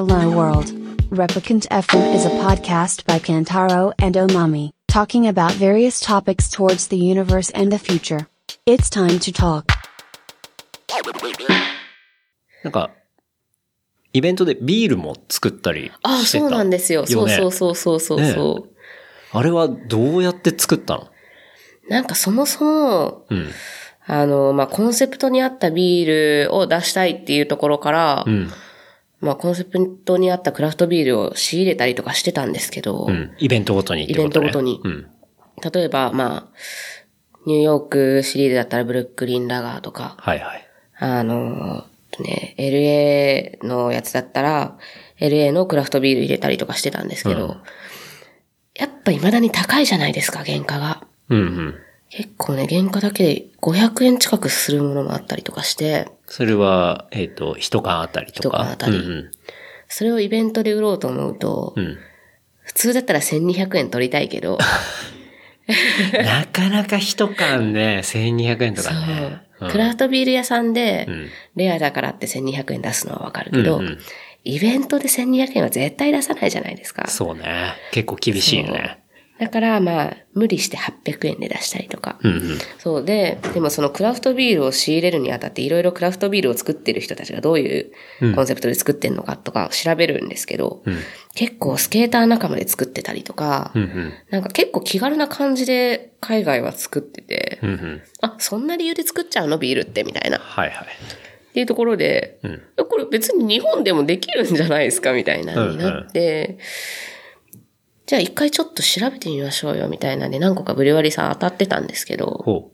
[0.00, 0.72] Hello World.
[1.10, 6.96] Replicant FM is a podcast by Kantaro and Omami, talking about various topics towards the
[6.96, 8.26] universe and the future.
[8.64, 9.66] It's time to talk.
[12.64, 12.90] なんか、
[14.14, 16.08] イベントでビールも作ったりしてた。
[16.08, 17.06] ああ、そうなんですよ。
[17.06, 19.36] そうねそうそうそうそうそう。
[19.36, 21.08] あれはどうやって作ったの
[21.90, 23.50] なんかそもそも、うん。
[24.06, 28.50] あの、まあ、コンセプトに合ったビールを出したいっていうところから、うん。
[29.20, 33.32] まあ、コンセプトに合ったクラフトビールを仕入れたりとかしてたんですけど、うん。
[33.38, 35.06] イベントごとにね、イベントごとにうん。
[35.72, 36.56] 例えば、まあ、
[37.46, 40.66] ニューヨークシリーズだったらブルックリンラガーとか、はいはい。
[40.98, 41.84] あの、
[42.18, 44.78] ね、LA のやつだったら、
[45.18, 47.56] LA のクラフトビール入れたりとかしてたんですけど、うん
[48.80, 51.04] やっぱ未だに高いじゃないですか、原価が。
[51.28, 51.74] うんうん。
[52.10, 58.58] 結構ね、原価だけで500円近くするものもあったりとかして、それは、えっ、と、一缶あたりとか？
[58.58, 59.30] 一缶あたりうん
[59.92, 61.84] それをイベントで売ろうと思うと、うん。
[61.84, 61.98] うん。
[62.62, 64.58] 普通だったら1200円取りたいけど、
[66.24, 69.42] なかなか一缶ね、1200円とかね。
[69.70, 73.98] クラフトビール屋さんでん、レアだからって1200円出すのはわかるけど、うんうん
[74.42, 77.06] イベントで1200円は絶対出さないじゃないですか。
[77.08, 77.74] そうね。
[77.92, 78.99] 結構厳しいよね。
[79.40, 82.18] だからまあ、無理して800円で出したりとか。
[82.22, 82.40] うんうん。
[82.78, 87.90] そうで、でもそのクラフトビールを仕入れるにあたっていろいろクラフトビールを作ってる人たちがどういう
[88.34, 90.92] コンセプトで作ってんのかとか調べるんですけど、ん
[91.34, 94.12] 結構スケーター仲間で作ってたりとか、うんうん。
[94.28, 98.02] なんか結構気軽な感じで海外は作ってて、うんうん。
[98.20, 100.36] あ、そんな理由で作っちゃうのビールってみたいな。
[100.36, 100.86] っはいはい。
[101.54, 106.58] ていうところで、うんこれ別に日本でもできるんじゃないですかみたいなになって、
[108.10, 112.72] じゃあ一回ちょっと調べてみましょうよみたいなんで何個かブリュワリーさん当たってたんですけど、ほ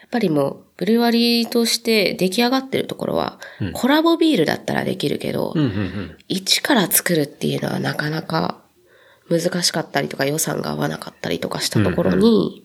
[0.00, 3.40] やっぱりもう、ブリュワリーとして出来上がってるところは、
[3.72, 5.58] コラボビールだったらできるけど、う。
[5.58, 6.16] うんうんうん。
[6.28, 8.62] 一から作るっていうのはなかなか
[9.28, 12.64] 難しかったりとか予算が合わなかったりとかしたところに、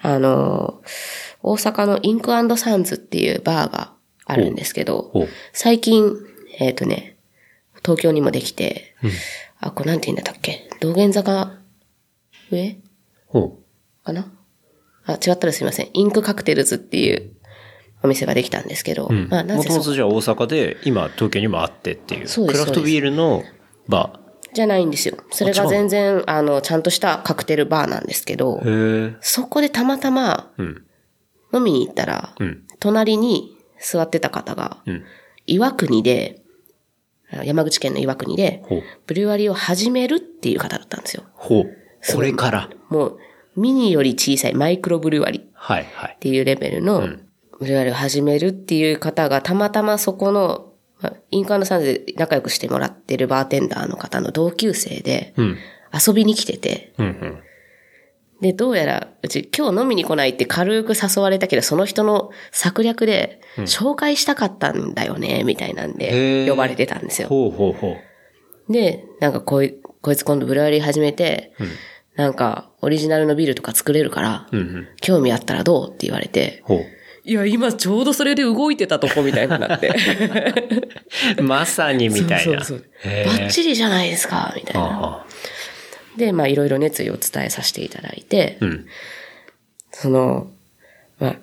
[0.00, 0.80] あの、
[1.42, 3.94] 大阪のインクサンズっていうバーが
[4.26, 5.12] あるんですけど
[5.52, 6.14] 最近、
[6.60, 7.16] えっ、とね、
[7.84, 8.94] 東京にもできて、
[9.62, 10.68] あ、これなんて言うんだったっけ？
[10.80, 11.52] 道玄坂
[12.50, 12.76] 上？
[13.28, 13.60] ほ
[14.04, 14.30] かな？
[15.06, 15.90] あ、違ったらすいません。
[15.94, 17.30] インクカクテルズっていう
[18.02, 19.14] お店ができたんですけど、う。
[19.14, 19.28] うん。
[19.30, 22.28] まあなもぜそともとじゃあ大阪で、今東京にもあってっていう。
[22.28, 23.42] そうですクラフトビールの
[23.88, 24.20] バ
[24.52, 25.16] じゃないんですよ。
[25.30, 28.60] それが全然、あの、ちゃんとしたカクテルバーなんですけど。
[29.22, 30.84] そこでたまたまうん。
[31.54, 32.64] 飲みに行ったら、うん。
[32.78, 35.04] 隣に座ってた方が、うん。
[35.46, 36.41] 岩国で、あ
[37.44, 38.62] 山口県の岩国で
[39.06, 41.24] ブリュワリーを始めるっていう方だったんですよ。
[41.34, 41.76] ほう。
[42.14, 42.70] これから。
[42.88, 43.18] もう、
[43.56, 46.16] ミニより小さいマイクロブリュワリーっはいはい。
[46.20, 47.08] ていうレベルの、
[47.58, 55.56] ブリュワリーを始めるっていう方がたまたまそこの、まあインカーナサンズで仲良くしてもらってるバーテンダーの方の同級生で、うん。
[56.06, 57.42] 遊びに来てて、うんうん。
[58.42, 67.28] で、どうやら、うち今日飲みに来ないって軽く誘われたけど、その人の策略で、紹介したかったんだよね、みたいなんへで、ー呼ばれてたんですよ。
[67.28, 67.96] ほうほうほ
[68.68, 68.72] う。
[68.72, 71.52] で、なんかこい、こいつ今度ブルワリー始めて、
[72.16, 74.88] なんか、オリジナルのビールとか作れるから、うんうん。
[75.00, 76.80] 興味あったらどうって言われて、ほ
[77.24, 79.94] いや、今ちょうどそれで動いてたとこ みたいになって。
[81.38, 81.42] う。
[81.44, 82.64] まさにみたいな。
[82.64, 85.24] そうそうそうバッチリじゃないですか、みたいな。
[86.16, 88.86] で、まあいろいろ熱意を伝えさせていただいて、うん。
[89.90, 90.50] その、
[91.18, 91.36] まあ、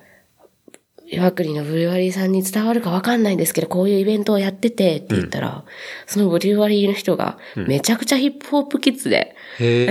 [1.12, 5.64] 岩国のブリュワリーさんに伝わるかわかんないんですけど、こういうイベントをやっててって言ったら、
[6.06, 9.88] そのブリュワリーの人が、めちゃくちゃヒップホップキッズで、へ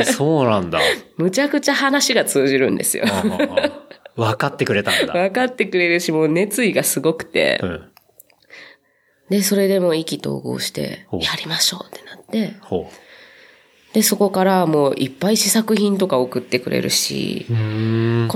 [0.00, 0.80] え、 そうなんだ。
[1.18, 3.04] むちゃくちゃ話が通じるんですよ。
[4.16, 5.12] 分かってくれたんだ。
[5.12, 7.90] 分かってくれるし、もう熱意がすごくて、うん。
[9.28, 12.90] で、それでもう意気投合してやりましょうってなって、ほ
[13.96, 17.46] で、そこからもういっぱい試作品とか送ってくれるし。
[17.48, 17.54] こ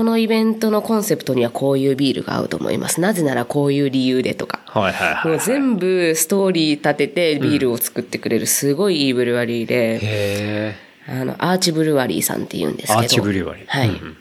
[0.03, 2.99] のイベントのコンセプトにはこういうビールが合うと思います。
[2.99, 4.61] なぜならこういう理由でとか。
[4.65, 5.31] はいはいはい。
[5.33, 10.75] もう全部ストーリー立ててビールを作ってくれるすごいいいブルワリーで、へ
[11.07, 12.99] あの、アーチブルワリーさんって言うんですけど。
[12.99, 13.89] アーチブルワリーはい。
[13.89, 14.17] うん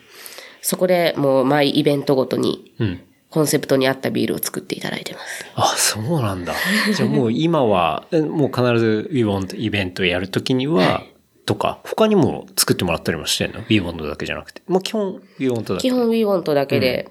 [0.63, 2.85] そこでもう毎イベントごとにえ。
[2.85, 3.01] うん。
[3.31, 5.47] コンセプトに合ったビールを作っていただいてます。
[5.55, 6.53] あ、そうなんだ。
[6.95, 11.05] じゃあもう今は、えもう必ず We Want イベントやるときには、
[11.47, 14.63] とか、他にも作ってもらったりもしてんの ?We Want だけじゃなくて。
[14.69, 15.81] もう基本 We Want だけ。
[15.81, 17.09] 基本 We Want だけで、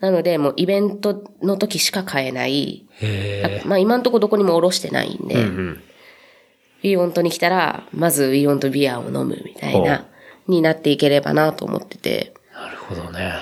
[0.00, 5.42] なのでもうイベントの時しか買えない、へまあ今んとこどこにもおろしてないんで、え。
[5.42, 5.82] うんうん。
[6.82, 10.06] We Want に来たら、まず We Want ビアを飲むみたいな、
[10.46, 13.32] になっていければなと思ってて、なるほどね。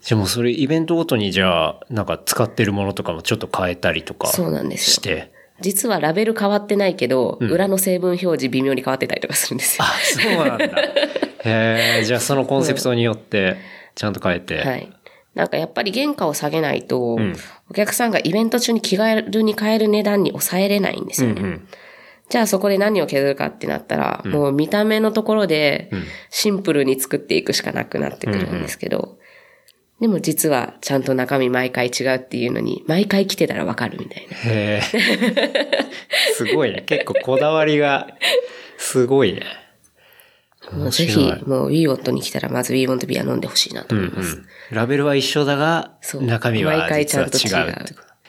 [0.00, 5.32] じゃあもうそれイベントごとにじゃあ、なんか使ってるものとかもちょっと変えたりとかそうなんですよして？
[5.60, 9.84] 実はラベル変わってないけど、裏の成分表示微妙に変わってたりとかするんですよ。
[9.84, 10.82] あ、そうなんだ。
[11.44, 13.56] へえ、じゃあそのコンセプトによって、
[13.94, 14.58] ちゃんと変えて。
[14.58, 14.92] はい。
[15.34, 17.34] なんかやっぱり原価を下げないと、ん
[17.70, 21.42] お客さんがイベント中に気軽に買える値段に抑えれないんですよね。
[21.42, 21.68] うん。
[22.28, 25.90] じゃあそこで何を削るかってなったら、もう見た目のところで
[26.30, 29.17] シンプルに作っていくしかなくなってくるんですけど、
[30.00, 34.36] でも実はちゃんと中身毎回違うっていうのに、毎回来てたらわかるみたいな。
[34.36, 34.82] へえ。
[36.34, 36.82] すごいね。
[36.86, 38.08] 結構こだわりが、
[38.76, 39.42] すごいね。
[40.72, 44.42] もうぜひもう WeWant に来たらまず WeWant ビア飲んでほしいなと思います。
[44.70, 47.84] ラベルは一緒だが、中身は毎回実はちゃんと違う。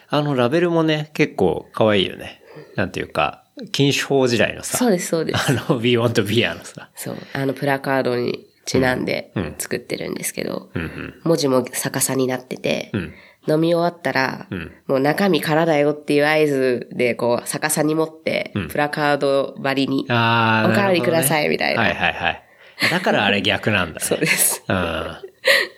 [0.08, 2.42] あのラベルもね、結構可愛いよね。
[2.74, 5.50] なんていうか、禁酒法時代のさ、そうです、そうです。
[5.50, 7.16] あの、We Want Beer のさ、そう。
[7.32, 10.70] あのプラカードにちなんで作ってるんですけど。
[11.24, 13.12] 文字も逆さになってて、ん
[13.48, 22.42] 飲み終わったら、んもう中身空だよっていう合図で、こう、逆さに持って、プラカード張りに、おかわりくださいみたいなはいはいはい。
[22.90, 24.00] だからあれ逆なんだね。
[24.06, 24.62] そうです。
[24.68, 25.16] うん。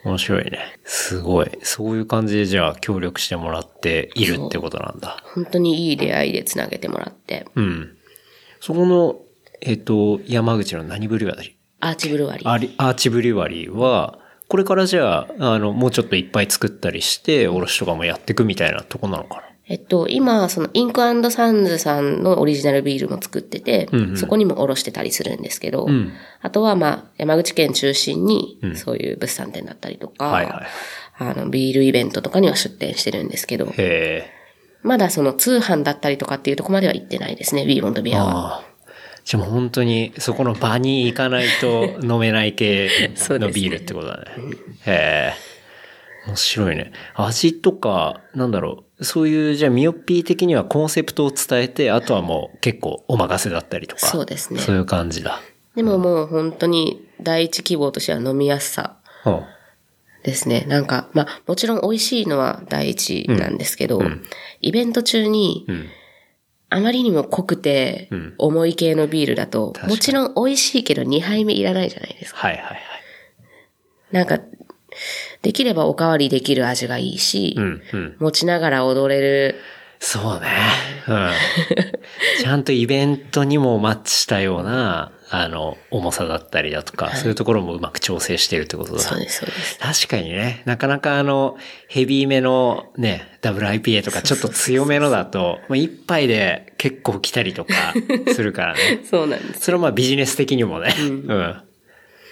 [0.05, 0.59] 面白いね。
[0.83, 1.51] すごい。
[1.61, 5.23] そういう感じでじゃあ協力してもらっているってことなんだ。
[5.33, 7.97] 本当にいい出会いでつなげてもらって、うん。
[8.59, 9.19] そこの、
[9.61, 12.49] えっ、と、山口の何ブリュワリーアーチブルワリー。
[12.77, 19.43] アーチブリュワリーは、これからじゃあ、あの、もうちょっといっぱい作ったりして、おろしとかもやっていくみたいなとこなのかな？
[19.67, 21.01] えっと、今、そのインク
[21.31, 30.63] サンズさんのオリジナルビールも作ってて、うんうんそこにもおろしてたりするんですけど、んあとはまあ、山口県中心に、そういう物産展だったりとか、はいはい
[31.17, 33.73] あの、ビールイベントとかには出店してるんですけど。
[34.83, 38.21] まだその通販だったりとかっていうとこまでは行ってないですね、We Want Beer は。
[38.21, 38.63] ああ。
[38.63, 42.89] じゃあもう本当にそこの場に行かないと飲めない系
[43.29, 44.25] の ビールってことだね。
[44.85, 45.53] へえ。
[46.27, 46.91] 面白いね。
[47.15, 49.03] 味とか、なんだろう。
[49.05, 54.07] そういう、じゃあミオピー的にはコンセプトを伝えて、あとはもう結構お任せだったりとか。
[54.07, 55.41] そうですねそういう感じだ。
[55.75, 59.43] でももう本当に第一希望としては飲みやすさうん。
[60.23, 60.65] ですね。
[60.67, 64.01] なんか、まあ、もちろん美味しいのは第一なんですけど、
[64.61, 65.89] イベント中に、ん
[66.73, 72.39] あまりにも濃くてん、重い系のビールだと、もちろん美味しいけど2杯目いらないじゃないですか。
[72.39, 72.79] はいはいはい。
[74.11, 74.39] なんか、
[75.41, 78.15] できればおかわりできる味がいいし、うん、うん。
[78.19, 79.55] 持ちながら踊れる、
[79.99, 80.47] そうね。
[81.07, 81.31] うん。
[82.41, 88.99] ちゃんとイベントにもマッチしたような、あの、重さだったりだとか、そういうところもうまく調整してるってことだ。
[88.99, 89.79] そうです、そうです。
[89.79, 91.57] 確かにね、なかなかあの、
[91.87, 97.73] ヘビーめのね、WIPA とかちょっと強めのだと、まあ一杯で結構来たりとか
[98.31, 99.01] するからね。
[99.09, 99.61] そうなんです。
[99.61, 101.49] それはまあビジネス的にもね、うん。
[101.49, 101.63] っ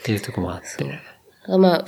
[0.03, 1.01] ていうとこもあってね。
[1.47, 1.85] まあ、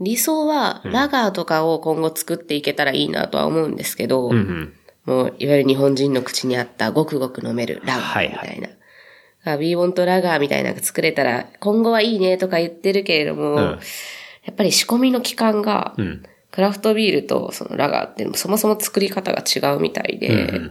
[0.00, 4.74] 理想は、ラガーとかを今後作っていけたらいいなとは思うんですけど、うんうん。
[5.06, 8.68] もう、いわゆる日本人の口にあったごくごく飲めるラガーみたいな。
[8.68, 8.81] あ
[9.44, 13.58] We want ラガーみたいなのが作れたら、今後はいいねとか言ってるけれども、ん
[14.44, 16.22] やっぱり仕込みの期間が、ん
[16.52, 20.70] クラフトビールとそのラガーってそもそも作り方が違うみたいで、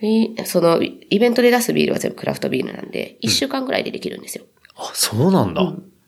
[0.00, 4.46] いそのイベントで出すビールは全部クラフトビールなんで、1週間ぐらいでできるんですよ。
[4.74, 5.62] あ、そうなんだ。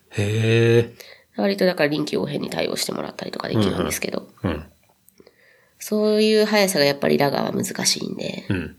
[0.09, 0.93] へえ。
[1.37, 4.65] 割とだから臨機応変に対応してもらったりとかできるんですけど、うん。
[5.77, 8.75] そういう速さがやっぱりラガーは難しいんで、うん。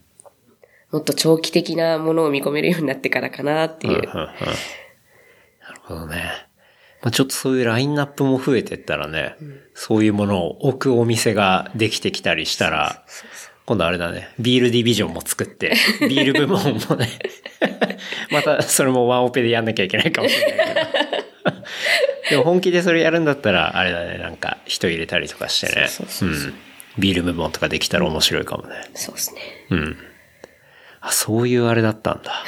[0.90, 3.94] もっと長期的なものを見込めるようになってからかなっていう。
[3.94, 4.28] うんうんうん
[5.68, 6.48] なるほどね。
[7.02, 9.36] まあ、ちょっとそういうラインナップも増えてったらね、
[9.74, 13.04] そういうものを置くお店ができてきたりしたら、
[13.66, 17.08] 今度あれだね、ビールディビジョンも作って、 ビール部門もね、
[18.32, 20.86] またそれもワンオペでやんなきゃいけないかもしれないけど。
[22.30, 25.86] でも本気でそれやるんだったら、あれだね、なんか人入れたりとかしてね。
[25.88, 26.54] そうそうそううん。
[26.98, 28.74] ビール部門とかできたら面白いかもね。
[28.94, 29.40] そうですね。
[29.70, 29.96] うん。
[31.08, 32.44] あ、そういうあれだったんだ。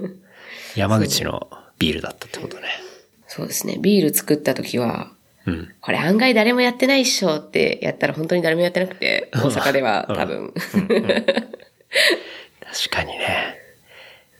[0.76, 1.48] 山口の
[1.78, 2.64] ビールだったってことね。
[3.26, 3.78] そうですね。
[3.80, 5.10] ビール作った時は、
[5.46, 5.68] うん。
[5.80, 10.52] これ案外誰もやってないっしょってやったら本当に誰もやってなくて、 大阪では多分。
[10.54, 10.76] 確
[12.90, 13.58] かにね。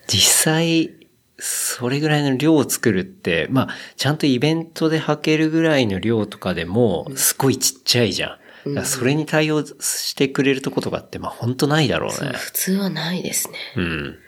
[0.07, 0.93] 実際、
[1.39, 8.39] それぐらいの量を作るって、まあ、ちゃんとイベントで履けるぐらいの量とかでも、すごいちっちゃいじゃん。
[8.69, 12.33] だからそれに対応してくれるとことかって、まあ本当ないだろうね。
[12.33, 13.59] 普通はないですね。
[13.77, 14.19] うん。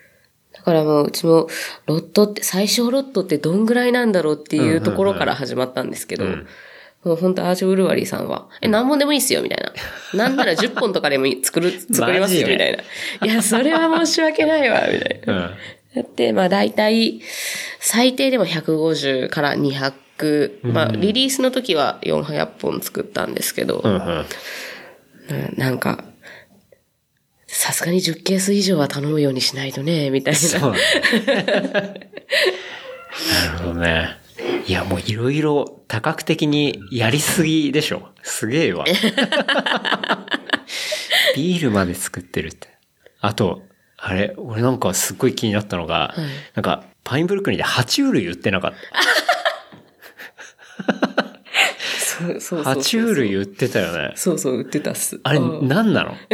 [0.53, 1.49] だからもううちも
[1.87, 6.25] ロットって、最小ロットってどんぐらいなんだろうっていうところから始まったんですけど、
[7.05, 9.59] もう本当アーチブルワリーさんは、え、何本でもいいっすよ、みたい
[10.13, 10.27] な。
[10.27, 12.77] なんなら10本とかでもいい作る、 作りますよ、みたい
[13.21, 13.27] な。
[13.27, 15.33] いや、それは申し訳ないわ、みたいな。
[15.33, 15.51] うん。
[15.95, 17.21] だって、まあ大体、
[17.79, 19.93] 最低でも150から200、
[20.63, 24.01] まあリリースの時は400本作ったんですけど、うんうん。
[24.01, 26.05] うんなんか、
[27.47, 30.61] さすがに10ケース以上は頼むようにしないとね、みたいな。
[30.61, 30.73] な
[33.53, 34.19] るほどね。
[34.67, 38.11] いや、もういろいろ多角的にやりすぎでしょ。
[38.23, 38.85] すげえわ。
[41.35, 42.69] ビールまで作ってるって。
[43.21, 43.63] あと、
[43.97, 46.21] あれ、俺なんかすっごい気になったのが、い
[46.55, 48.79] なんか、パインブルックリンで爬虫類売ってなかった。
[52.41, 54.13] そう爬虫類売ってたよね。
[54.17, 55.21] そうそう、売ってたっす。
[55.23, 56.15] あれ、うん何なの？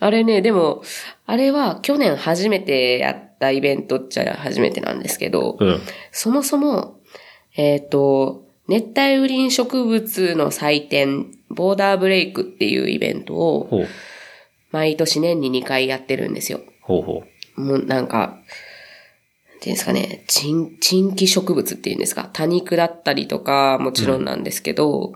[0.00, 0.82] あれね、でも、
[1.26, 5.80] あれは去年初めてやったイベントっちゃ初めてなんですけど、うん。
[6.12, 7.00] そもそも、
[7.56, 13.86] えっ、と、熱帯雨林植物の祭典、ボーダーブレイクっていうイベントを。
[14.74, 16.60] 毎年年に2回やってるんですよ。
[16.82, 17.22] ほうほ
[17.56, 17.60] う。
[17.60, 18.40] もうなんか、
[19.64, 25.14] ていうんですかね、珍、珍奇植物っていうんですか、多肉だったりとか、もちろんなんですけど、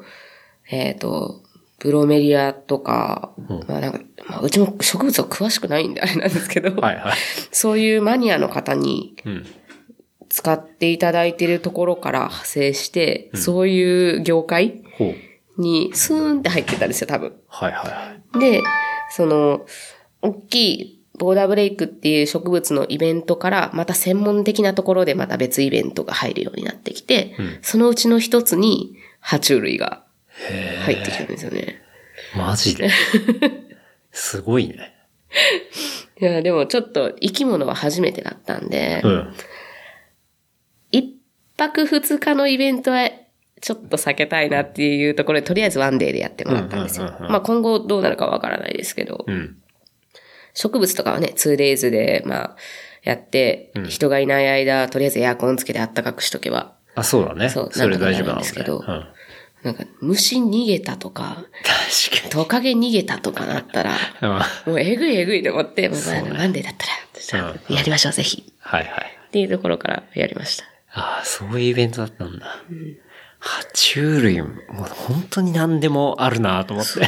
[0.71, 1.43] えっ、と、
[1.78, 3.33] ブロメリアとか、
[3.69, 7.14] まあなんか、まあうちも植物は詳しくないんであれなんですけど、はいはい。
[7.52, 9.47] そういうマニアの方にうん。
[10.31, 14.83] 使っていただいているところから派生して、そういう業界。
[15.59, 17.35] にスーンって入ってたんですよ、多分。
[17.49, 18.38] はいはいはい。
[18.38, 18.62] で、
[19.11, 19.67] その、
[20.23, 30.05] 大きいボーダーブレイクっていう植物のイベントから、また専門的なところでまた別イベントが入るようになってきて、そのうちの一つに、爬虫類が
[30.85, 31.83] 入ってきたんですよね。
[32.37, 32.89] マジで？
[34.13, 34.95] すごいね。
[36.21, 39.35] いや、でもちょっと生き物は初めてだったんで、うん。
[40.91, 41.17] 一
[41.57, 43.11] 泊二日のイベントは
[43.61, 47.07] ちょっと避けたいなっていうところで、とりあえずワンデーでやってもらったんですよ。
[47.07, 49.57] うんうんうんうんまあ今後どうなるかわからないですけど、うん。
[50.55, 52.57] 植物とかはね、2days で、まあ、
[53.02, 57.49] やって、人がいない間、とりあえずエアコンつけて暖かくしとけば、あ、そうだね。
[57.49, 59.07] そうそれ大丈夫なんですけどうん。
[59.62, 61.45] なんか、虫逃げたとか、
[62.11, 63.99] 確かトカゲ逃げたとかなったら、に。
[64.23, 64.31] うん。
[64.31, 64.40] も
[64.75, 66.75] うえぐいえぐいと思って、もうねワンデーだっ
[67.31, 68.52] たら、やりましょう、ぜひ。
[68.61, 69.19] はいはい。
[69.28, 70.64] っていうところからやりました。
[70.93, 72.47] ああ、そういうイベントだったんだ。
[73.40, 74.52] 爬虫類、もう
[74.85, 77.07] 本当に何でもあるなと思って。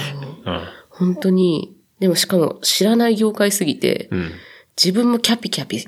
[0.88, 4.19] 本当に、でもしかも知らない業界すぎて、うん。
[4.21, 4.33] うん。
[4.83, 5.85] 自分もキャピキャピ、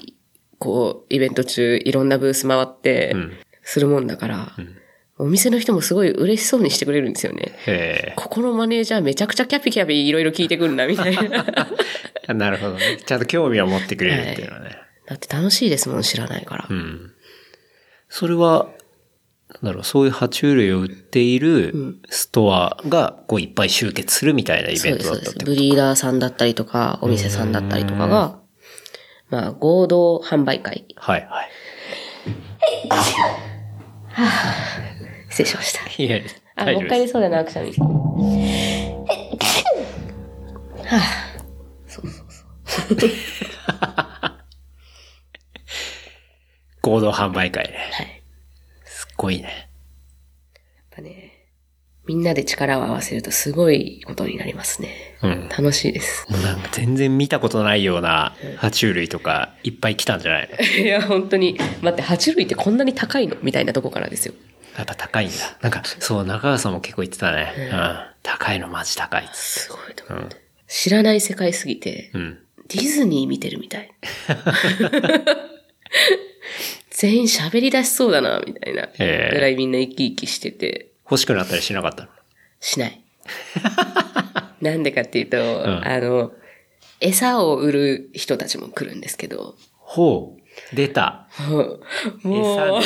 [0.58, 4.52] こう、イベント中いろんなブース回ってん、するもんだから、
[5.16, 7.54] お店の人もすごい嬉しそうにしてくれるんですよね。
[7.66, 11.46] へここのマネージャーめちゃくちゃキャピキャピいろいろ聞いてくるんだ、みたいな。
[12.28, 12.34] え。
[12.34, 12.98] なるほどね。
[13.04, 14.76] ちゃんと興味を持ってくれるっていうのはね。
[15.06, 16.66] だって楽しいですもん、知らないから。
[16.68, 17.12] うん。
[18.08, 18.68] それは、
[19.60, 25.12] なんだろう、そういう爬虫類を売っているストアがこういっぱい集結するみたいなイベントだ。
[25.12, 28.38] ったってことブリーダーさんだったりとか、お店さんだったりとかが、
[29.28, 30.86] まあ、合同販売会。
[30.96, 31.48] はいはい。
[35.30, 36.02] 失礼しました。
[36.02, 36.20] いや、
[36.56, 36.64] あ。
[36.64, 37.72] もう一回出そうだな、くしゃみ。
[37.72, 37.76] は
[40.90, 41.00] あ、
[41.86, 42.44] そうそうそ
[42.94, 42.98] う。
[46.82, 47.90] 合同販売会ね。
[47.92, 48.21] はい。
[49.12, 49.68] すっごいね。
[50.74, 51.30] やっぱね、
[52.06, 55.16] みんなで力を合わせるとすごいことになりますね。
[55.22, 55.48] うん。
[55.48, 56.26] 楽しいです。
[56.30, 60.56] もうなんか全然見たことないような爬虫類とかいっぱい来たんじゃないの？
[60.84, 61.58] いや、本当に。
[61.80, 63.36] 待って、爬虫類ってこんなに高いの？
[63.42, 64.34] みたいなとこからですよ。
[64.76, 65.34] やっぱ高いんだ。
[65.60, 67.52] なんか、そう、中川さんも結構言ってたね。
[67.56, 67.98] うん。
[68.22, 70.36] 高いのマジ高いすごいと思って。
[70.66, 72.38] 知らない世界すぎて、うん。
[72.68, 73.92] ディズニー見てるみたい。
[77.02, 78.86] 全員喋り出しそうだな、みたいな。
[78.96, 82.08] ぐらいみんな生き生きしてて、欲しくなったりしなかったの？
[82.60, 83.02] しない。
[84.62, 86.30] なんでかっていうと、んあの、
[87.00, 90.76] 餌を売る人たちも来るんですけど、ほう。
[90.76, 91.26] 出た。
[91.40, 91.80] もう、
[92.24, 92.80] 餌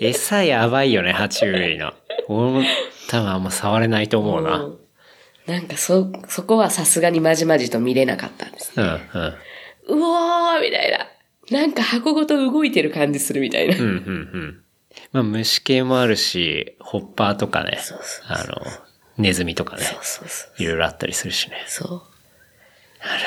[0.00, 0.08] で。
[0.08, 1.92] 餌やばいよね、爬虫類の。
[2.28, 2.62] 俺も
[3.10, 4.60] 多分あんま触れないと思うな。
[4.60, 4.78] うん、
[5.46, 8.72] なんかそ、そこはさすがにまじまじと見れなかったんです。
[8.74, 8.84] うん。
[8.86, 8.90] う
[9.88, 11.06] おーみたいな。
[11.50, 13.76] なんか箱ごと動いてる感じするみたいな。
[13.76, 14.62] うん、うん、うん。
[15.12, 17.78] まあ虫系もあるし、ホッパーとかね。
[17.80, 18.62] そうそうあの、
[19.18, 19.82] ネズミとかね。
[19.82, 20.62] そうそうそう。
[20.62, 21.64] いろいろあったりするしね。
[21.66, 21.88] そう。
[23.06, 23.24] なる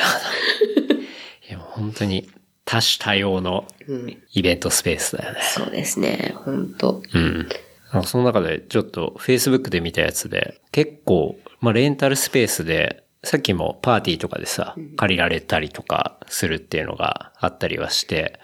[0.88, 0.96] ほど。
[1.02, 2.30] いや、本当に
[2.66, 4.24] 多種多様のうん。
[4.34, 5.42] イベントスペースだよね。
[5.42, 6.34] そうですね。
[6.36, 7.50] 本当うん。
[7.92, 18.40] あその中でちょっと Facebook で見たやつで、結構、まあレンタルスペースで、さっきもパーティーとかでさ、借りられたりとかするっていうのがあったりはして、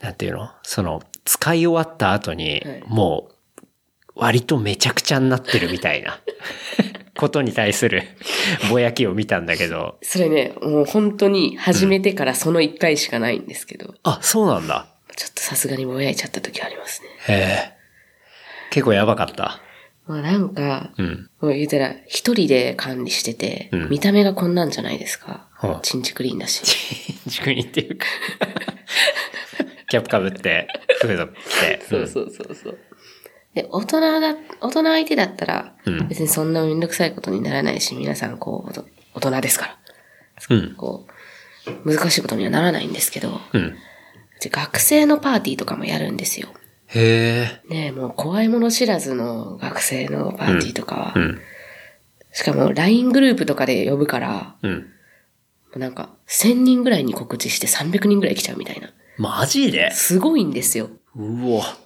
[0.00, 0.50] なんていうの？
[0.62, 3.62] その、使い終わった後にはい、もう、
[4.14, 6.20] 割とめちゃくちゃになってるみたいな、
[7.18, 8.04] ことに対する
[8.70, 14.86] ぼやきを見たんだけど、それね、もう本当に始めてからその一回しかないんですけど、あ、そうなんだ。
[15.14, 17.08] ちょっとさすがにぼやいちゃった時ありますね。
[17.26, 17.32] へ
[17.74, 17.78] え。
[18.70, 19.60] 結構やばかった。
[20.08, 21.30] もうなんか、うん。
[21.40, 25.48] もう言うたら、一人で管理してて、うん見た目がこんなんじゃないですか。
[25.52, 26.64] はあチンチクリーンだし。
[27.26, 28.06] 軸にっていうか。
[29.90, 30.66] キャップかぶって、
[31.02, 31.82] フード着て。
[31.88, 32.78] そうそうそうそう。
[33.54, 38.84] で、大人だ、大人相手だったらうん、別にそんなめんどくさいことにならないし、皆さんこう、
[39.14, 39.76] 大人ですから。
[40.50, 40.74] うん。
[40.74, 41.06] こ
[41.66, 43.76] う、難しいことにはならないんですけど、うん。
[44.40, 46.48] 学生のパーティーとかもやるんですよ。
[46.88, 47.72] へえ。
[47.72, 51.40] ねえ、もう怖いもの知らずの学生のパーティーとかは、うん。
[52.32, 54.86] しかも LINE グループとかで呼ぶから、うん。
[55.76, 58.90] なんか1000人ぐらいに告知して300人ぐらい来ちゃうみたいな。
[59.18, 59.90] マジで？
[59.90, 60.88] すごいんですよ。
[61.14, 61.76] うわ。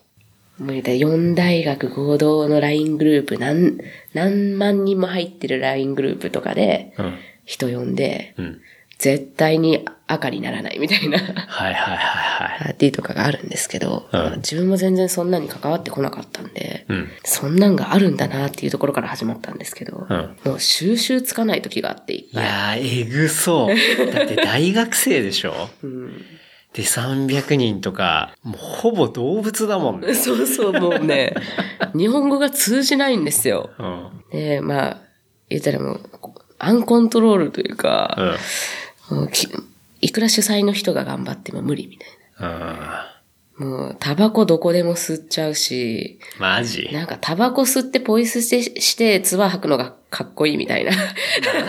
[0.59, 3.78] もう言うたら4大学合同の LINE グループ、何、
[4.14, 7.18] 何万人も入ってる LINE グループとかで、うん。
[7.44, 8.61] 人呼んで、うん。
[9.02, 12.59] 絶対に赤にならないみたいなはいはいはいはい。
[12.61, 17.09] パーティーとかがあるんですけど、うん自分も全然そんなに関わってこなかったんで、うん。
[17.25, 23.75] そんなんがあるんだなっていうところから始まったんですけど、うんもう収集つかない時があって、いやー、えぐそう。
[24.12, 25.68] だって大学生でしょ？
[25.82, 26.12] うん、
[26.73, 30.14] で、300人とか、もうほぼ動物だもんね。
[30.14, 31.35] そうそう、もうね、
[31.97, 33.71] 日本語が通じないんですよ。
[33.78, 34.09] うん。
[34.30, 34.97] で、まあ、
[35.49, 36.00] 言ったらもう、
[36.59, 38.37] アンコントロールというか、うん。
[39.12, 39.49] もうき
[40.00, 42.09] いくら主催の人が頑張っても無理みたい
[42.40, 42.59] うん。
[42.61, 43.09] な。
[43.59, 46.88] もう、タバコどこでも吸っちゃうし、マジ？
[46.92, 50.92] なんかタバコ吸ってポイ捨てして、唾吐くのがかっこいいみたいな。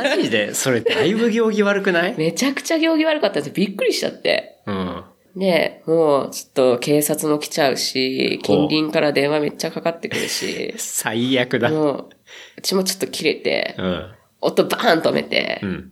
[0.01, 0.53] マジで？
[0.53, 2.15] それだいぶ行儀悪くない？
[2.17, 3.53] めちゃくちゃ行儀悪かったんですよ。
[3.53, 4.61] びっくりしちゃって。
[4.65, 5.03] うん。
[5.35, 11.69] で、もう、ちょっと警察も来ちゃうし、近隣から電話めっちゃかかってくるし、 最悪だ。
[11.69, 12.09] もう、
[12.57, 14.11] うちもちょっと切れて、うん。
[14.41, 15.91] 音バーン止めて、うん。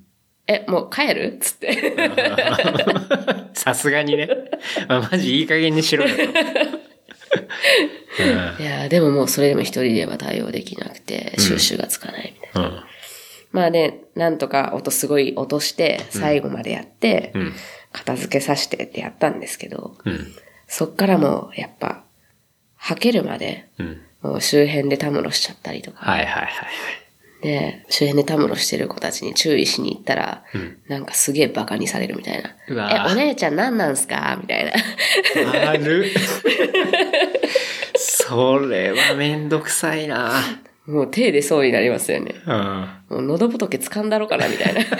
[0.51, 1.37] え、もう帰る？
[1.39, 1.95] つって。
[3.53, 4.27] さすがにね。
[4.87, 6.21] まあマジいい加減にしろよと。
[8.61, 12.69] いやーでももうそれでも一人では対応できなくて、収集がつかないみたいな。
[12.69, 12.83] うん。
[13.51, 17.53] まあね、なんとか音すごい落として、最後までやって、うん。
[17.93, 20.33] 片付けさせてってやったんですけど、うん。
[20.67, 22.03] そっからもう、やっぱ、
[22.77, 24.01] 吐けるまで、うん。
[24.21, 26.47] もう周辺でたむろしちゃったりとか、はいはいはいはい。
[27.41, 30.43] で、周辺でたむろしてる子たちに注意しに行ったら、
[30.87, 32.49] なんかすげえバカにされるみたいな。
[33.09, 34.37] え、お姉ちゃん何なんすか？
[34.39, 34.71] みたいな。
[35.71, 36.05] ある。
[37.97, 40.31] それはめんどくさいな。
[40.85, 42.35] もう手でそうになりますよね。
[42.45, 42.53] うん。
[43.09, 44.81] もう喉仏掴んだろかなみたいな。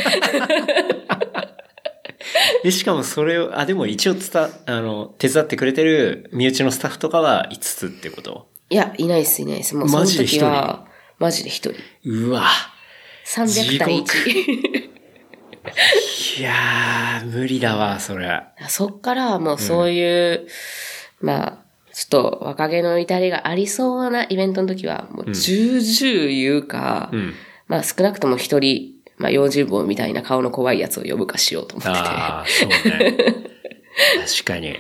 [2.63, 8.47] で、しかもそれを、あ、でも一応つた、あの、手伝ってくれてる身内のスタッフとかは5つってこと？
[8.69, 9.75] いや、いないっす、いないっす。
[9.75, 10.39] もうそのマジで一人？
[10.39, 10.85] 時は、
[11.21, 11.75] マジで一人。
[12.03, 12.47] うわ。
[13.27, 16.39] 300対1。
[16.39, 18.41] いやー、無理だわ、それ。
[18.67, 20.47] そっからもうそういう、
[21.19, 21.57] まあ、
[21.93, 27.35] ちょっと若気の至りがありそうなイベントの時は、もう重々言うか、うん。
[27.67, 31.97] まあ少なくとも一人、まあ40本みたいな顔の怖いやつを呼ぶかしようと思ってて。
[31.99, 33.17] ああ、そうね。
[34.25, 34.75] 確かに。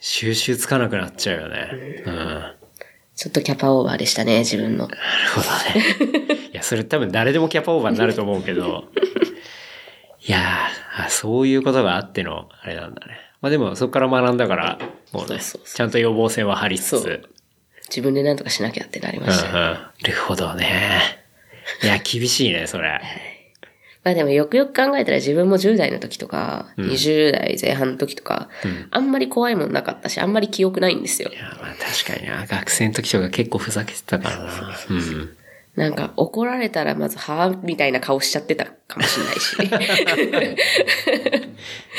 [0.00, 2.02] 収集つかなくなっちゃうよね。
[2.04, 2.56] うん。
[3.16, 4.86] なるちょっとキャパオーバーでしたね、自分の。
[4.86, 4.96] ほど
[5.80, 6.34] ね。
[6.52, 8.84] いや、それ多分誰でもキャパオーバーになると思うけど。
[10.26, 13.18] いやーあ、そういうことがあっての、あれなんだね。
[13.40, 14.78] まあでも、そこから学んだから、
[15.12, 17.28] もうね、そうそうそちゃんと予防線は張りつつ。
[17.88, 19.36] 自分で何とかしなきゃってなりまうんうん。
[19.36, 19.54] したよ。
[19.54, 21.00] なるほどね。
[21.82, 23.00] いや、厳しいね、それ。
[24.06, 28.48] まあでもよくよく考えたら自分も10代の時とか、20代前半の時とか、
[28.92, 31.34] あんまり怖いもんなかったし、あんまり記憶ないんですよい。
[31.34, 32.46] や、まあ確かにな。
[32.46, 34.76] 学生の時とか結構ふざけてたからな。
[34.90, 35.36] うん。
[35.74, 39.56] なんか怒られたらまず、はぁみたいな顔しちゃってたかもしれないし。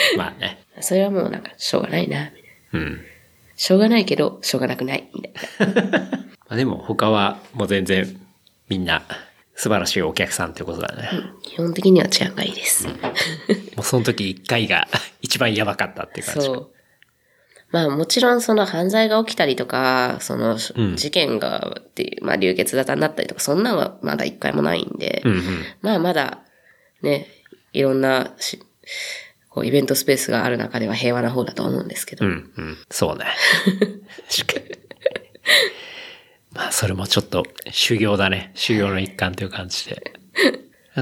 [0.16, 0.60] まあね。
[0.80, 2.32] それはもうなんか、しょうがないな。
[2.72, 3.02] うん。
[3.58, 5.10] しょうがないけど、しょうがなくない。
[5.14, 5.34] みたい
[5.92, 6.00] な。
[6.48, 8.18] まあでも他はもう全然
[8.70, 9.04] みんな
[9.58, 11.10] 素晴らしいお客さんってことだね。
[11.42, 12.88] 基本的には治安がいいです。
[12.88, 12.94] も
[13.80, 14.88] うその時一回が
[15.22, 16.46] 一番やばかったっていう感じ。
[16.46, 16.70] そう。
[17.72, 25.66] まあもちろんその犯罪が起きたりとか、そのうん事件がっていう、まあ流血沙汰になったりとか、そんなんはまだ一回もないんで、うんうん。
[25.82, 26.38] まあまだ
[27.02, 27.28] ね、
[27.74, 28.62] いろんなし
[29.50, 32.78] こうイベントスペースがある中では平和な方だと思うんですけど、うんうん。
[32.92, 33.26] そうね。
[36.58, 38.52] まあそれもちょっと修行だね。
[38.56, 40.14] 修行の一環という感じで。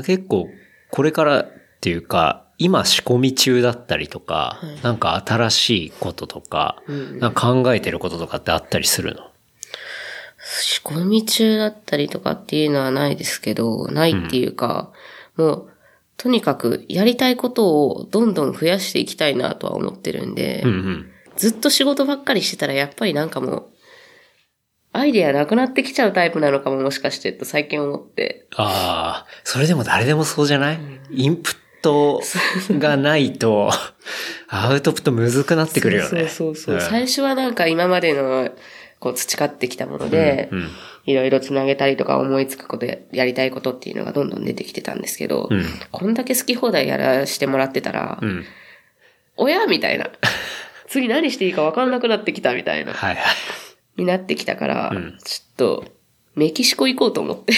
[0.05, 0.49] 結構
[0.91, 6.83] これからっていうか、今仕込み中だったりとか、なんか新しいこととか、
[7.19, 9.31] なんか考えてることとかってあったりするの？
[10.37, 14.91] 仕込み中だったりとかっていうのはないですけど、ないっていうか、
[15.37, 15.69] もう、
[16.17, 21.11] とにかくやりたいことをどんどん増やしていきたいなとは思ってるんで、うんうん。
[21.35, 23.65] ずっと仕事ばっかりしてたらやっぱりなんかもう、
[24.95, 28.47] アイデアなくなってきちゃうタイプなのかももしかしてと最近思って。
[28.55, 30.79] ああ、それでも誰でもそうじゃない、
[31.11, 32.21] インプット
[32.79, 33.69] がないと、
[34.47, 36.27] アウトプットむずくなってくるよね。
[36.27, 36.75] そうそうそう。
[36.77, 38.49] ん最初はなんか今までの
[38.99, 40.69] こう培ってきたもので、うんうん
[41.05, 48.43] いろいろつなげたりとか思いつくことややりたいことっていうのがどんどん出てきてたんですけど、うんこんだけ好き放題やらしてもらってたら、うん。
[49.37, 50.09] 親みたいな。
[50.87, 52.93] 次何していいか分かんなくなってきたみたいな。
[52.93, 53.25] はいはい。
[53.97, 55.85] になってきたから、うんちょっと、
[56.35, 57.53] メキシコ行こうと思って。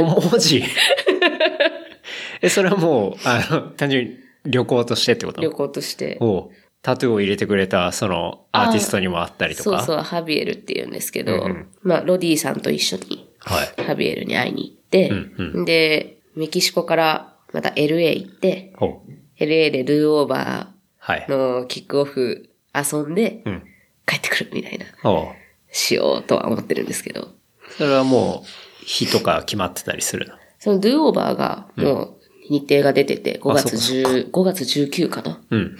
[0.00, 0.62] お文字
[2.42, 5.40] え、それはもう、あの、単純に旅行としてってこと？
[5.40, 6.18] 旅行として。
[6.20, 9.78] おうタトゥーを入れてくれた、その、アーティストにもあったりとか？
[9.80, 13.82] そうそう、ハビエルって言うんですけど、うんうんまあ、ロディさんと一緒にはい。
[13.82, 18.72] ハビエルに会いに行って、うんで、メキシコからまた LA 行って。
[19.40, 21.60] LA でルーオーバはいー。
[21.60, 23.62] のキックオフ遊んでうん。
[24.06, 25.28] 帰ってくるみたいな、おう
[25.70, 27.28] しようとは思ってるんですけど、
[27.76, 30.34] それはもう、日とか決まってたりするの？
[30.58, 32.14] そのルーオーバーがもう
[32.48, 35.40] 日程が出てて、5月あそ10、5月19かな？
[35.50, 35.76] うん。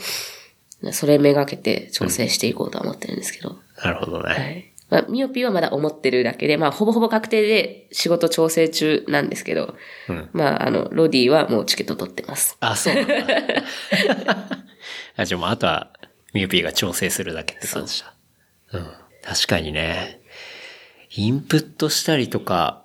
[0.92, 4.28] それめがけて調整していこうとは思ってるんですけど、なるほどね。
[4.28, 4.72] はい。
[4.90, 9.74] まあ、ミオピーはまだ思ってるだけで、まあ、ほぼほぼ確定で仕事調整中なんですけど、
[10.08, 12.56] うんまあ、あの、ロディはもうチケット取ってます。
[12.60, 13.14] あ、そうなんだ。
[15.16, 15.92] あ、じゃあもうあとは、
[16.32, 18.14] ミューピーが調整するだけって感じだ。
[18.72, 18.86] うん。
[19.28, 20.20] 確かにね。
[21.14, 22.82] インプットしたりとか、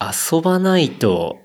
[0.00, 1.40] 遊ばないと、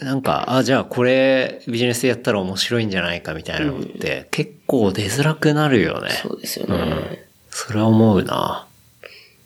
[0.00, 6.10] なんか、あ、じゃあこれビジネスでやったら面白いんじゃないかみたいなのって、結構出づらくなるよね。
[6.10, 6.76] そうですよね。
[6.76, 7.18] うん。
[7.50, 8.66] それは思うな。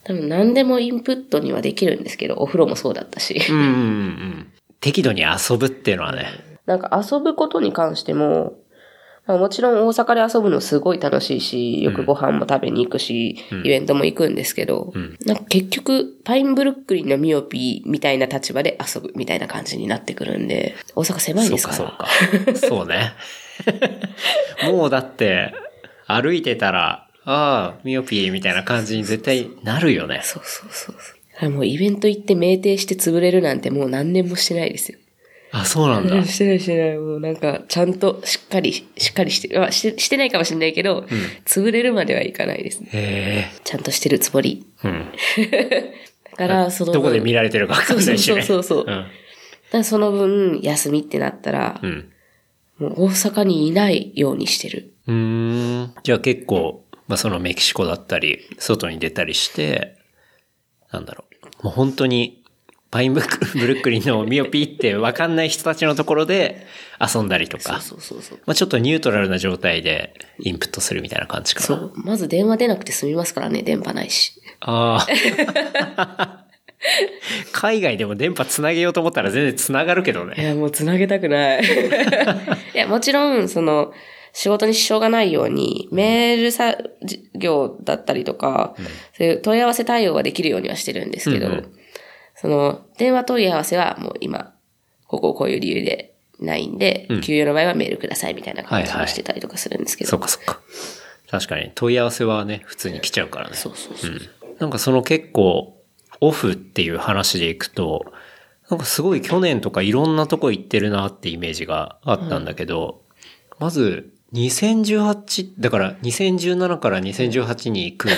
[0.05, 3.41] 多分何でもインプットにはできるんですけど、お風呂もそうだったし。
[3.49, 4.47] うんうんうん。
[4.79, 6.27] 適度に遊ぶっていうのはね。
[6.65, 8.51] なんか遊ぶことに関しても、まあ、
[9.37, 14.93] もちろん大阪で遊ぶのすごい楽しいし、よくご飯も食べに行くし、イベントも行くんですけど、
[15.25, 21.73] なんか結局、パインブルックリンのミオピーみたいな立場で遊ぶみたいな感じになってくるんで、大阪狭いそうですか。
[21.73, 22.59] からそうか。
[22.67, 23.13] そうね。
[24.71, 25.53] もうだって、
[26.07, 30.21] 歩いてたら、ああ、ミオピーみたいな感じに絶対なるよね。
[30.23, 31.19] そうそうそうそう。
[31.47, 34.99] もうイベント行って酩酊して潰れるなんてもう何年もしてないですよ。
[35.51, 36.23] あ、そうなんだ。
[36.25, 36.97] してないしてない。
[36.97, 41.05] もうなんか、ちゃんとしっかり、しっかりして、まあ、して、してないかもしれないけど、
[41.45, 42.89] 潰れるまではいかないですね。
[42.93, 44.65] へちゃんとしてるつもり。
[44.83, 44.87] え。
[44.87, 45.05] うん。
[46.37, 47.01] だから、その分。
[47.01, 48.41] どこで見られてるかわかんないしね。
[48.43, 49.05] そうそうそうそううん。
[49.71, 52.11] だその分、休みってなったらう、ん。
[52.77, 54.93] もう大阪にいないようにしてる。
[55.07, 55.15] うー
[55.83, 55.93] ん。
[56.03, 59.95] じゃあ結構、まあそのメキシコだったり、外に出たりして、
[60.91, 61.25] なんだろ
[61.61, 61.65] う。
[61.65, 62.38] もう本当に、
[62.91, 66.65] パインブルックブルックリンのミオピーってわかんない人たちのところで
[66.99, 67.81] 遊んだりとか。
[67.81, 68.39] そうそうそう。
[68.45, 71.65] まあちょっとニュートラルな状態でインプットするみたいな感じかな。
[71.65, 71.93] そう。
[71.95, 74.41] まず電話出なくて済みますからね、電波ないし。
[74.61, 76.45] ああ。
[77.51, 80.43] 海外でも電波つなげようと思ったら全然つながるけどいね。
[80.43, 81.61] や、もう繋げたくない。
[82.73, 83.93] いや、もちろん、その、
[84.31, 88.75] 仕事に支障がないように、メールさ、事業だったりとか、
[89.17, 91.78] そういう問い合わせ対応はできるようにはしてるんですけど、うんうん
[92.41, 94.53] その、電話問い合わせはもう今、
[95.07, 100.09] こここういう理由でないんで、うん給与の場合はメールくださいみたいな感じはいはいにしてたりとかするんですけど。
[100.09, 100.61] そっかそっか。
[101.29, 103.55] 確かに問い合わせはね、普通に来ちゃうからね。
[103.55, 104.11] そうそうそう。
[104.59, 105.77] なんかその結構、
[106.21, 108.05] オフっていう話でいくと、
[108.69, 113.01] なんかすごい去年とかいろんなとこ行ってるなってイメージがあったんだけど、
[113.57, 118.09] まず、2018、だから2017から2018に行く、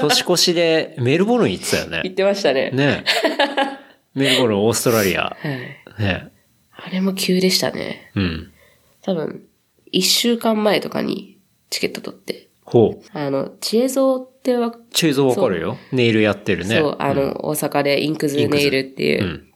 [0.00, 2.00] 年越しでメルボルン行ってたよね。
[2.04, 2.70] 言ってましたね。
[2.70, 3.04] ね
[4.14, 5.22] メルボルン、オーストラリア。
[5.22, 6.02] はい。
[6.02, 6.30] ね
[6.72, 8.10] あれも急でしたね。
[8.14, 8.52] うん。
[9.02, 9.44] 多分、
[9.92, 12.48] 一週間前とかにチケット取って。
[12.64, 13.18] ほう。
[13.18, 15.76] あの、知恵蔵ってわ、チェイゾーわかるよ。
[15.92, 16.76] ネイルやってるね。
[16.76, 19.46] そう、あの、大阪でインクズネイルっていう、うん。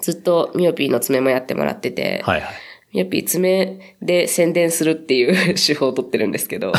[0.00, 2.54] ずっとミオピーの爪もやってもらってて、はいはい。
[2.94, 6.72] ミオピー爪で宣伝するっていう 手法を取ってるんですけど。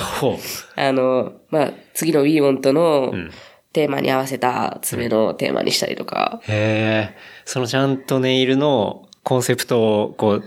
[0.75, 3.32] あの、まあ、次の WeWant のん
[3.73, 7.15] テーマに合わせた爪のテーマにしたりとか、へえ。
[7.43, 10.43] そのちゃんとネイルのコンセプトを、こう、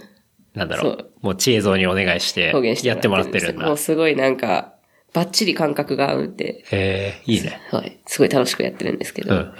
[0.54, 1.06] なんだろそうう。
[1.20, 2.54] もう知恵像にお願いして、
[2.84, 3.66] やってもらってるんだ。
[3.66, 4.72] もうすごいなんか、
[5.12, 7.60] バッチリ感覚が合うんで、へえ、いいね。
[7.70, 9.54] はい、すごい楽しくやってるんですけど、うん、うん。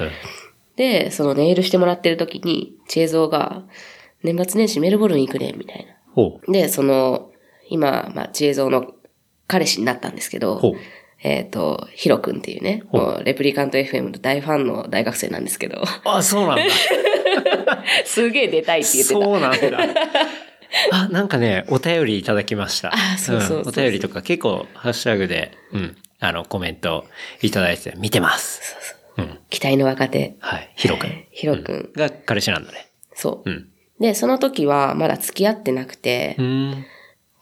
[0.77, 3.65] で、そのネイルしてもらってる時に、知恵蔵が、
[4.23, 5.98] 年末年始メルボルン行くね、みたいな。
[6.15, 6.53] ほう。
[6.53, 7.31] で、その、
[7.69, 8.93] 今、まあ、知恵蔵の
[9.47, 10.61] 彼氏になったんですけど
[11.23, 16.63] えっ、と、ヒロ君っていうね、もうレプリカント FM の大ファンの大学生なんですけど、あ、そうなんだ。
[18.07, 19.21] すげえ出たいって言ってた。
[19.21, 20.09] そうなんだ。
[20.93, 22.93] あ、なんかね、お便りいただきました。
[22.95, 27.05] あそうそうそうそうんお便りとか結構、ハッシュタグで、うん、あの、コメント
[27.43, 28.97] いただいて、見てます。
[29.17, 29.39] うん。
[29.51, 30.37] 期待の若手。
[30.39, 30.71] はい。
[30.77, 31.25] ヒロ君。
[31.33, 32.91] ヒロ君が彼氏なんだね。
[33.15, 33.53] そうう。
[33.53, 33.69] ん。
[34.01, 36.85] で、その時はまだ付き合ってなくて、うん。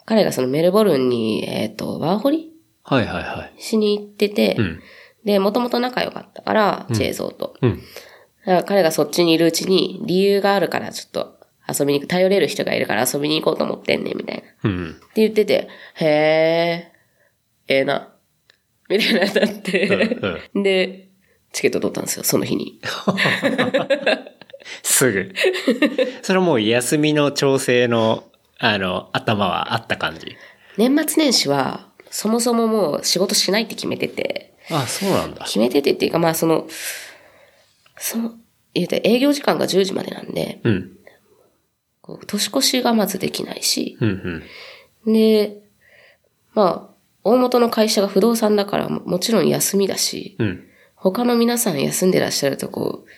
[0.04, 2.52] 彼がそのメルボルンに、えっ、と、ワーホリ？
[2.84, 3.60] はいはいはい。
[3.60, 4.80] しに行ってて、うん。
[5.24, 7.56] で、もともと仲良かったから、チェーゾーと。
[7.60, 7.78] うん。
[7.78, 11.36] だから彼がそっちにいるうちに、理由があるからちょっと
[11.68, 14.42] 遊びに行く、頼れる人がいるから遊びに行こうと思ってんねん、みたいな。
[14.42, 14.96] ってうん。
[15.16, 16.92] 言ってて、へえ、
[17.68, 18.12] ええな。
[18.88, 20.18] みたいななって、
[20.54, 21.08] うんで、
[21.52, 22.80] チケット取ったんですよ、その日に。
[24.82, 25.32] すぐ。
[26.22, 28.24] それはもう休みの調整の、
[28.58, 30.36] あの、頭はあった感じ？
[30.76, 35.44] 年末年始は、そもそももう仕事しないって決めてて、あ、そうなんだ。
[35.44, 36.66] 決めててっていうか、まあその、
[37.98, 38.34] その、
[38.74, 40.92] 言うて営業時間が10時までなんで、うん。
[42.26, 44.42] 年越しがまずできないし、うん
[45.04, 45.12] うん。
[45.12, 45.62] で、
[46.54, 50.64] まあ、大元の会社が不動産だからももちろん休みだし、うん。
[50.94, 53.08] 他の皆さん休んでらっしゃるとこう、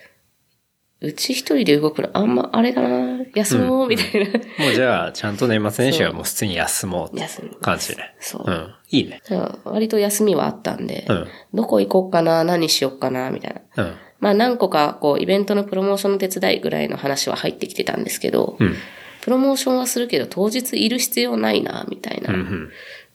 [1.00, 4.32] うち一人で動くのあんまあれだな、休もうみたいな。
[4.32, 7.24] もうじゃあ、ちゃんと年末年始はもう普通に休もうって
[7.60, 8.16] 感じね。
[8.18, 8.74] そううん。
[8.90, 9.22] いいね。
[9.64, 13.84] 割と休みはあったんで、うんどこ行こうかな、何しようかな、みたいな。
[13.84, 13.94] うん。
[14.18, 18.74] まあ何個かこうイベントのプロモーションの手伝いぐらいの話は入ってきてたんですけど、うん。
[19.22, 22.70] プロモーションはするけど当日いる必要ないな、みたいな、うんうん。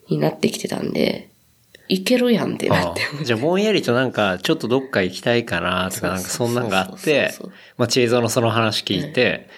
[0.09, 1.31] になってきてたんで、
[1.93, 3.01] いけるやんってなあって。
[3.21, 7.33] あじゃあ、ぼんやりとなんか、ちょっとどっか行きたいかなとか、なんかそんなんがあって
[7.77, 9.49] まあ、チェイゾーのその話聞いて、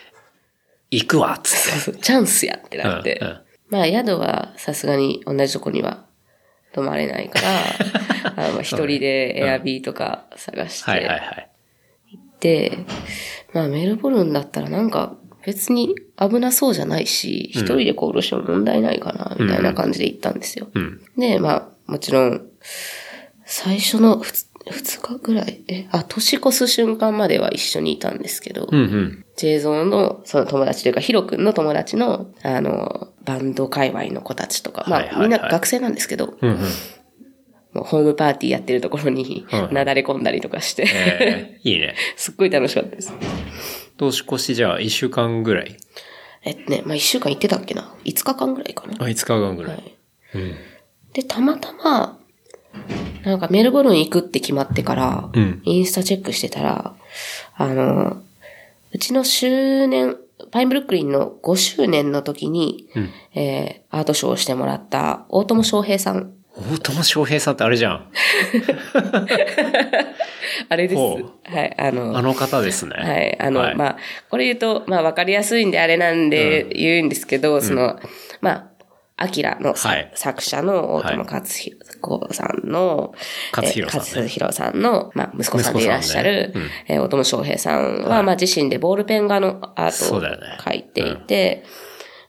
[0.91, 1.99] 行くわっつって。
[1.99, 3.19] チャンスやってなって。
[3.21, 6.05] うんうんまあ宿はさすがに同じとこには
[6.73, 7.47] 泊まれないから、
[8.35, 11.49] あの一人でエアビーとか探して、はいはいはい。
[12.39, 12.77] で、
[13.53, 20.67] まあメルボルンだったらなんか別に危なそうじゃないし、一人で行動しても問題ないかな、みたいな感じで行ったんですよ。
[20.73, 21.01] うん。
[21.17, 22.47] で、まあもちろん、
[23.45, 29.25] 最初のふつ二日ぐらい、え、あ、年越す瞬間までは一緒にいたんですけど、うんうん。
[29.35, 36.57] ジェイゾーのその友達というか、ヒロ君の友達の、あの、バンド界隈の子たちとか、まあ、はいはいはいみんな学生なんですけど、うんうん。
[37.73, 41.95] もうホームパーティーやってるところに、うんなだれ込んだりとかして、えー、いいね。
[42.15, 43.13] すっごい楽しかったです。
[43.97, 45.77] 年越しじゃあ、一週間ぐらい？
[46.43, 48.95] えっとね、まあ、一週間行ってたっけな ?5 日間ぐらいかな。
[48.99, 49.69] あ、5日間ぐら。
[49.69, 49.79] はい
[50.35, 50.39] い。
[50.39, 50.55] うん。
[51.15, 52.19] で、たまたま、
[53.23, 56.93] なんかメルボルン行くって決まってから、うんインスタチェックしてたら、
[57.55, 58.21] あの、
[58.91, 60.17] うちの周年、
[60.51, 66.33] パインブルックリンの5周年の時に、うんえーアートショーをしてもらった大友翔平さん。
[66.53, 68.11] 大友翔平さんってあれじゃん。
[70.67, 70.97] あれです。
[70.97, 72.95] ほはい、あの、あの方ですね。
[72.97, 73.37] はい。
[73.39, 73.97] あの、はいまあ、
[74.29, 77.99] これ言うと、まあ、わかりやすいんであれなんで言うんですけど、その、
[78.41, 78.74] まあ、
[79.17, 80.11] アキラのさ、はい。
[80.15, 83.13] 作者の大友克弘さんの、
[83.55, 86.61] 勝弘さんの、まあ、息子さんでいらっしゃる、ね。
[86.87, 88.23] えー大友翔平さんは、はい。
[88.23, 90.57] まあ、自身でボールペン画のアートをそうだよね。
[90.59, 91.63] 描いていて、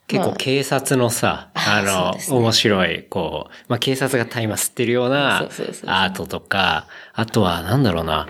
[0.07, 8.29] 結構警察のさ、あの、面白い、こう、まあ、警察が大麻吸ってるようなアートとか、あとは、なんだろうな、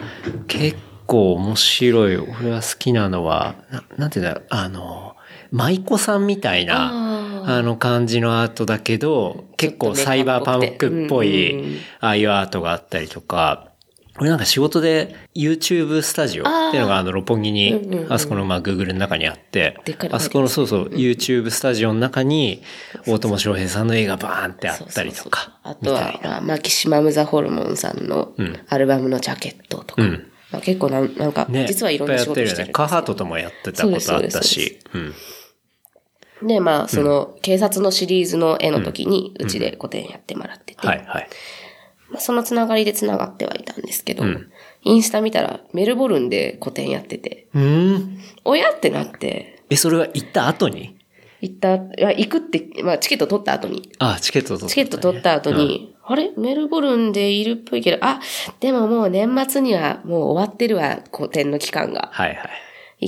[0.49, 5.17] 結構面白い、俺は好きなのは、ななんていうんだろう、あの、
[5.53, 7.06] 舞妓さんみたいな、
[7.47, 13.73] ああの感じのアートだけど、結構サイバーパンクっぽい、ああいうアートがあったりとか、
[14.19, 19.79] 俺なんか仕事で YouTube スタジオっていうのがあの六本木に、あそこのまあ Google の中にあって
[20.11, 22.63] あそこのそうそう YouTube スタジオの中に
[23.07, 28.57] 大友翔平さんの絵がバーンってあったりとか、あとは、まあ、マキシマム・ザ・ホルモンさんのん。
[28.69, 30.03] アルバムのジャケットとか、
[30.63, 32.73] 結構なんなんか、ね、実はいろんな仕事いっぱいやってるよね。
[32.73, 35.15] カーハートともやってたことあったし、うん。
[36.43, 41.29] で、まあ、その、警察のシリーズの絵の時に、うちで個展やってもらってて、はいはい。
[42.11, 44.47] まあ、そのつながりでつながってはいたんですけど、ん。
[44.83, 48.19] インスタ見たら、メルボルンで個展やってて、うーん。
[48.45, 50.97] 親ってなって、え、それは行った後に？
[51.41, 56.31] 行った、いや、行くって、まあ、チケット取った後に、あ、チケット取った、チケット取った後に、あれ？
[56.37, 58.21] メルボルンでいるっぽいけど、あ、
[58.61, 62.11] でももう年末にはもう終わってるわ、個展の期間が。
[62.13, 62.51] はいはい。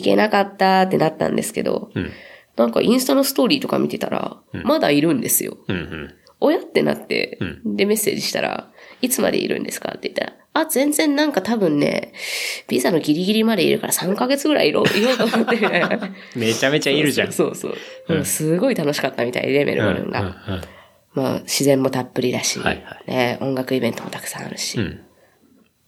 [0.01, 2.11] 行けなかったってなったんですけど、うん。
[2.59, 5.57] なんかインスタのストーリーとか見てたら、まだいるんですよ。
[5.69, 6.15] うんうん。
[6.41, 9.91] 親ってなって、で、メッセージしたら、いつまでいるんですか？
[9.97, 12.13] って言ったら、あ、全然なんか多分ね、
[12.69, 15.57] ビザのギリギリまでいるから3ヶ月ぐらいいろいようと思って。
[16.37, 17.33] めちゃめちゃいるじゃん。
[17.33, 17.77] そうそう
[18.09, 18.19] そう。
[18.19, 20.21] うんすごい楽しかったみたいで、メルボルンが。
[20.21, 20.35] うんうん
[21.15, 24.79] まあ、自然もたっぷりだし、はいはいね、音楽イベントもたくさんあるし。
[24.79, 25.01] うん。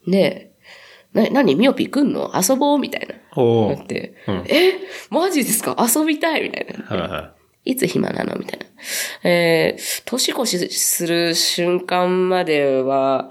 [0.07, 0.50] ねえ、
[1.13, 2.33] な、何ミオピ来んの？
[2.35, 2.79] 遊ぼう？
[2.79, 3.15] みたいな。
[3.15, 4.75] なって、うんえ？
[5.11, 5.77] マジですか？
[5.79, 6.43] 遊びたい？
[6.45, 6.85] みたいな。
[6.85, 7.35] はいは
[7.67, 8.37] いつ暇なの？
[8.37, 8.67] みたいな。
[9.23, 13.31] えー、年越しする瞬間までは、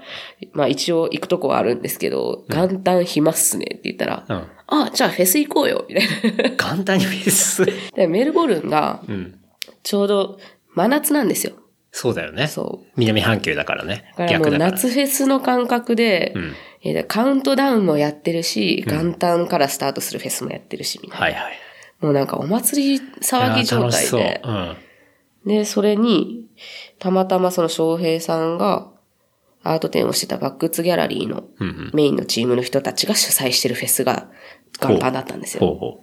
[0.52, 4.46] まあ一応行くとこはあるんですけど、元旦暇っすねって言ったら、うん。
[4.68, 6.56] あ、じゃあフェス行こうよみたいな。
[6.56, 7.66] 簡単にフェス？
[7.94, 9.40] でメルボルンがうん。
[9.82, 10.38] ちょうど
[10.74, 11.54] 真夏なんですよ。
[11.92, 12.46] そうだよね。
[12.46, 12.86] そう。
[12.96, 14.12] 南半球だからね。
[14.16, 14.58] だからもう。
[14.58, 16.54] 夏フェスの感覚で、ん
[16.88, 21.24] えーカウントダウンもやってるし、元旦からスタートするフェスもやってるし、みたいな。
[21.26, 21.58] はいはい。
[22.00, 23.90] もうなんかお祭り騒ぎ状。
[23.90, 24.48] 態でう。
[24.50, 24.76] ん。
[25.46, 26.46] で、それに、
[26.98, 28.90] たまたまその翔平さんが、
[29.62, 31.44] アート展をしてたバックツギャラリーの。
[31.92, 34.30] メインのチームの人たちが主催してるフェスが
[34.80, 35.66] 元旦だったんですよ。
[35.66, 36.00] ほうほ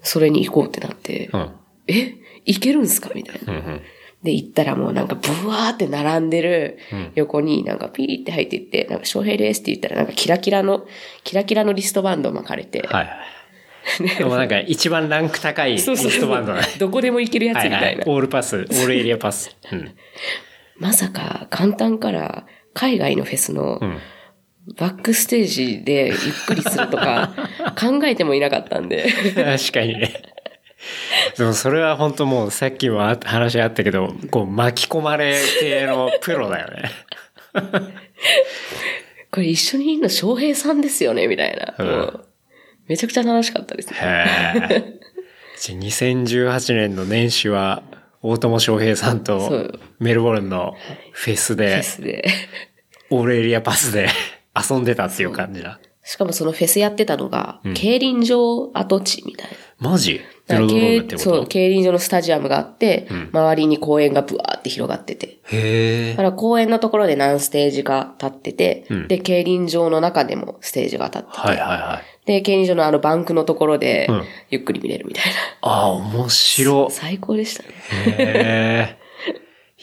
[0.00, 1.36] それに行こうってなって、う。
[1.36, 1.50] うん。
[1.86, 2.14] え？
[2.44, 3.10] 行けるんすか？
[3.14, 3.52] みたいな。
[3.52, 3.82] うんうん。
[4.22, 6.78] で、行ったらもうなんかブワーって並んでる
[7.14, 10.86] 横になんかピーって入っていって、なんか翔平ですって言ったらなんかキラキラの、
[11.24, 13.16] キラキラのリストバンド巻かれて、はいはい。
[14.18, 16.54] でもなんか一番ランク高いリそうそうストバンド。
[16.78, 18.04] どこでも行けるやつみたいな。
[18.06, 19.56] オールパス、 オールエリアパス。
[19.72, 19.94] うん。
[20.76, 23.98] まさか簡単から海外のフェスのん
[24.78, 27.34] バックステージでゆっくりするとか
[27.78, 29.04] 考えてもいなかったんで。
[29.34, 30.22] 確かにね。
[31.38, 36.90] でもそれは本当もうさっきもあ話あったけど、こう巻き込まれ系のプロだよね。
[39.30, 41.74] これ一緒にいるの翔平さんですよねみたいな。
[41.78, 42.20] うん
[42.88, 43.96] めちゃくちゃ楽しかったですね。
[45.58, 47.82] じゃあ2018年の年始は、
[48.20, 50.76] 大友翔平さんそとうメルボルンの
[51.12, 52.24] フェスフェで、スで。
[53.10, 54.08] オールエリアパスで
[54.70, 55.80] 遊んでたっていう感じだ。
[56.04, 59.90] しかもそのフェスやってたのが、競輪場跡地みたいな。
[59.90, 60.20] マジ？
[60.58, 65.40] ドってこ競そう、と競輪場のスタジアムがあって、周りに公園がブワーって広がってて。
[65.44, 66.22] へえだか。
[66.22, 72.26] ら公園のところで何ステージか立ってて、んで、競輪場の中でもステージが立ってて、はいはいはい。
[72.26, 75.30] で、競輪場のあのバンクのところでうん、ゆっくり見れるみたいな。
[75.62, 76.88] ああ、面白。
[76.92, 77.68] 最高でしたね。
[78.18, 79.02] へえ。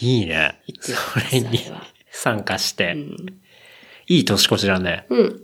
[0.01, 0.62] いいね。
[0.79, 0.93] そ
[1.32, 1.60] れに
[2.12, 2.95] 参加して。
[4.08, 5.05] いい年越しだね。
[5.10, 5.41] うん。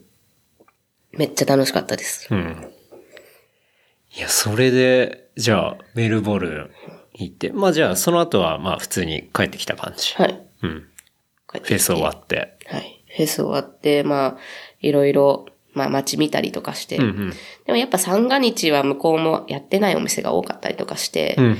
[1.11, 2.27] めっちゃ楽しかったです。
[2.31, 2.71] うん。
[4.15, 6.71] いや、それで、じゃあ、メルボルン
[7.13, 7.51] 行って。
[7.51, 10.13] まあじゃあ、その後は、まあ普通に帰ってきた感じ。
[10.15, 10.41] はい。
[10.63, 10.87] うん。
[11.51, 12.57] フフェス終わって。
[12.65, 13.03] はい。
[13.15, 14.37] フェス終わって、まあ、
[14.79, 17.29] いろいろ、まあ街見たりとかして、うんうん。
[17.65, 21.57] でもやっぱ三が日は向こうもやってないお店が多かったりとかして、うんうん。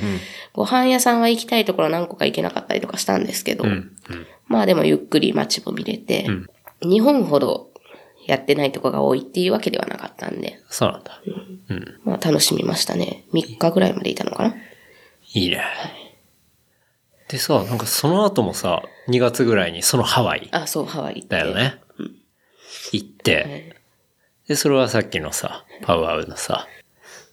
[0.54, 4.26] ご飯屋さんは行きたいところ何個か行けなかったりとかしたんですけど、うんうん。
[4.46, 6.26] まあでもゆっくり街も見れて、
[6.80, 7.70] 日本ほど
[8.26, 11.22] やってないとこが多いっていうわけではなかったんで、そうなんだ。
[11.68, 12.00] うん。
[12.04, 13.24] まあ楽しみましたね。
[13.32, 14.54] 3日ぐらいまでいたのかな？
[15.32, 15.62] いいね。
[17.28, 21.36] でさ、なんかその後もさ、2月ぐらいにそのハワイあ、そう、ハワイ行って。
[21.36, 21.80] だよね。
[22.92, 23.76] 行って、
[24.46, 26.68] で、それはさっきのさ、パウアウのさ、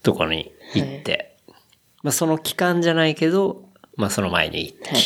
[0.02, 1.36] ところに行って、
[2.02, 5.00] まあその期間じゃないけど、まあその前に行って、はい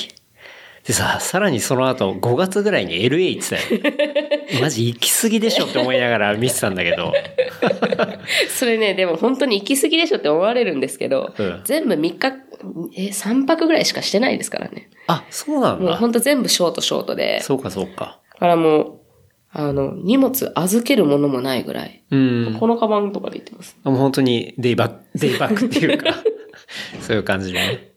[0.89, 3.83] でさ、さらにその後5月ぐらいに LA 行ってたよ。
[4.63, 7.13] マジ行き過ぎでしょって思いながら見てたんだけど、
[8.49, 12.33] それね、でも本当に行き過ぎでしょって思われるんですけど、うん全部3日、
[12.97, 14.89] え、3泊ぐらいしかしてないですからね。
[15.09, 15.85] あ、そうなんだ。
[15.85, 17.41] もう本当全部ショートショートで。
[17.43, 18.21] そうかそうか。
[18.33, 19.01] だからもう、
[19.53, 22.03] あの、荷物預けるものもないぐらい。
[22.11, 22.57] うん。
[22.59, 23.77] このカバンとかで行ってます。
[23.85, 26.15] もう本当にデイバック、デイバックっていうか、
[27.03, 27.93] そういう感じでね。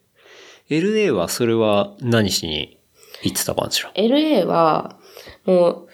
[0.70, 2.81] LA はそれは何しに
[3.24, 4.98] 行ってた感じだ LA は、
[5.46, 5.88] もう、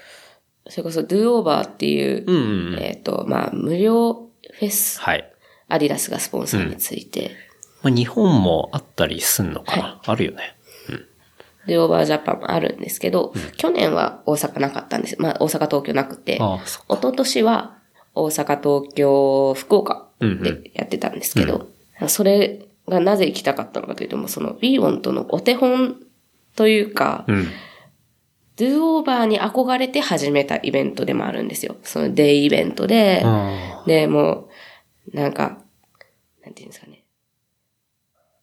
[0.70, 2.80] それこそ Do Over っていう、うんうんうん。
[2.80, 5.32] えっ、と、まあ、無料フェス、はい。
[5.70, 7.32] アディダスがスポンサーについて、
[7.84, 10.58] まあ、日本もあったりすんのかな、あるよね。
[11.68, 15.22] Do Over Japan もあるんですけど、去年は大阪なかったんです。
[15.22, 17.78] まあ、大阪、東京なくて、ああ、そっ一昨年は
[18.16, 21.68] 大阪、東京、福岡でやってたんですけど、
[22.08, 25.98] それがなぜ行きたかったのかというと、もうその b オンとのお手本
[26.58, 27.48] というか、うん。
[28.58, 31.78] Do Over に憧れて始めたイベントでもあるんですよ。
[31.84, 34.50] そのデイイベントで、あで、も
[35.14, 35.60] う、なんか、
[36.44, 37.04] なんていうんですかね。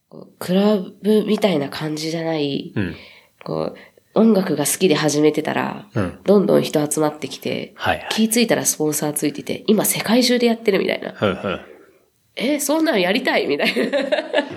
[0.07, 2.79] こうクラブみたいな感じじゃない、あ。
[2.79, 2.95] うん。
[3.43, 3.77] こう、
[4.17, 8.07] 音楽が好きで始めてたら、うんどんどん人集まってきて、はいはい。
[8.11, 11.11] 気ぃついたらスポンサーついてて、今世界中でやってるみたいな。
[11.11, 11.65] はいはい。
[12.37, 13.99] え、そんなのやりたいみたいな。
[13.99, 14.03] っ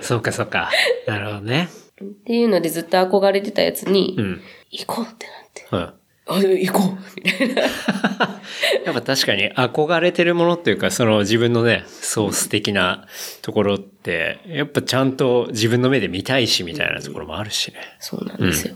[0.01, 0.71] そうかそうか。
[1.05, 1.67] なるほどね。
[2.05, 4.41] ていうのでずっと憧れてたやつに、うん。
[4.71, 5.67] 行こうってなって。
[5.71, 5.99] うん。
[6.29, 7.61] あ、行こうみたいな。
[8.85, 13.07] やっぱ確かに憧れてるものっていうか、その自分のね、ソース的な
[13.41, 17.79] ところって、やっぱちゃんと自分の目で見たいしみたいなところもあるしね。
[17.99, 18.75] そうなんですよ。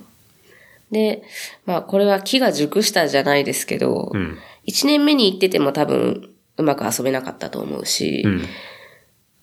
[0.91, 1.23] で、
[1.65, 4.37] まあこれは木が熟したじゃないですけど、うん。
[4.63, 8.45] 一年目に行ってても多分うまく遊べなかったと思うし、うん。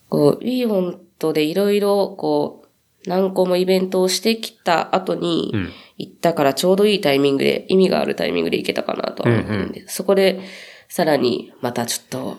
[0.08, 2.59] こう、ウィーオントでいろいろこう、
[3.06, 10.40] 何個もイベントをしてきた後にうん、行ったからちょうどいいタイミングで、意味があるタイミングで行けたかなとは思ってるんで、そこで、
[10.88, 12.38] さらに、またちょっと、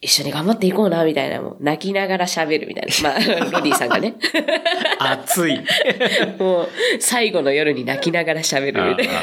[0.00, 3.10] 一緒に頑張っていこうな、みたいな、もう、泣きながら喋るみたいな。
[3.10, 3.18] まあ、
[3.50, 4.14] ロディさんがね。
[4.98, 5.60] 熱い。
[6.38, 9.22] もう、最後の夜に泣きながら喋るみたいな。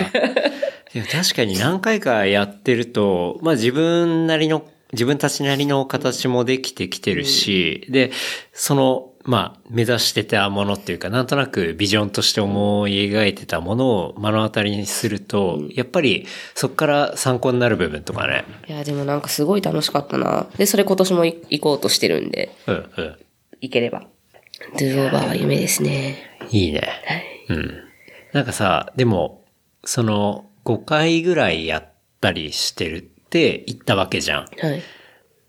[0.96, 8.12] いや確かに何回かやってると、まあ自分なりの、自分たちなりの形もできてきてるし、で、
[8.52, 18.44] その、まあ目指してたものっていうか、なんとなくビジョンとして思い描いてたものを目の当たりにすると、やっぱりそこから参考になる部分とかね。
[18.68, 20.48] いや、でもなんかすごい楽しかったな。
[20.58, 23.18] で、それ今年もい行こうとしてるんで、うんうん。
[23.62, 24.04] 行ければ。
[24.78, 26.18] ドゥーオーバーは夢ですね。
[26.52, 26.82] いいね。
[27.06, 27.24] はい。
[27.50, 27.84] うん。
[28.34, 29.46] なんかさ、でも、
[29.86, 34.42] その、5回ぐらいやったりしてるって言ったわけじゃん。
[34.44, 34.82] はい。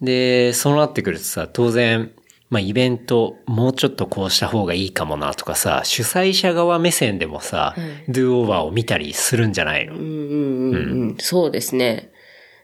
[0.01, 2.11] で、そうなってくるとさ、当然、
[2.55, 9.95] まあイベント、もうちょっとこうした方がいいかもなとかさ、主催者側目線でもさ、はいドゥオーバーを見たりするんじゃないの？
[9.95, 11.17] うんうんうんうん。
[11.19, 12.13] そうですね。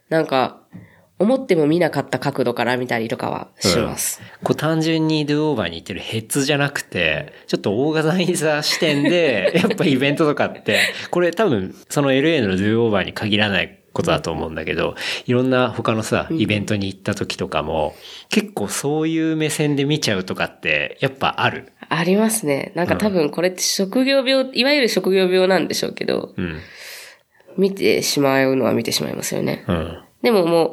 [0.09, 0.61] なんか、
[1.19, 4.23] 思っても見なかった角度から見たりとかはします。
[4.43, 10.79] こう単純にドゥオーバーに行ってるヘッズじゃなくて、ちょっとオーガナイザー視点で、やっぱイベントとかって、
[11.11, 14.95] これ多分その LA のドゥオーバーに限らないことだと思うんだけど、
[15.27, 17.95] いろんな他のさ、イベントに行った時とかも、
[18.29, 21.73] 結構そういう目線で見ちゃうとかって、やっぱある？
[21.89, 22.73] ありますね。
[22.75, 26.61] なんか多分これって職業病、いわゆる職業病なんでしょうけど、うん。
[27.59, 29.65] 見てしまうのは見てしまいますよね。
[29.67, 29.99] うん。
[30.23, 30.73] でももう、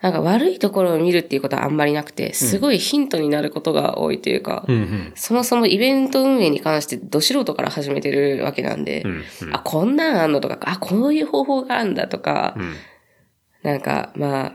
[0.00, 5.12] なんか悪いところを見るっていうことはあんまりなくて、すごいヒントになることが多いというか、うんうん。
[5.16, 12.74] そもそもイベント運営に関してど素人から始めてるわけなんで、うんあ、こんなんあんのとか、あ、こういう方法があるんだとか、うん。
[13.64, 14.52] なんか、まあ、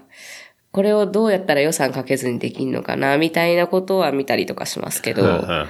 [0.71, 5.67] これをどうやったら予算かけずにできんのかな、みたいなことは見たりとかしますけど、うんうん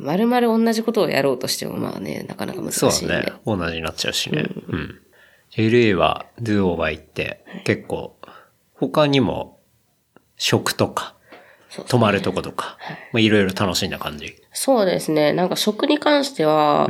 [0.00, 3.14] まるまる同じことをやろうとしてもまあね、なかなか難そうしいんで。
[3.14, 3.32] だね。
[3.44, 4.44] 同じになっちゃうしね。
[4.68, 5.00] うん。
[5.56, 8.16] LA はドゥオーバー行って、結構、
[8.78, 9.58] 他にも、
[10.36, 11.14] 食とか、
[11.88, 12.78] 泊まるとことか、
[13.12, 14.36] まあいろいろ楽しんだ感じ？
[14.52, 15.32] そうですね。
[15.32, 16.88] なんか食に関しては、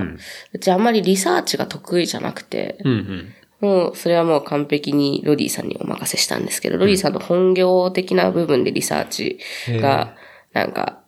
[0.52, 3.34] うちあんまりリサーチが得意じゃなくて、うんうん。
[3.60, 10.14] もう、それはもう完璧にロディさんにお任せしたんですけど、ロディさんの本業的な部分でリサーチが、
[10.52, 11.02] なんか、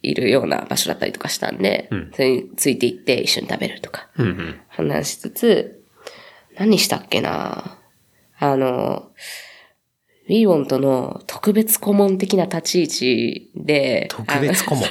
[0.00, 4.60] いるような場所だったりとかしたんで、それについていって一緒に食べるとか、うんうん。
[4.68, 5.82] 話しつつ、
[6.56, 7.78] 何したっけな
[8.38, 9.10] あの、
[10.28, 14.86] ウィーウォンとの特別顧問的な立ち位置で、特別顧問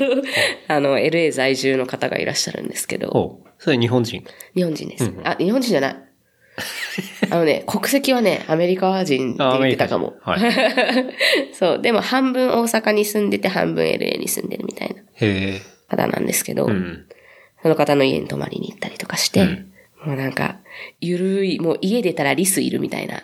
[0.68, 3.40] あの LA 在住の方がいらっしゃるんですけど。
[3.60, 4.24] それ日本人？
[4.56, 5.14] 日本人です。
[5.24, 5.96] あ、日本人じゃない。
[7.30, 10.16] あのね、国籍はね、アメリカ人って言ってたかも。
[10.22, 10.40] はい。
[11.54, 11.82] そう。
[11.82, 14.96] でも半分大阪に住んでて半分 LA に住んでるみたいな。
[15.88, 17.06] 方なんですけど、うん。
[17.62, 19.46] その方の家に泊まりに行ったりとかして、
[20.04, 20.58] もうなんか、
[21.00, 23.24] ゆるい、もう家出たらリスいるみたいな、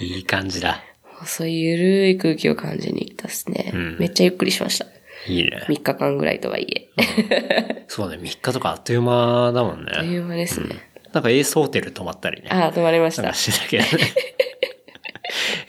[0.00, 0.82] いい感じだ。
[1.24, 3.72] そういうゆるい空気を感じに行ったっすね。
[3.72, 4.86] んめっちゃゆっくりしました。
[5.26, 5.66] いいね。
[5.68, 7.84] 3日間ぐらいとはいえ。
[7.88, 9.92] そうね、3日とかあっという間だもんね。
[9.94, 10.88] あっという間ですね。
[11.12, 12.50] なんかエースホテル泊まったりね。
[12.50, 13.38] ああ、泊まりましたなんか。
[13.38, 14.14] してたけどね。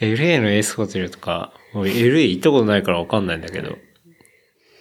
[0.00, 3.76] LA のエースホテルとか、LA 行ったことないからわかんないんだけど、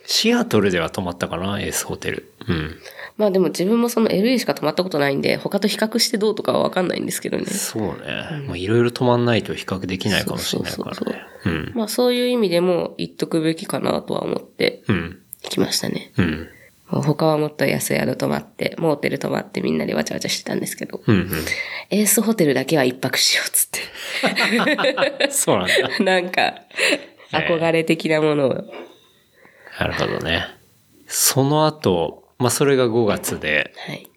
[0.06, 2.34] シアトルでは泊まったかな、エースホテル。
[2.48, 2.78] うん。
[3.20, 7.46] まあでも自分もその LA しか泊まったことないんで、他と比較してどうとかはわかんないんですけどね。
[7.48, 7.94] そうね。
[8.48, 11.22] まあいろいろ泊まんないと比較できないかもしれないからね。
[11.46, 11.72] うん。
[11.76, 15.20] まあそういう意味でも言っとくべきかなとは思ってうん。
[15.44, 16.14] 来ましたね。
[16.18, 16.48] うん。
[16.88, 21.16] 他はもっと安宿泊まって、モーテル泊まってみんなでわちゃわちゃしてたんですけど、うん。
[21.16, 21.30] うん。
[21.90, 23.70] エースホテルだけは一泊しようっつっ
[25.30, 25.74] そうなんだ。
[25.90, 26.04] て。
[26.04, 26.56] なんか、
[27.32, 28.66] 憧れ的なものを。
[29.80, 30.48] なるほどね。
[31.08, 34.10] その後、まあそれが5月で、はい。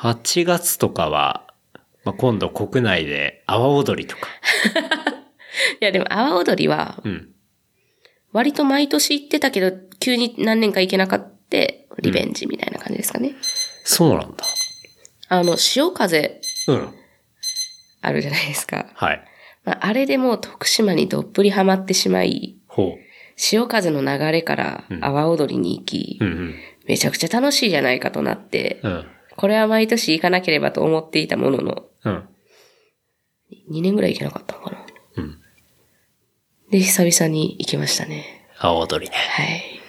[0.00, 1.46] 8月とかは、
[2.04, 4.28] まあ今度国内で阿波踊りとか。
[5.80, 7.28] いやでも、阿波踊りは、うん。
[8.32, 11.20] 割と毎年行ってたけど、急に何年か行けなかっ
[11.50, 11.58] た、
[12.00, 13.34] リベンジみたいな感じですかね。
[13.84, 14.44] そうなんだ。
[15.28, 16.94] あの、潮風うん。
[18.00, 18.86] あるじゃないですか。
[18.94, 19.24] はい。
[19.64, 22.96] まあ、あれでもう徳島にどっぷりハマってしまい、ほ
[23.36, 26.24] 潮風の流れから阿波踊りに行き、う。
[26.24, 26.54] うん
[26.88, 28.92] めちゃくちゃ楽しいじゃないかとなって、うん。
[28.92, 29.06] うん。
[29.36, 32.28] これは毎年行かなければと思っていたものの、うん。
[33.70, 34.78] 2年ぐらい行けなかったのかな。
[35.18, 35.38] うん。
[36.70, 38.24] で、久々に行きましたね。
[38.58, 39.16] 阿波踊りね。
[39.16, 39.80] はい。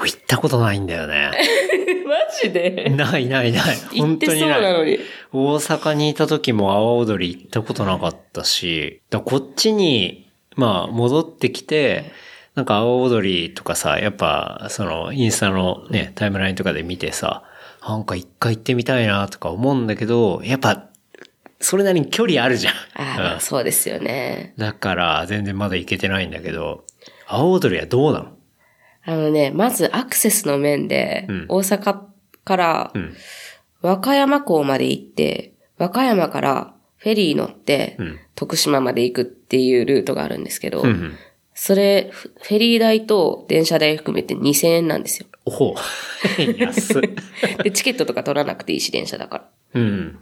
[0.00, 1.32] 俺行ったことないんだよね。
[2.06, 2.88] マジで？
[2.90, 3.76] ないないない。
[3.98, 4.62] 本当にない。
[4.62, 4.98] なのに。
[5.32, 12.10] 大阪にいた時も阿波踊り行ったことなかったし、だこっちに、まあ、戻ってきて、
[12.54, 17.44] なんか、青踊りとかさ、やっぱ、その、インスタのね、タイムラインとかで見てさ、
[17.86, 20.86] なんか一回行ってみたいなとか思うんだけど、やっぱ、
[21.60, 22.74] それなりに距離あるじゃん。
[22.94, 24.54] ああ、うんそうですよね。
[24.56, 26.84] だから、全然まだ行けてないんだけど、
[27.26, 28.36] 青踊りはどうなの？
[29.04, 32.00] あのね、まずアクセスの面で、うん大阪
[32.44, 33.14] からうん。
[33.82, 41.14] 和歌山港まで行って、和歌山からフェリー乗って、うん徳島まで行くっていうルートがあるんですけど、うんうん。
[41.62, 45.26] それ、フフェリー代と電車代含めて2000円なんですよ。
[45.44, 46.40] おほう。
[46.56, 47.02] 安っ。
[47.62, 49.80] で、チケットとか取らなくていいし、電車だから。
[49.82, 50.18] うん。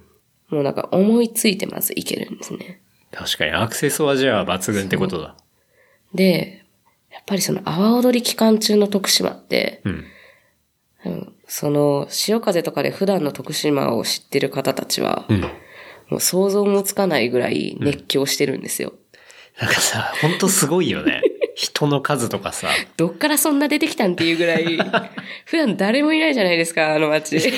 [0.49, 2.81] もうなんか思いついてまず行けるんですね。
[3.13, 5.37] 確かに、アクセスはじゃあ抜群ってことだ。
[6.13, 6.65] で、
[7.13, 10.05] やっぱりその阿波踊り期間中の徳島って、うん。
[11.05, 15.41] うんその、潮風とかで普段の徳島を知ってる方たちは、うん。
[15.43, 18.93] もう想像もつかないぐらい熱狂してるんですよ。
[19.61, 21.21] なんかさ、ほんとすごいよね。
[21.59, 22.69] 人の数とかさ。
[22.97, 24.79] どっからそんな出てきたんっていうぐらい、
[25.45, 27.37] 普段誰もいないじゃないですか、あの街。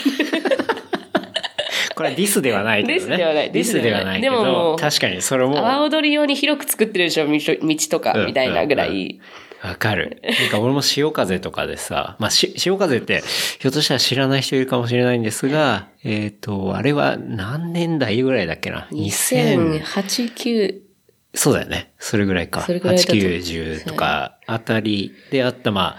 [1.94, 3.10] これはディスではないけどね。
[3.12, 9.20] ディスではないディスではないけでももど、う確かにそれも、阿波踊り用に広く作ってるでしょ、道道とか、みたいなぐらい。
[9.62, 10.22] わかる。
[10.24, 13.22] なんか俺も潮風とかでさ、まあ、し潮風って、
[13.58, 20.89] ひょっとしたら知らない人いるかもしれないんですが、えっ、と、あれは何年代ぐらいだっけな ?2000、2008、9、
[21.34, 21.92] そうだよね。
[21.98, 22.62] それぐらいか。
[22.62, 25.98] それぐらいだと8、9、10とかあたりであった、まあ、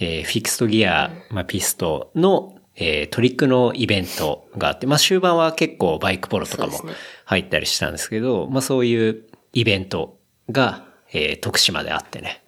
[0.00, 6.80] えーフィクストギア、まあ、ピストの、えートリックのイベントがあって、まあ、終盤は結構バイクポロとかも
[7.24, 10.18] 入ったりしたんですけど、まあ、そういうイベント
[10.50, 12.42] が、えー徳島であってね。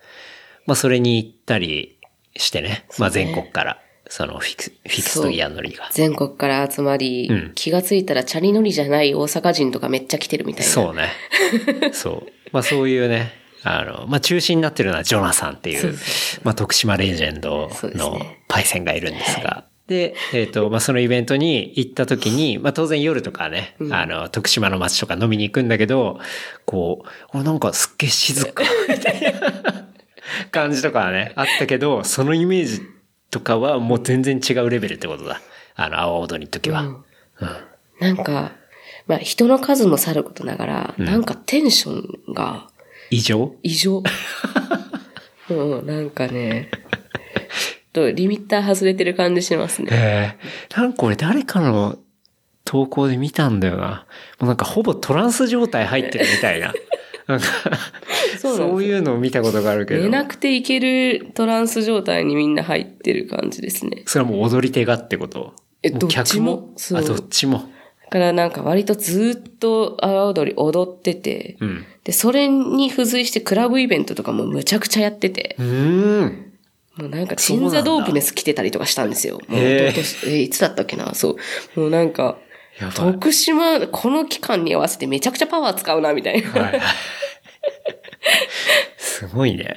[0.66, 1.98] まあ、それに行ったり
[2.36, 2.86] してね。
[2.98, 5.88] まあ、全国から、そのフィクス、フィクストギア乗りが。
[5.92, 10.72] 全国から集まり、うん気がついたらチャリ乗りじゃない大阪人とかめっちゃ来てるみたいな。
[10.72, 11.12] そうね。
[11.92, 12.26] そう。
[12.52, 13.32] まあそういうね、
[13.62, 15.96] あの、まあ中心になってるのはジョナサンっていう、
[16.42, 26.18] まあ徳島レジェンドのねパイセンがいるんですが、で、えっ、と、まあそのイベントに行った時に、まあ当然夜とかね、あの、徳島の街とか飲みに行くんだけど、
[26.64, 29.86] こう、あなんかすっげえ静か、みたいな
[30.50, 32.82] 感じとかはね、あったけど、そのイメージ
[33.30, 35.40] とかはもう全然違うレベルってことだ。
[35.74, 36.82] あの、阿波踊りの時は。
[36.82, 37.04] うん
[38.00, 38.52] なんか、
[39.06, 42.68] まあ人の数もさることながら、なんかテンションが
[43.10, 43.54] 異常？
[43.62, 44.02] 異常。
[45.50, 46.70] うん、なんかね、
[47.92, 49.88] ちょっとリミッター外れてる感じしますね。
[49.92, 51.98] ええなんかこれ誰かの
[52.64, 54.06] 投稿で見たんだよな。
[54.38, 56.72] もうなんかほぼトランス状態入ってるみたいな。
[57.30, 57.46] なんか、
[58.38, 60.02] そうそういうのを見たことがあるけど。
[60.02, 64.02] 寝なくていけるトランス状態にみんな入ってる感じですね。
[64.06, 65.54] それはもう踊り手がってこと？
[65.82, 66.72] えどっちも？
[66.74, 67.70] 客そうあ、どっちも？
[68.04, 71.84] だからなんか割とずっと阿波踊り踊ってて、うん。
[72.02, 76.52] で、それに付随してクラブイベントとかもむちゃくちゃやってて、うーん。
[76.96, 79.40] もうなんか、鎮座ドープネス来てたりとかしたんですよ。
[79.46, 81.14] もうへーいつだったっけな？
[81.14, 81.36] そ
[81.76, 81.80] う。
[81.80, 82.36] もうなんか。
[82.94, 86.50] 徳島、この期間に合わせてめちゃくちゃパワー使うな、みたいな。
[86.50, 86.80] はいはい。
[88.96, 89.76] すごいね。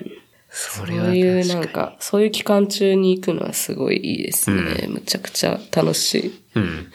[0.50, 4.88] そそれはういうなんか、そういう期間中に行くのはすごいいいですね。
[4.88, 6.44] むちゃくちゃ楽しい。
[6.56, 6.92] うん。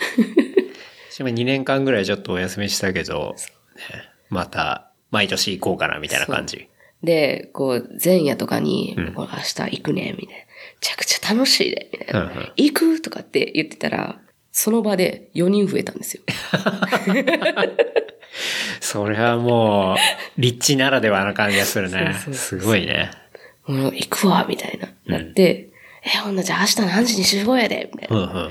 [1.10, 3.34] 私も2年間ぐらいちょっとお休みしたけど、
[3.76, 3.82] ね、
[4.30, 6.68] また毎年行こうかなみたいな感じ。
[7.02, 10.44] で、こう、前夜とかに、うん明日行くね、みたいな。
[10.44, 10.46] め
[10.80, 12.20] ちゃくちゃ楽しいで、みたいな。
[12.22, 14.20] うんうん行くとかって言ってたら、
[14.60, 16.22] その場で4人増えたんですよ。
[18.80, 22.12] それはもう、立地ならではな感じがするね。
[22.24, 23.12] そうそうすごいね。
[23.68, 25.18] もう行くわ、みたいな。
[25.18, 25.70] なって、
[26.04, 28.16] え、ほんなじゃあ明日何時に集合やで、みたいな。
[28.16, 28.50] うん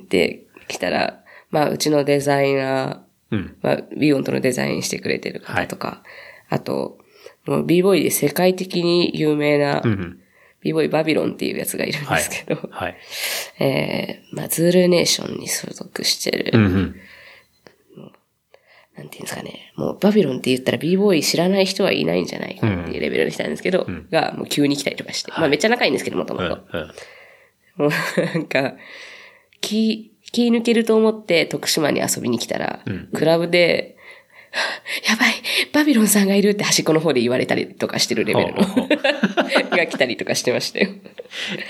[0.00, 0.08] うん。
[0.08, 3.56] で、来たら、まあ、うちのデザイナー、うん。
[3.62, 6.02] まあ、ビヨンとのデザインしてくれてる方とか、
[6.48, 6.98] あと、
[7.46, 10.20] もう b ボーイで世界的に有名なうんうん。
[10.64, 12.68] B ボーイバビロンっていうやつがいるんはいですけど、。
[12.70, 12.96] はい。
[13.60, 16.96] えー、まあ、ズールネーションに所属してる、うんうん。
[18.96, 26.64] なんていうんですかね、もうバビロンって言ったら b ボーイ知らない人はいないんじゃないかっていうレベルの人なんですけど、がもう急に来たりとかして、まあめっちゃ仲いいんですけど、もともうんと。
[26.72, 26.90] うん。
[27.76, 27.90] もう
[28.34, 28.74] なんか、
[29.60, 33.93] 気、気抜けると思って徳島に遊びに来たら、クラブで、
[35.08, 35.34] やばい
[35.72, 38.60] バビロンさんがいるって端っこの方で言われたりとかしてるレベルの
[39.76, 40.90] が来たりとかしてましたよ。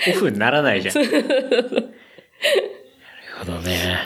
[0.09, 0.95] オフにならないじゃん。
[0.95, 1.15] なる
[3.39, 3.97] ほどね。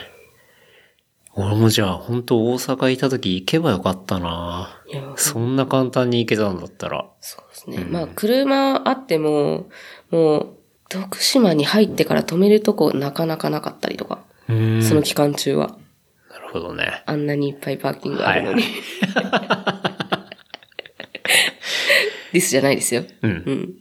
[1.36, 4.82] 俺もじゃあ本当大阪いた時行けばよかったな
[5.16, 7.06] そんな簡単に行けたんだったら。
[7.22, 7.86] そうですね。
[7.90, 9.70] まあ、車あっても、
[10.10, 10.50] もう、
[10.90, 14.26] 徳島に入ってから止めるとこなかなかなかったりとか。
[14.48, 15.78] その期間中は。
[16.52, 17.04] ほどね。
[17.06, 18.64] あんなにいっぱいパーキングあるのに。
[18.64, 18.72] はい
[22.32, 23.04] ディスじゃないですよ。
[23.22, 23.32] うん。
[23.32, 23.76] うん。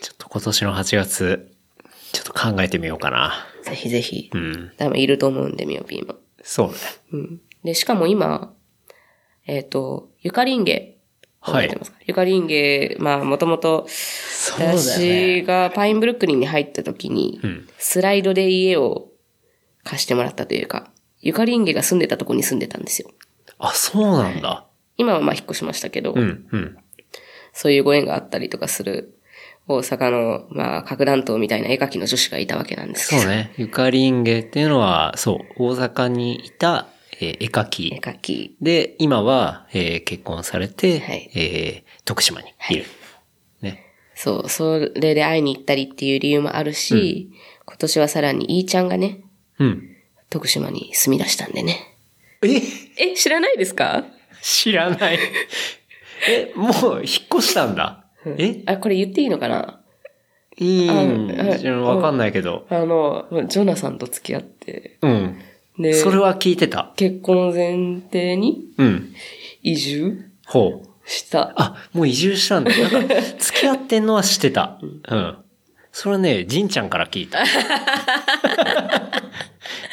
[0.00, 1.52] ちょっと今年の8月、
[2.12, 3.46] ちょっと考えてみようかな。
[3.62, 4.30] ぜひぜひ。
[4.32, 4.72] うん。
[4.76, 6.16] 多分いると思うんで、ミオピーも。
[6.42, 6.74] そうね。
[7.12, 7.40] うん。
[7.64, 8.54] で、しかも今、
[9.46, 10.96] えっ、と、ゆかりんげ。
[11.40, 11.70] はい
[12.04, 13.86] ゆかりんげ、まあ、もともと。
[14.56, 19.08] 私がパインブルックリンに入った時に、うんスライドで家を
[19.84, 20.90] 貸してもらったというか、
[21.20, 23.10] ゆかりんげが住んでたとこに住んでたんですよ。
[23.58, 24.66] あ、そうなんだ。
[24.96, 26.78] 今はまあ引っ越しましたけど、うん、うん。
[27.52, 29.18] そういうご縁があったりとかする、
[29.66, 33.22] 大阪の、まあ、核弾頭みたいな絵描きの女子がいたわけなんですけど。
[33.22, 33.52] そうね。
[33.58, 36.86] ゆかりんげっていうのは、そう、大阪にいた、
[37.20, 38.00] えー絵描絵き。
[38.00, 38.56] 描き。
[38.62, 42.86] で、今は、えー結婚されて、はいえー徳島にいる。
[43.60, 43.84] ね。
[44.14, 47.30] そう、それで会いに行ったりっていう理由もあるし、
[47.66, 49.20] 今年はさらに、いーちゃんがね、
[49.58, 49.96] うん。
[50.30, 51.96] 徳島に住み出したんでね。
[52.42, 52.56] え？
[53.12, 54.04] え、知らないですか？
[54.42, 55.18] 知らない。
[56.28, 57.04] え、もう引っ
[57.38, 58.04] 越したんだ？
[58.38, 58.62] え？
[58.66, 59.80] あ、これ言っていいのかな？
[60.60, 62.66] いいわかんないけど。
[62.68, 65.38] あの、ジョナサンと付き合って、うん。
[65.78, 66.92] で、それは聞いてた。
[66.96, 69.14] 結婚を前提にうん。
[69.62, 70.88] 移住ほう。
[71.08, 71.52] した。
[71.56, 72.72] あ、もう移住したんだ。
[72.76, 74.80] なんか、 付き合ってんのは知ってた。
[74.82, 75.38] うん。
[75.92, 77.38] それはね、じんちゃんから聞いた。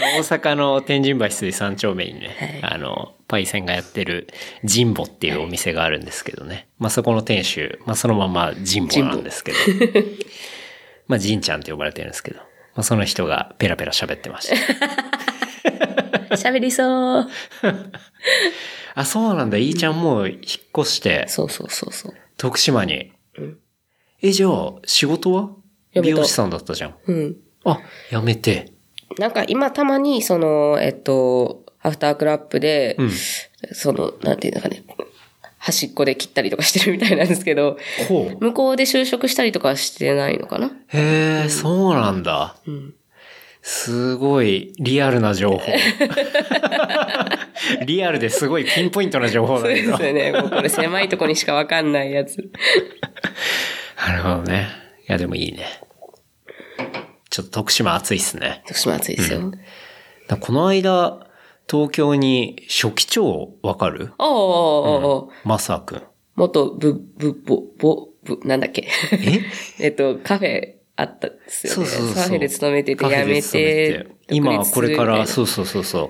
[0.06, 4.28] 大阪の天神橋水三丁目にね、あの、パイセンがやってる
[4.62, 6.68] 神保っていうお店があるんですけどね。
[6.78, 9.58] まあそこの店主、まあそのまま神保なんですけど。
[11.08, 12.40] まあじんちゃんって呼ばれてるんですけど。
[12.40, 12.46] ま
[12.82, 14.56] あその人がペラペラ喋ってました。
[16.36, 17.30] 喋りそう。
[18.96, 19.58] あ、そうなんだ。
[19.58, 20.42] いいちゃんもう引っ
[20.78, 22.14] 越して、そうそうそうそう。
[22.38, 23.12] 徳島に。
[24.22, 25.50] え、じゃあ、仕事は？
[26.02, 26.96] 美容師さんだったじゃん。
[27.06, 27.36] うん。
[27.64, 27.80] あ、
[28.12, 28.74] やめて。
[29.18, 33.12] なんか今たまに、その、えっと、アフタークラップで、うん。
[33.74, 34.84] その、なんていうのかね、
[35.58, 37.78] 端っこで切ったりとかしてるみたいなんですけど。
[38.40, 40.72] 向こうで就職したりとかはしてないのかな？
[40.90, 42.56] へえ、そうなんだ。
[42.70, 42.94] ん
[43.64, 45.60] すごいリアルな情報。
[47.88, 49.98] リアルですごいピンポイントな情報だけど。
[49.98, 50.32] そうですよね。
[50.40, 52.38] もうこれ狭いとこにしかわかんないやつ。
[53.98, 54.68] なるほどね。
[55.10, 55.66] いや、でもいいね。
[57.36, 58.64] ちょっと徳島暑いっすね。
[58.66, 59.52] 徳島暑いですよ。
[60.30, 61.28] だこの間、
[61.70, 64.14] 東京に初期長わかる？
[64.18, 66.02] おーおーおーおーマサ君。
[66.36, 68.88] 元ブ、ブ、ボ、ボ、ブ、なんだっけ？
[69.12, 69.42] え？
[69.84, 71.76] えっと、カフェあったんですよね。
[71.76, 72.16] そうそうそう。
[72.16, 75.28] カフェで勤めてて、辞めて、今これから、う。
[75.28, 76.10] そうそうそうそう。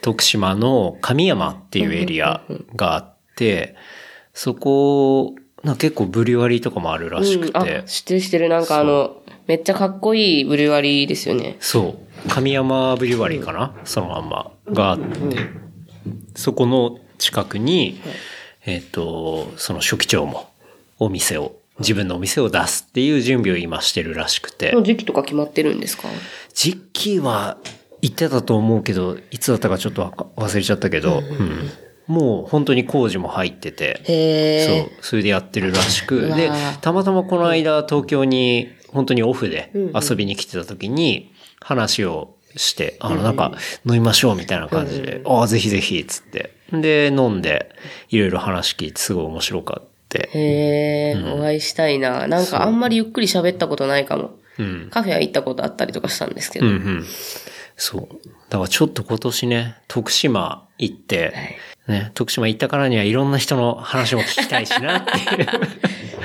[0.00, 2.42] 徳島の神山っていうエリア
[2.74, 3.76] があって、
[4.32, 8.48] そこ、な結構ブリュワリーとかもあるらしくうん、ってる知ってる。
[8.48, 11.56] なんかあの、めっちゃかっこいいブリュワリーですよね。
[11.60, 12.28] そう。
[12.28, 13.74] 神山ブリュワリーかな？
[13.84, 14.50] そのまんま。
[14.68, 15.06] があって、
[16.34, 18.00] そこの近くに、
[18.66, 20.48] えっ、と、その初期長も
[20.98, 24.72] お店を、自分のお店を出すっていう準備を今してるらしくて。
[24.72, 26.08] の、時期とか決まってるんですか？
[26.54, 27.58] 時期は
[28.00, 30.04] 言ってたと思うけど、いつだったかちょっと
[30.36, 31.70] 忘れちゃったけど、うん
[32.06, 36.50] もう本当に工事も入ってて、へそう、それでやってるらしうく、で、
[36.80, 43.52] たまたまこの間東京に本当にオフで遊びに来てた時に話をして、あのなんか
[43.86, 46.54] 飲みましょうみたいな感じで、ああ、ぜひぜひ、つって。
[46.72, 47.74] で、飲んで、
[48.10, 50.30] いろいろ話聞いてすごい面白かって。
[50.32, 52.26] へえ、お会いしたいな。
[52.26, 54.36] なんかあんまりゆっくり喋ったことないかも。
[54.58, 54.88] うん。
[54.90, 56.66] カフェは行ったことあったりとかしたんですけど。
[56.66, 57.04] うんうん。
[57.76, 58.08] そう。
[58.50, 65.46] だからちょっと今年ね、徳島行って、ね、徳島行ったからにはいろんな人の話も聞きたいしなっていう。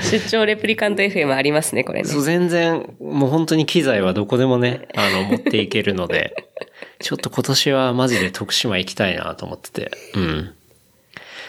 [0.02, 2.08] 出張レプリカント FM ありますね、これね。
[2.08, 6.34] そう、全然、もう本当に機材はどこでもね、あの、持っていけるので、
[7.00, 10.54] ちょっと今年はマジで徳島行きたいなと思ってて、うん。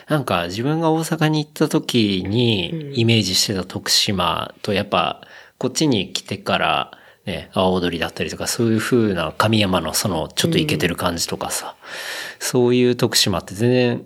[0.07, 5.21] なんか自分が大阪に行った時にイメージしてた徳島とやっぱ
[5.57, 6.91] こっちに来てから
[7.25, 11.75] ね、阿波踊りだったりとかそういう風な神山のそのちょっとイケてる感じとかさ、
[12.39, 14.05] そういう徳島って全然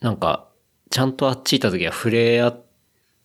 [0.00, 0.48] なんか
[0.90, 2.58] ちゃんとあっち行った時は触れ合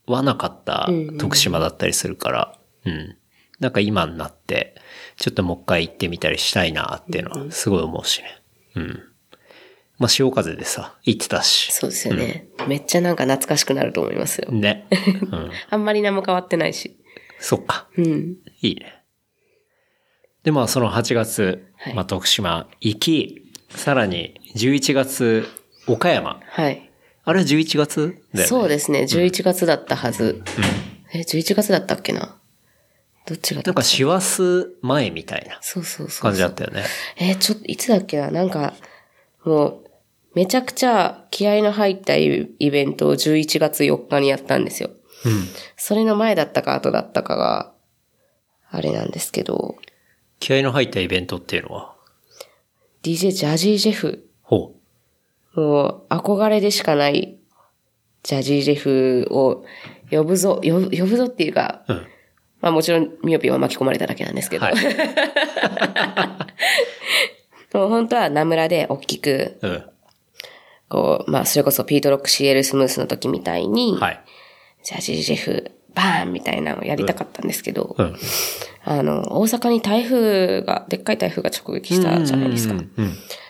[0.08, 3.18] わなかった徳島だったりするから、うん。
[3.60, 4.76] なんか今になって、
[5.18, 8.42] ちょっともう一回行ってみたりしたいなっていうのはすごい思うしね。
[8.76, 9.04] うん。
[9.98, 11.72] まあ、潮風でさ、行ってたし。
[11.74, 14.52] そうですよね、めっちゃなんか懐かしくなると思いますよ。
[14.52, 14.88] ね。
[15.32, 15.52] うん。
[15.70, 16.98] あんまり何も変わってないし。
[17.40, 17.88] そっか。
[17.98, 18.38] うん。
[18.62, 18.97] いいね。
[20.48, 25.46] で、まあ、その8月、はいまあ、徳島行き、さらに11月、
[25.88, 26.40] 岡山。
[26.42, 26.90] はい。
[27.26, 28.44] あれは11月だよね。
[28.46, 30.42] そうですね、11月だったはず。
[31.12, 32.38] え、11月だったっけな？
[33.26, 36.22] どっちがなんか、師走前みたいなそうそうそう。
[36.22, 36.86] 感じだったよね。
[37.18, 38.32] えーちょっと、いつだっけな？
[38.32, 38.74] なんか、
[39.44, 39.84] もう、
[40.34, 44.92] めちゃくちゃ気合の入ったイイベントを11月4日にやったんですよ。
[45.26, 45.46] うん。
[45.76, 47.74] それの前だったか後だったかが、
[48.70, 49.76] あれなんですけど、
[50.40, 51.96] 気合の入ったイベントっていうのは
[53.04, 54.76] ？DJ ジャジー・ジェフ、ほ
[55.56, 57.38] もう憧れでしかない
[58.24, 59.66] ジャジー・ジェフを
[60.12, 61.94] 呼ぶぞ、呼ぶ呼ぶぞっていうか、う。
[61.94, 62.08] うん。
[62.62, 64.76] まあもちろんミオピンは巻き込まれただけなんですけど、はい。
[67.74, 69.84] もう本当は名村で大きく、うん。
[70.90, 74.22] こう、まあそれこそピートロック CL スムースの時みたいに、はい。
[74.84, 78.16] ジャジー・ジェフ、バーンみたいなのをやりたかったんですけど、うん。
[78.86, 82.76] あの、大阪に台風が、でっかい台風が直撃したじゃないですか。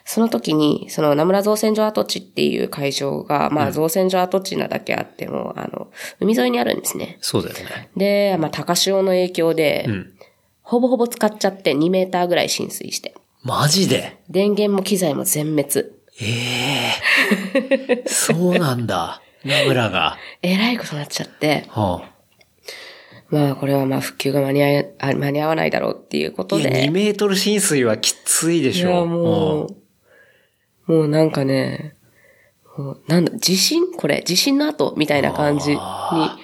[0.06, 5.90] その時に、その名村造船所跡地っていう会場が、まあ造船所跡地なだけあっても、あの、
[6.22, 7.18] 海沿いにあるんですね。
[7.20, 7.90] そうだよね。
[7.98, 10.14] で、まあ高潮の影響で、うん。
[10.62, 14.18] ほぼほぼ使っちゃって2メーターぐらい浸水して、マジで？
[14.30, 15.92] 電源も機材も全滅。
[16.20, 16.94] え
[17.54, 19.22] えそうなんだ。
[19.44, 20.18] 名村が。
[20.42, 22.04] えらいことになっちゃって、は
[23.30, 26.70] まあこれはまあ復旧が間に合いあ間に合わないだろうっていうことで。
[26.70, 29.06] 2メートル浸水はきついでいや、しょ。
[29.06, 29.68] も
[30.88, 31.96] うんう、もうなんかね、
[32.78, 33.92] もうなんだ、地震？
[33.94, 36.38] これ、地震の後みたいな感じに、あ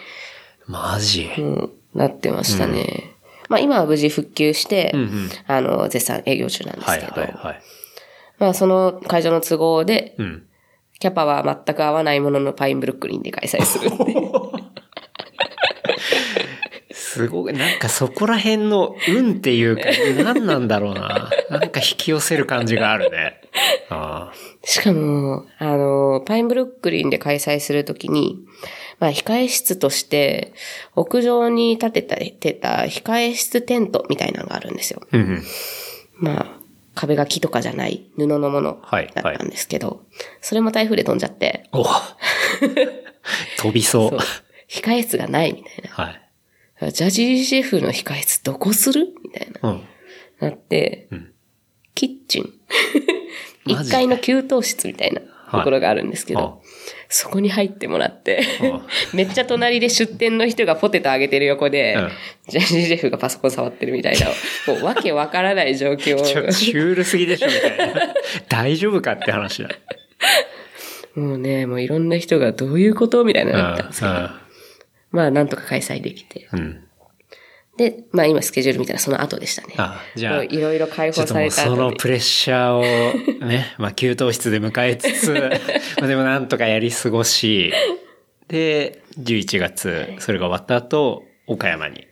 [0.68, 1.30] マジ。
[1.38, 3.16] うんなってましたね。
[3.50, 7.62] まあ今は無事復旧して、うんうんあの、絶賛営業中なんですはいけど、はいはい。
[8.40, 10.44] まあその会場の都合で、うん。
[11.00, 14.32] キャパは全く合わないもののパインブルックリンで開催するっていう。
[17.14, 19.84] すごい、なんかそこら辺の運っていうか、
[20.24, 21.30] 何なんだろうな。
[21.52, 23.40] なんか引き寄せる感じがあるね。
[23.90, 24.34] ああ。
[24.64, 28.40] しかも、あの、パインブルックリンで開催するときに、
[29.00, 30.54] まあ、控え室として、
[30.96, 35.04] 屋上に建てた、てた控え室テントみたいなのがあるんですよ。
[35.12, 35.44] うんうん。
[36.18, 36.46] まあ、
[36.96, 40.02] 壁が木とかじゃない布のものはいだったんですけど、
[40.42, 41.86] それも台風で飛んじゃって、お
[43.58, 44.10] 飛びそう。
[44.10, 44.20] そう
[44.70, 46.23] 控え室がないみたいはい。
[46.86, 46.92] な。
[46.92, 49.08] ジャジーシェフの控え室どこする？
[49.24, 49.70] みたいな。
[49.70, 49.84] うん。
[50.40, 51.28] なって、ん
[51.96, 52.50] キッチン。
[53.66, 55.22] マジで1階の給湯室みたいな
[55.52, 56.54] ところがあるんですけど、はいあ
[57.16, 58.82] そこに入ってもらってあ、
[59.14, 62.10] めっちゃ隣で出店の人がポテトあげてる横で、うん
[62.50, 64.26] ジャジーシェフがパソコン触ってるみたいな、
[64.74, 68.14] もうわけわからない状況ちょ、シュールすぎでしょ、みたいな。
[68.50, 69.70] 大丈夫かって話だ。
[71.14, 73.24] もうね、もういろんな人がどういうこと？
[73.24, 74.32] みたいなのだったんですけど、う
[75.14, 76.50] まあなんとか開催できて。
[76.52, 76.58] ん。
[76.58, 76.84] うん。
[77.78, 79.76] で、まあ今スケジュール見たらその後でしたね。
[79.78, 81.56] あ、じゃあ、いろいろ解放された。
[81.56, 85.32] そのプレッシャーをね、 まあ給湯室で迎えつつ、
[86.02, 87.72] まあでもなんとかやり過ごし、
[88.48, 92.08] で、11月、それが終わった後、岡山に。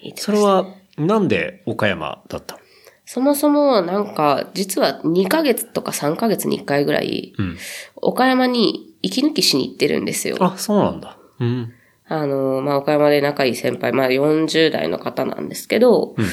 [0.00, 0.66] いいそれは、
[0.96, 2.60] なんで岡山だったの？
[3.04, 7.58] そもそもなんか、実は2ヶ月とか3ヶ月に1回ぐらい、うん。
[7.96, 10.36] 岡山に息抜きしに行ってるんですよ。
[10.40, 11.16] あ、そうなんだ。
[11.40, 11.72] うん。
[12.08, 16.26] あの、まあ、岡山で仲いい先輩、まあ、40代の方なんですけど、うん。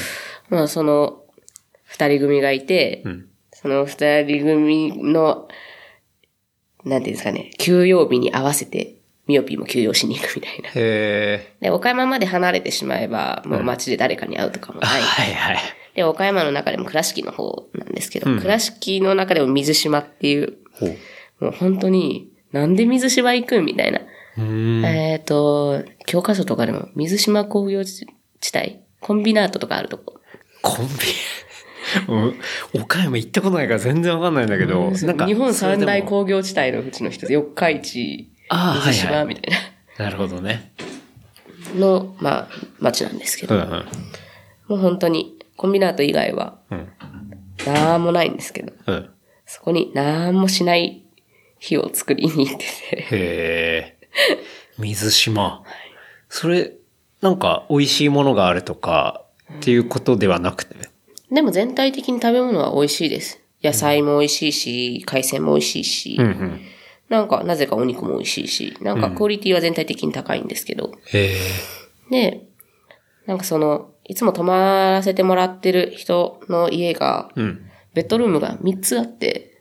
[0.49, 1.23] まあ、その、
[1.83, 3.25] 二人組がいて、うん。
[3.51, 5.47] その二人組の、
[6.83, 8.95] なんていうんですかね、休養日に合わせて、
[9.27, 10.69] ミオピーも休養しに行くみたいな。
[10.75, 14.83] へで、岡山まで離れてしまえば、もう街で誰かに会うとかもー。
[14.85, 15.01] ない。
[15.01, 15.57] はいはい。
[15.95, 20.57] で、岡山の中でも倉敷の方なんですけど、うん倉敷の中でも水島っていう。
[21.39, 24.01] もう本当に、なんで水島行くんみたいな。
[24.37, 28.05] えっ、と、教科書とかでも、水島工業地
[28.55, 30.19] 帯、コンビナートとかあるとこ。
[30.61, 30.93] コンビ、
[32.07, 32.39] うん
[32.73, 35.25] 岡山行ったことないから全然わかんないんだけど、なんか。
[35.25, 36.09] 日本三大校。
[36.09, 39.25] 工業地帯のうちの一つ、四日市、ああ、はい水島はい。
[39.27, 39.53] みたい
[39.97, 40.71] なるほどね。
[41.75, 42.47] な、の、まあ、
[42.79, 43.69] 町なんですけど、うんうん。
[43.69, 46.87] もう本当に、コンビナート以外は、うん。
[47.65, 49.09] なんもないんですけど、うん。
[49.45, 51.05] そこになんもしない
[51.59, 53.94] 日を作りに行ってて、へえ。
[54.77, 55.63] 水島。
[56.29, 56.73] それ、
[57.21, 59.25] なんか美味しいものがあるとか
[59.57, 60.75] っていうことではなくて？
[61.31, 63.41] でも全体的に食べ物は美味しいです。
[63.63, 66.61] 野菜も美味しいし、海鮮も美味しいし、うんうん。
[67.09, 71.37] なんか、なぜかお肉も美味しいし、なんかクオリティは全体的に高いんですけど、へえ。
[72.11, 72.41] で、
[73.25, 77.65] なんかその、いつも泊まらせてもらってる人の家が、うん。
[77.93, 79.51] ベッドルームが3つあって。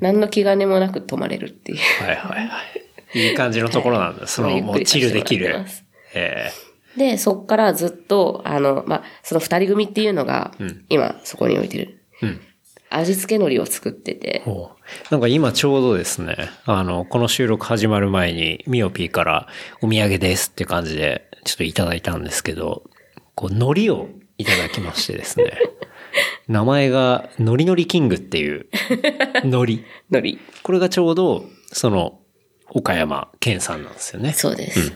[0.00, 1.78] 何の気兼ねもなく泊まれるっていう。
[2.04, 2.87] はいはいはい。
[3.14, 4.26] いい感じのところなんだ。
[4.26, 5.84] その、ゆっくりもうチルできるさせてもらってます。
[6.14, 6.52] へ
[6.96, 12.00] で、そっからずっと、あの、まあ、その二人組っていうのが、ん今そこに置いてる。
[12.22, 12.26] え。
[12.26, 12.40] うん。
[12.90, 14.42] 味付け海苔を作ってて。
[15.10, 19.48] なんか今ちょうどですね、あの、この収録始まる前に、ミオピーから
[19.82, 22.84] お土産ですって感じで、ちょっといただいたんですけど、
[23.34, 25.52] こう、海苔をいただきましてですね。
[26.48, 28.66] 名前が、のりのりキングっていう、
[29.44, 29.72] 海苔。
[30.10, 30.38] 海苔。
[30.62, 32.17] これがちょうど、その、
[32.70, 34.32] 岡山県産なんですよね。
[34.32, 34.92] そうです。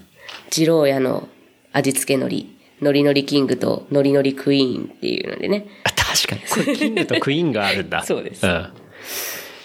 [0.51, 1.29] 二郎屋の
[1.73, 5.67] 味付け海苔、のりのりキングとのりのりクイーンっていうのでね。
[5.85, 6.65] あ確かに。
[6.65, 8.03] これキングとクイーンがあるんだ。
[8.05, 8.73] そうですん。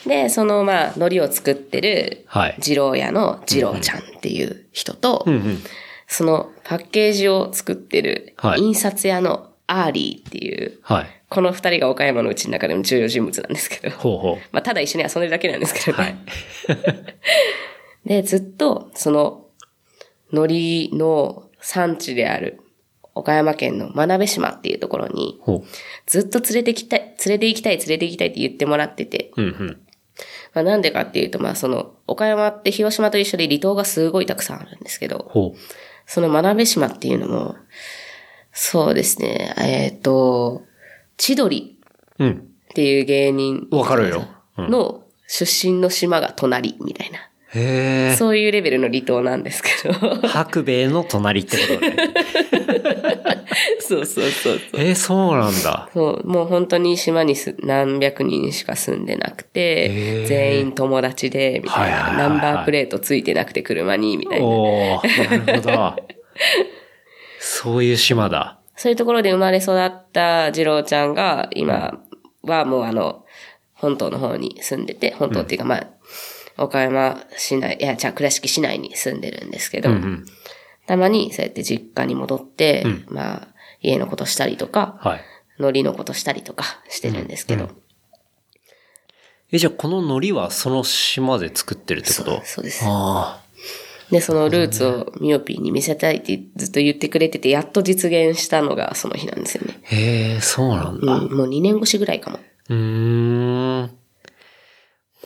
[0.05, 5.63] で、そのまあ、海苔を作ってるはい、二郎屋の二郎ちゃんっていう人と、うんうん。
[6.07, 11.07] そのパッケージを作ってるはい印刷屋のアーリーっていう、はい。
[11.29, 15.93] この二人が岡山のうちの中でも重要人物なんですけど、ほうほまあ、ただ一緒に遊んでるだけなんですけう。
[15.93, 16.17] どね。
[18.07, 19.45] で、ずっと、その、
[20.31, 22.59] 海苔の産地である、
[23.13, 25.63] 岡山県の真鍋島っていうところに、ほ
[26.05, 29.41] ずっと連れてきたい、連れて行きたい、連れて行きたいって言ってもらってて、う。
[29.41, 29.81] うんうん。
[30.53, 35.31] まあなんでかっていうと、まあその、岡山って広島と一緒で離島がすごいたくさんあるんですけど。
[36.05, 37.55] その真鍋島っていうのも、
[38.53, 40.63] そうですね、えっ、と、
[41.17, 41.77] 千鳥
[42.19, 42.47] うん。
[42.69, 44.27] っていう芸人わかるよ。
[44.57, 47.19] うんの出身の島が隣みたいな。
[48.17, 50.27] そういうレベルの離島なんですけど。
[50.27, 51.95] 白米の隣ってことね。
[53.79, 54.81] そうそうそうそう。
[54.81, 55.89] えー、そうなんだ。
[55.93, 64.45] そう、もう本当に島にす何百人しか住んでなくて全員友達で、みたいな、はいはいはいはいナンバープレートついてなくて車に、みたいな。
[64.45, 65.95] おー、なるほど。
[67.39, 68.59] そういう島だ。
[68.75, 71.99] そういうところで生まれ育った次郎ちゃんが、今
[72.43, 73.25] はもうあの、
[73.73, 75.87] 本島の方に住んでて、本島っていうかまあ、
[76.57, 80.25] 岡山市内、いや、じゃあ倉敷市内に住んでるんですけど、うんうん。
[80.85, 83.47] たまにそうやって実家に戻って、まあ、
[83.81, 85.21] 家のことしたりとか、はい。
[85.59, 87.69] 海苔のことしたりとかしてるんですけど、
[89.51, 92.41] え、じゃあこの海苔はその島で作ってるってこと？
[92.45, 92.83] そうです。
[92.85, 93.41] あ
[94.11, 99.79] で、そのルーツをミオピーに見せたいってずっと言ってくれてて、やっと実現したのがその日なんですよね。
[99.83, 99.95] あ。
[99.95, 101.13] へえ、そうなんだ。
[101.13, 102.39] うん、もう2年越しぐらいかも。
[102.69, 103.96] うーん。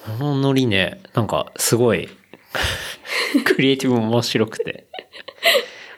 [0.06, 2.10] この海苔ね、なんかすごい、
[3.45, 4.88] クリエイティブも面白くて。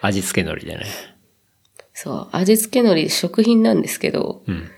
[0.02, 0.86] 味付け海苔でね。
[1.94, 4.70] そう、味付け海苔食品なんですけど、うん。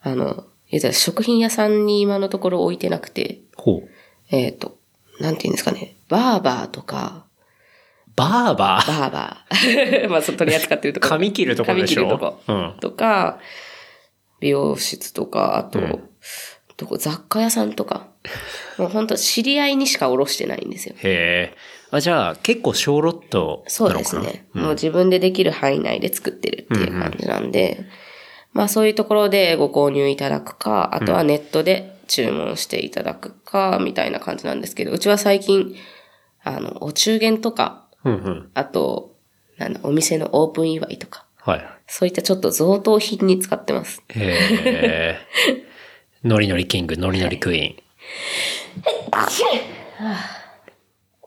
[0.00, 3.88] あの、言うたら食品屋さんに今のところ置いてなくて、ほう。
[4.30, 4.78] えっ、と、
[5.20, 7.26] なんて言うんですかね、バーバーとか、
[8.14, 9.00] バーバー？
[9.00, 10.08] バーバー。
[10.10, 11.10] まあ、そう取り扱ってるところ。
[11.10, 12.08] 髪切るとこでしょ？
[12.08, 12.40] 髪切るとこ。
[12.48, 13.38] うんとか、
[14.40, 15.80] 美容室とか、あと、
[16.76, 18.07] どこ雑貨屋さんとか。
[18.78, 20.94] もう本当知り合いにしかおろしてないんですよ。
[20.98, 21.56] へえ。
[21.90, 24.46] あ、じゃあ結構小ロットなそうですね。
[24.52, 27.86] もう自分でできる範囲内で作ってるっていう感じなんで、
[28.52, 35.74] まあそういうところでご購入いただくか、あとはネットで注文していただくか、みたいな感じなんですけど、うちは最近、
[36.42, 38.50] あの、お中元とか、うんうん。
[38.54, 39.16] あと、
[39.58, 41.66] なんだ、お店のオープン祝いとか、はい。
[41.86, 44.02] そういったちょっと贈答品に使ってます。
[44.08, 45.18] へえ。
[46.24, 47.87] ノリノリキング、ノリノリクイーン。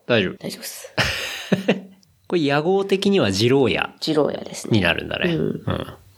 [0.06, 0.36] 大丈夫。
[0.38, 0.94] 大丈夫です。
[2.28, 4.78] これ野号的には二郎屋二郎屋ですね。
[4.78, 5.34] になるんだね。
[5.34, 5.62] うん。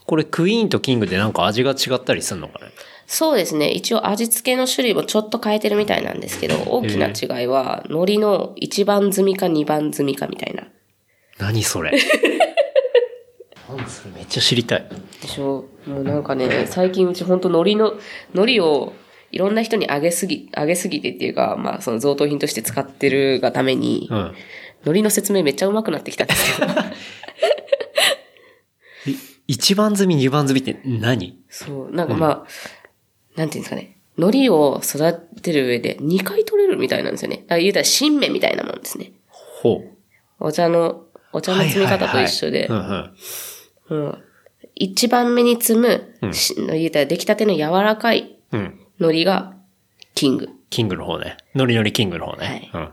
[0.06, 2.66] これクイーンとキングでなんか味が違ったりするのかね
[3.06, 3.70] そうですね。
[3.70, 10.64] 一応味付けの種類もちょっと変えてるみたいなんですけど、大きな違いは、海苔の一番積みか二番積みかみたいな。
[11.38, 11.90] 何それ
[13.68, 14.86] 何それめっちゃ知りたい。
[15.20, 17.90] でしょもうなんかね、最近うちほんと海苔の、
[18.32, 18.94] 海苔を
[19.34, 24.18] いろんな人にあげすぎ、あげすぎてっていうか、まあその贈答品として使ってるがために、うん。
[24.18, 24.34] 海
[24.84, 26.70] 苔の説明めっちゃ上手くなってきたんですけど。
[29.10, 29.16] い
[29.48, 31.36] 一番積み、二番積みって何？
[31.48, 32.48] そう、なんかまあ、
[33.36, 33.96] なんていうんですかね。
[34.16, 37.38] 海苔を育てる上で2回取れるみたいなんですよね。
[37.38, 39.10] だから言うたら新芽みたいなもんですね。
[39.26, 39.88] ほう。
[40.38, 42.74] お茶の、お茶の摘み方と一緒で、う
[43.96, 44.22] ん
[44.76, 48.80] 一番目に摘む、し言うたら出来たての柔らかいうん。
[48.98, 49.06] うん。
[49.06, 49.54] 海苔が
[50.14, 50.48] キング。
[50.70, 51.36] キングの方ね。
[51.54, 52.70] ノリノリキングの方ね。
[52.72, 52.90] はいうん。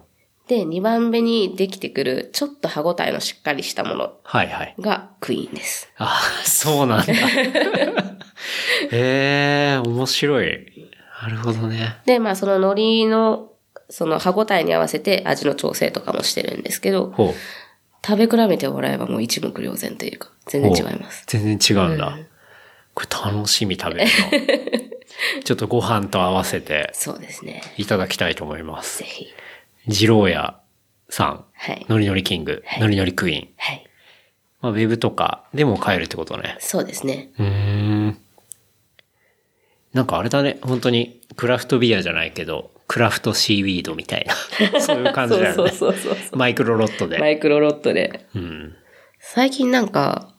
[0.48, 4.76] で、2番目にできてくる、ちょっと歯ごたえのしっかりしたものはいはい。
[4.80, 5.90] がクイーンです。
[5.98, 7.14] ああ、そうなんだ。
[8.92, 10.90] へえ、面白い。
[11.22, 11.98] なるほどね。
[12.06, 13.52] で、まあその海苔の、
[13.90, 17.34] その歯ごたえに合わせて味の調整とかもしてるんですけど、ほう。
[18.06, 21.24] 食べ比べてもらえばもう一目瞭然というか、全然違います。
[21.28, 22.18] 全然違うんだ。
[22.94, 24.92] これ楽しみ食べるの。
[25.44, 27.62] ちょっとご飯と合わせてそうですね。
[27.78, 29.06] いただきたいと思いますぜ。
[29.06, 29.28] ひ。
[29.88, 30.60] 二郎屋
[31.10, 31.86] さん、はい。
[31.90, 33.50] ノリノリキング、ノリノリクイーン。
[33.58, 33.84] はい。
[34.62, 36.58] まあ、ウェブとかでも買えるってことね。
[36.60, 37.32] そうですね。
[37.40, 38.18] うーん。
[39.94, 44.36] なんかあれだね、本当にクラフトビアじゃないけど、クラフトシーウィードみたいな。
[44.80, 45.54] そういう感じだよね。
[45.56, 46.38] そうそうそうそう。
[46.38, 47.32] マイクロロットマで。
[47.32, 48.26] イクロロットで。
[48.36, 48.76] うん。
[49.20, 50.34] 最近なんか、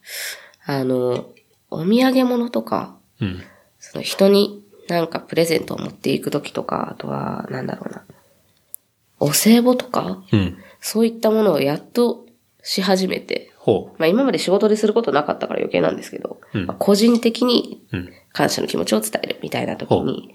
[0.65, 1.31] あの、
[1.71, 3.43] お土産物とか、うん。
[3.79, 8.05] その人になんかプレゼントを持っていくときとか、あとは、なんだろうな。
[9.21, 10.59] お歳暮とか、うん。
[10.81, 12.27] そういったものをやっと
[12.63, 17.85] し始めて、ほまあ今まで仕事ですることなかったから余計なんですけど、うんまあ個人的に。
[18.33, 20.35] 感謝の気持ちを伝えるみたいな時に、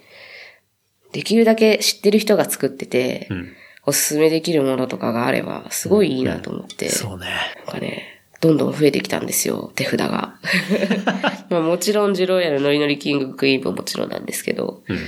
[1.12, 3.54] できるだけ知ってる人が作ってて、うん。
[3.88, 7.26] おすすめできるものとかがあれば、すごいいいなと思って、そうね。
[7.66, 10.36] なんかね、どんどん増えてきたんですよ、手札が。
[11.50, 15.00] まあもちろん、ジローヤルノリノリキングクイーンももちろんなんですけど、うん。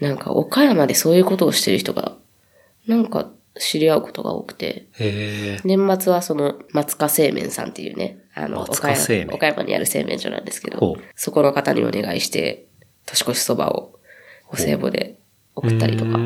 [0.00, 2.16] なんか岡山でそういうことをしてる人が、
[2.86, 4.86] なんか知り合うことが多くて。
[5.64, 12.66] 年末はその松香製麺さんっていうね、あの、松岡山岡山にある製麺所なんですけど、そこの方にお願いして、
[13.06, 13.94] 年越しそばを
[14.50, 15.16] お歳暮で
[15.54, 16.18] 送ったりとか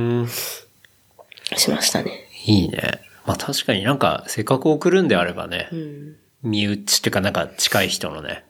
[1.57, 2.29] しましたね。
[2.47, 3.01] いいね。
[3.27, 6.17] まあ確かになんか、せっかく送るんであればね、うん。
[6.43, 8.45] 身内っていうかなんか近い人のね。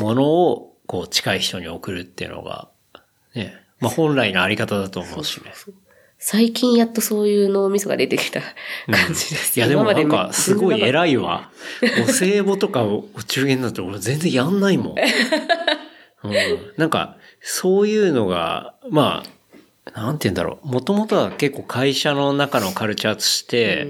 [0.00, 2.68] ものをこう近い人に送るっていうのが、
[3.34, 5.52] ね、まあ本来のあり方だと思うしね。
[6.18, 9.58] 最近やっとそういう脳みそが出てきた感じです。
[9.58, 10.82] いやでもなんかすごいい。
[10.82, 11.50] 偉いわ。
[12.02, 14.94] お歳暮とかお中元だと俺全然やんないもん。
[16.24, 16.32] うん、
[16.78, 19.22] なんか、そういうのが、ま
[19.92, 20.68] あ、なんて言うんだろう。
[20.68, 23.86] もともとは結構会社の中のカルチャーとして、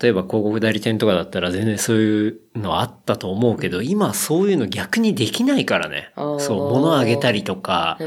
[0.00, 6.10] 例えば広告代理店とかだったら全然そういうのあったと思うけど、今そういうの逆にできないからね。
[6.16, 7.98] そう、物あげたりとか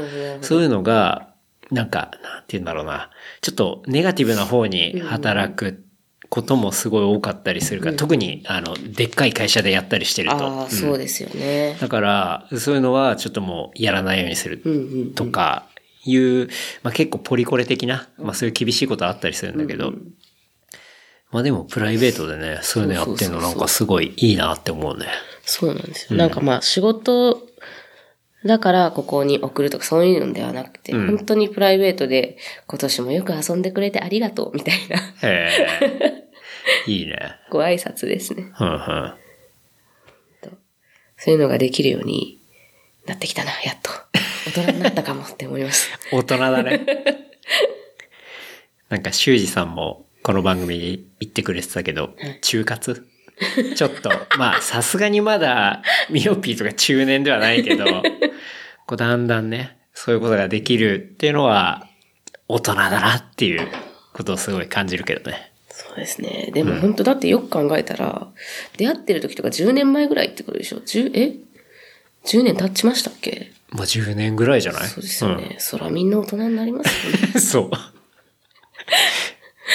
[0.42, 1.30] そういうのが、
[1.70, 3.10] なんか、なんて言うんだろうな。
[3.40, 5.84] ちょっとネガティブな方に働く
[6.28, 10.36] こともすごい多かったりするから、特に、あの、でっかい会社でやったりしてると。
[10.36, 11.76] ああ、そうですよね。
[11.80, 14.76] だから、そういうのはちょっともうやらないようにするうんう
[15.06, 15.14] ん。
[15.14, 15.66] とか
[16.04, 16.48] いう、
[16.82, 19.92] まあ結構ポリコレ的な、まあそういう厳しいことあったりするんだけど、
[21.30, 25.06] まあでもプライベートでね、そういうのやってんのなんかすごいいいなって思うね。
[25.44, 26.18] そうなんですよ。
[26.18, 27.46] なんかまあ仕事
[28.44, 34.96] だからここに送るとかそういうのではなくて、うん本当にプライベートで今年もよく遊んでくれてありがとうみたいな
[35.28, 36.30] へえ。
[36.90, 37.16] いいね。
[37.50, 38.52] ご挨拶ですね。
[38.58, 39.14] うんうん。
[41.16, 42.40] そういうのができるように
[43.06, 43.90] なってきたな、やっと。
[44.46, 45.90] 大人になったかもって思います。
[46.10, 46.80] 大人だね。
[48.88, 53.04] なんか修二さんもこの番組で言ってくれてたけど、中活？
[53.74, 57.84] ちょっと、まあさすがにまだミオピーとか中年ではないけど、
[58.86, 61.88] こうだんだんね、そういうことができるっていうのは
[62.46, 63.66] 大人だなっていう
[64.12, 65.50] ことをすごい感じるけどね。
[65.68, 66.52] そうですね。
[66.54, 68.28] でも本当だってよく考えたら、
[68.76, 71.34] 出会ってる時とか10年前ぐらいってことでしょ ?10、え
[72.24, 73.50] ?10 年経ちましたっけ？
[73.70, 74.86] まあ10年ぐらいじゃない？
[74.86, 75.56] そうですよね。
[75.58, 77.18] そらみんな大人になりますよね。
[77.34, 77.70] う んそう。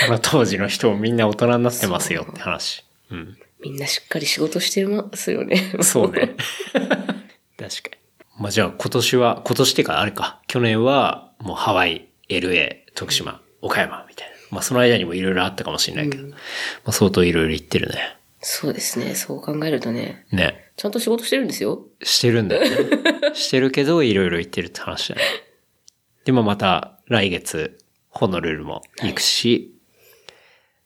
[0.07, 2.83] あの当時の人もみんな大人になってますよって話。
[3.11, 3.37] うん。
[3.61, 5.73] みんなしっかり仕事してますよね。
[5.81, 6.35] そうね。
[6.73, 7.15] 確か
[7.57, 7.97] に。
[8.37, 14.35] まあじゃあ今年は、今年ってかあれか、去年はもうハワイ、LA、徳島、岡山みたいな。
[14.51, 16.35] まあその間にもいろいろあったかもしれないけど、ま
[16.85, 18.17] あ相当いろいろ言ってるね。
[18.41, 19.15] そうですね。
[19.15, 20.25] そう考えるとね。
[20.31, 20.69] ね。
[20.75, 21.83] ちゃんと仕事してるんですよ。
[22.03, 22.69] してるんだよね。
[23.33, 25.21] してるけどいろいろ言ってるって話だね。
[26.25, 27.79] でもまた来月、
[28.09, 29.74] ホノルルも行くし、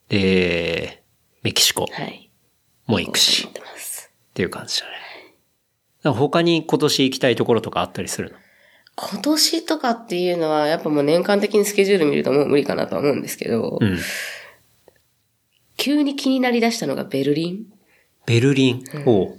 [0.09, 1.03] で、
[1.43, 2.29] メキシコはい。
[2.85, 3.59] も行くし、思っっ
[4.33, 6.11] ていう感じだね。
[6.13, 8.37] 他に今年行きたいところとかあったりするの？
[8.95, 13.97] 今年とかっていうのは、やっぱもう年間的にスケジュール見るともう無理かなとは思うんですけど、うん。
[15.77, 17.65] 急に気になりだしたのがベルリン。
[18.25, 18.83] ベルリン？
[19.05, 19.37] おう。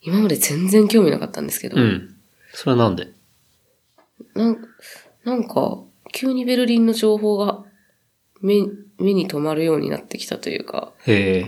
[0.00, 2.16] 今まで全然興味なかったんですけど、うん。
[2.52, 3.08] それはなんで？
[4.34, 4.58] なん
[5.24, 7.64] なんか、急にベルリンの情報が
[8.40, 8.62] 目
[8.98, 10.92] 目に留まるようになってきたというか。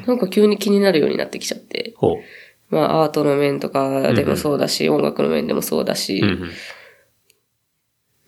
[0.07, 1.95] なんか急に気になるようになってきちゃって。
[2.71, 6.51] まあアートの面とかでもそうだし、音楽の面でもそうだし、うんうん。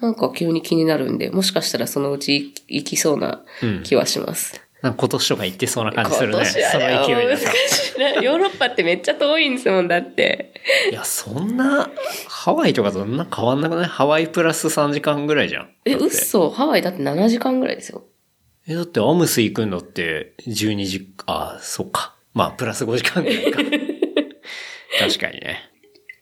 [0.01, 4.61] なんか急に気になるんで、もしかしたらそのうち行きそうなうん気はします。
[4.81, 6.37] なんか今年とか行ってそうな感じするね。
[6.37, 7.47] 今年はその勢いだと。
[7.68, 8.09] しいな。
[8.23, 10.55] ヨーロッパってめっちゃ遠いんですもん、だって。
[10.91, 11.91] いや、そんな、
[12.29, 13.85] ハワイとかとそんな変わんなくない？
[13.85, 15.71] ハワイプラス3時間ぐらいじゃん。
[15.85, 18.05] え、嘘ハワイだって7時間ぐらいですよ。
[18.66, 22.14] え、だってアムス行くのって12時、あ、そうか。
[22.34, 23.58] まあ、プラス5時間ぐらいか。
[25.00, 25.70] 確かにね。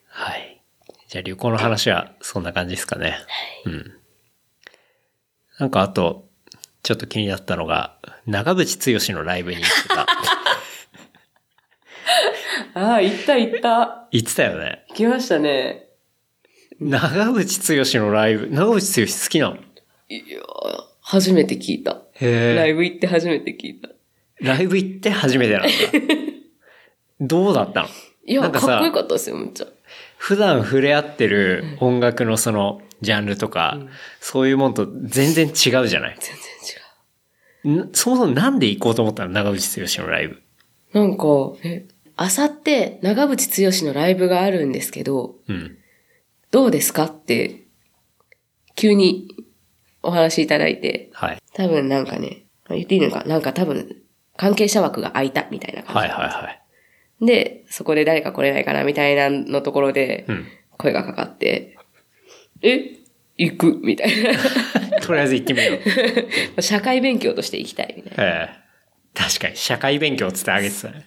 [0.06, 0.62] はい。
[1.08, 3.18] じゃあ旅行の話はそんな感じですかね。
[3.64, 3.92] うん。
[5.58, 6.28] なんかあと、
[6.82, 10.06] ちょっと気になったのが、長渕剛のライブに行ってた。
[12.80, 14.06] ああ、行った行った。
[14.10, 14.84] 行ってたよね。
[14.90, 15.88] 行きましたね。
[16.80, 19.56] 長渕剛のライブ、長渕剛好きなの？
[20.08, 20.40] いや
[21.00, 22.02] 初めて聞いた。
[22.20, 22.54] へえ。
[22.54, 23.88] ライブ行って初めて聞いた。
[24.40, 25.68] ライブ行って初めてなんだ。
[27.20, 27.88] どうだったの？
[28.26, 29.66] いや、なんかっこよかったですよ、めっちゃ。
[30.16, 33.78] 普段触れ合ってる音楽のそのジャンルとか、
[34.20, 35.52] そういうもんと全然違う
[35.88, 36.16] じゃない？
[36.20, 37.84] 全然違う。
[37.86, 37.90] ん？
[37.92, 39.30] そもそもなんで行こうと思ったの？
[39.30, 40.42] 長渕剛のライブ。
[40.92, 41.24] なんか、
[41.64, 45.78] え、あさって長渕剛のライブがあるんですけど、うん。
[46.50, 47.04] どうですか？
[47.04, 47.62] って、
[48.76, 49.28] 急に
[50.02, 51.37] お話いただいて、はい。
[51.58, 53.96] 多分なんかね、言っていいのかなんか多分、
[54.36, 55.98] 関係者枠が空いたみたいな感じ。
[55.98, 56.50] はいはいは
[57.20, 57.26] い。
[57.26, 60.46] で、そこで誰か来れないかなみたいなのところでうん、
[60.76, 61.76] 声がかかって、
[62.62, 62.96] え？
[63.36, 63.80] 行く？
[63.82, 64.30] みたいな。
[65.02, 65.78] とりあえず行ってみよ
[66.56, 66.62] う。
[66.62, 68.24] 社会勉強として行きたいみたいな。
[68.24, 68.68] ええ
[69.14, 71.06] 確かに、社会勉強を伝え上げてたね。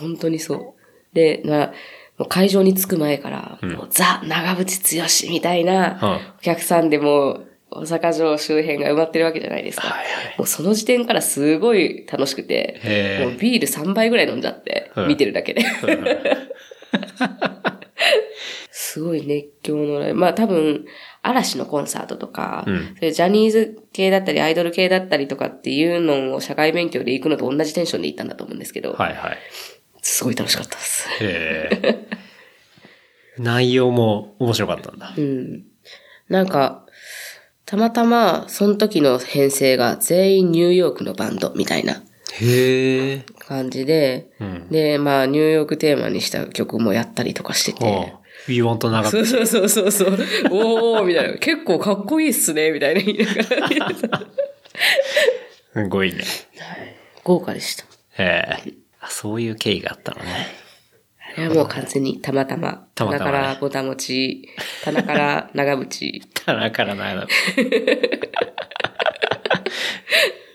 [0.00, 0.74] 本当にそ
[1.12, 1.14] う。
[1.14, 1.66] で、まあ、
[2.18, 9.88] もう会場に着く前から、もうザ・長渕剛みたいな、お客さんでもう、大阪城周辺が埋まってるわけじゃないですか。
[9.88, 12.80] はいはいもうその時点からすごい楽しくて、
[13.22, 15.64] もうビール3杯ぐらい飲んじゃって、うん見てるだけで。
[18.70, 20.20] すごい熱狂のライブ。
[20.20, 20.84] まあ多分、
[21.22, 29.38] 嵐のコンサートとか、うんそういうジャニーズ系だったり、アイドル系だったりとかっていうのを社会勉強で行くのと同じテンションで行ったんだと思うんですけど、はいはい。
[30.02, 31.08] すごい楽しかったです。
[31.20, 32.06] へえ。
[33.38, 35.14] 内容も面白かったんだ。
[35.16, 35.64] うん。
[36.28, 36.83] なんか、
[37.74, 42.02] たまたま、その時の編成が全員ニューヨークのバンドみたいな。
[43.48, 44.68] 感じで、うん。
[44.68, 48.14] で、まあ、ニューヨークテーマにした曲もやったりとかしてて。
[48.46, 50.18] We want 長そうそうそうそうそう。
[50.50, 51.38] おーみたいな。
[51.38, 53.42] 結構かっこいいっすね、みたいな言いなが
[54.08, 54.22] ら。
[55.72, 56.22] すごいね。
[57.24, 57.84] 豪華でした。
[58.22, 58.72] へえ。
[59.00, 60.46] あそういう経緯があったのね。
[61.36, 62.83] あれはもう完全にたまたま。
[62.94, 64.48] たまたまね棚からぼたもち、
[64.84, 66.22] 棚から長渕。
[66.46, 67.26] 棚からな。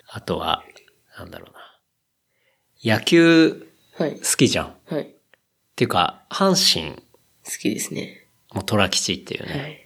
[0.08, 0.64] あとは、
[1.18, 1.54] なんだろう
[2.88, 2.96] な。
[2.98, 3.66] 野球
[4.00, 4.16] はい。
[4.16, 4.68] 好きじゃん。
[4.68, 5.14] っはい。
[5.76, 7.02] ていうか、阪神好
[7.60, 8.28] きですね。
[8.54, 9.60] も虎吉っていうね。
[9.60, 9.86] はい。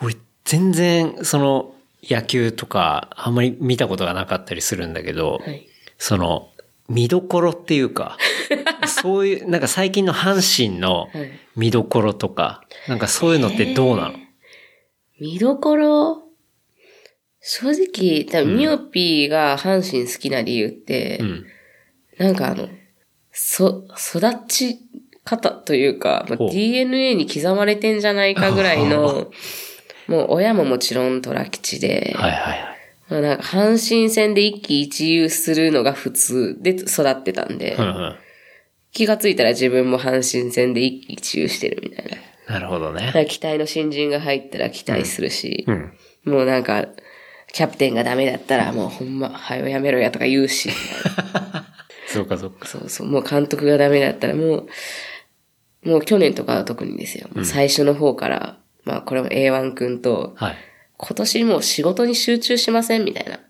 [0.00, 5.68] 俺、全然、その、野球とか、あんまり見たことがなかったりするんだけど、はい。
[5.98, 6.51] その、
[6.92, 8.18] 見どころっていうか、
[8.86, 11.30] そういう、なんか最近の阪神のはい。
[11.54, 14.14] 見どころとか、なんかそういうのってどうなの、
[15.20, 16.22] 見どころ、
[17.40, 21.46] 正直、多分ミオピーが阪神好きな理由って、うん。
[22.18, 22.68] なんかあの、
[23.32, 24.78] そ、育ち
[25.24, 29.30] 方というか、まあ DNA に刻まれてんじゃないかぐらいの、
[30.06, 32.71] もう親ももちろん虎吉で、はいはいはい。
[33.12, 38.16] まあなんか阪神戦で一喜一憂するのが普通で育ってたんで、うんうん。
[38.90, 42.54] 気がついたら自分も阪神戦で一喜一憂してるみたいな。
[42.54, 43.12] なるほどね。
[43.28, 45.92] 期待の新人が入ったら期待するし、うん。
[46.24, 46.86] もうなんか、
[47.52, 50.70] キャプテンがダメだったらもうほんま、はよやめろやとか言うし、
[52.08, 52.66] そうかそうか。
[52.66, 54.66] そうそう、もう監督がダメだったらも
[55.84, 57.28] う、もう去年とかは特にですよ。
[57.44, 60.56] 最初の方から、まあこれも A1 君と、はい。
[61.04, 63.40] 今年もう仕事に集中しませんみたいな。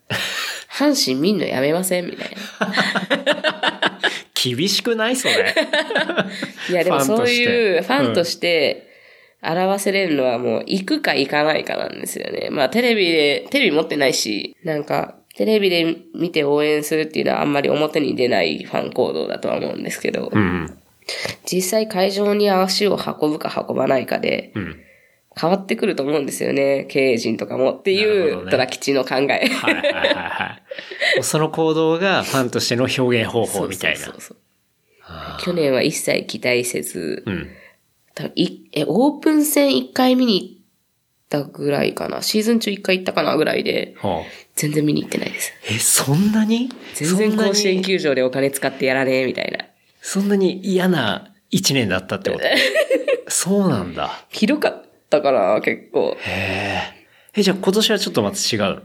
[0.71, 3.99] 阪神見んのやめませんみたいな。
[4.35, 5.55] 厳しくないそれ？
[6.71, 8.87] いやでもそういうファンとして
[9.43, 12.49] 表せれるのはもう行くか行かないかなんですよね。
[12.51, 20.79] まあテレビで、テレビ持ってないし、なんかテレビで見て応援するっていうのはあんまり表に出ないファン行動だとは思うんですけど、うん。
[21.45, 24.81] 実際会場に足を運ぶか運ばないかでうん。
[25.41, 26.85] 変わってくると思うんですよね。
[26.91, 29.19] 経営陣とかもっていうほどね虎吉の考え。
[29.19, 30.61] はいはいはいは
[31.19, 31.23] い。
[31.25, 33.99] その行動がファンとしての表現方法みたいな。
[33.99, 34.37] そうそうそう
[35.41, 37.51] 去年は一切期待せず、うん。
[38.15, 40.63] 多分いえ、オープン戦1回見に行っ
[41.29, 42.23] たぐらいかな。
[42.23, 45.53] シーズン中1回行ったかなぐらいで、ほう全然見に行ってないです。
[45.71, 46.69] え、そんなに？
[46.95, 49.65] 全然甲子園球場でお金使ってやらねえみたいな。
[50.01, 52.45] そんなに嫌な一年だったってこと？
[53.33, 54.25] そうなんだ。
[54.31, 54.82] ひどかっ
[55.13, 56.17] たかな、結構。
[56.21, 57.41] へえ。
[57.41, 58.81] え、じゃあ今年はちょっとまた違うの？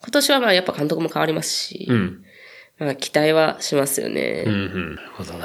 [0.00, 2.24] 今年はまあやっぱ監督も変わりますし、うん。
[2.78, 4.44] まあ期待はしますよね。
[4.46, 4.94] うんうん。
[4.96, 5.42] なるほどね。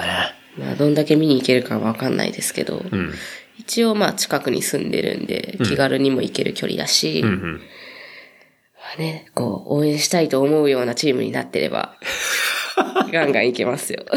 [0.57, 3.13] まあどんだけ見に行けるかわかんないですけど、うん。
[3.59, 7.53] 一応まあ近くに住んでるんで、気軽にも行ける距離だし、うんうん。
[7.53, 7.59] ま
[8.95, 11.97] あね、こう、応援したいと思うようなチームになってれば、
[13.11, 14.05] ガンガン行けますよ。
[14.09, 14.15] フ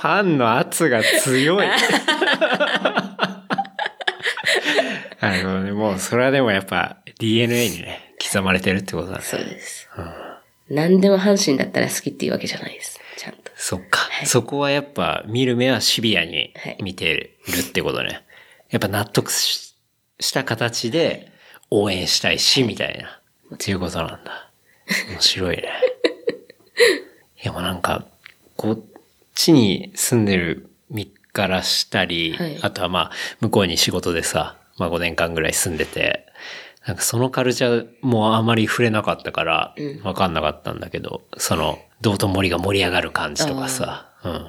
[0.00, 1.66] ァンの圧が強い。
[5.22, 5.72] なるほどね。
[5.72, 9.22] もうそれはでもやっぱ DNA にね、刻まれてるってことだね。
[9.22, 9.88] そうです。
[10.68, 12.98] 何でも阪神だったら好きっていうわけじゃないです。
[13.16, 13.52] ちゃんと。
[13.56, 14.00] そっか。
[14.24, 18.24] そこはやっぱ見る目はシビアにはい見てるってことね。
[18.70, 19.72] やっぱ納得し
[20.18, 21.30] した形で
[21.70, 23.20] 応援したいし、みたいな。
[23.54, 24.50] っていうことなんだ。
[25.10, 25.64] 面白いね。
[27.42, 28.06] いやもうなんか、
[28.56, 28.80] こっ
[29.34, 36.26] ちに住んでる身からしたり、はいあとはまあ、向こうに仕事でさ、まあ5年間ぐらい住んでて、
[36.86, 44.46] なんかそのカルチャーもあまり触れなかったから、わかんなかったんだけど、その、道頓堀が盛り上がる感じとかさ、うん。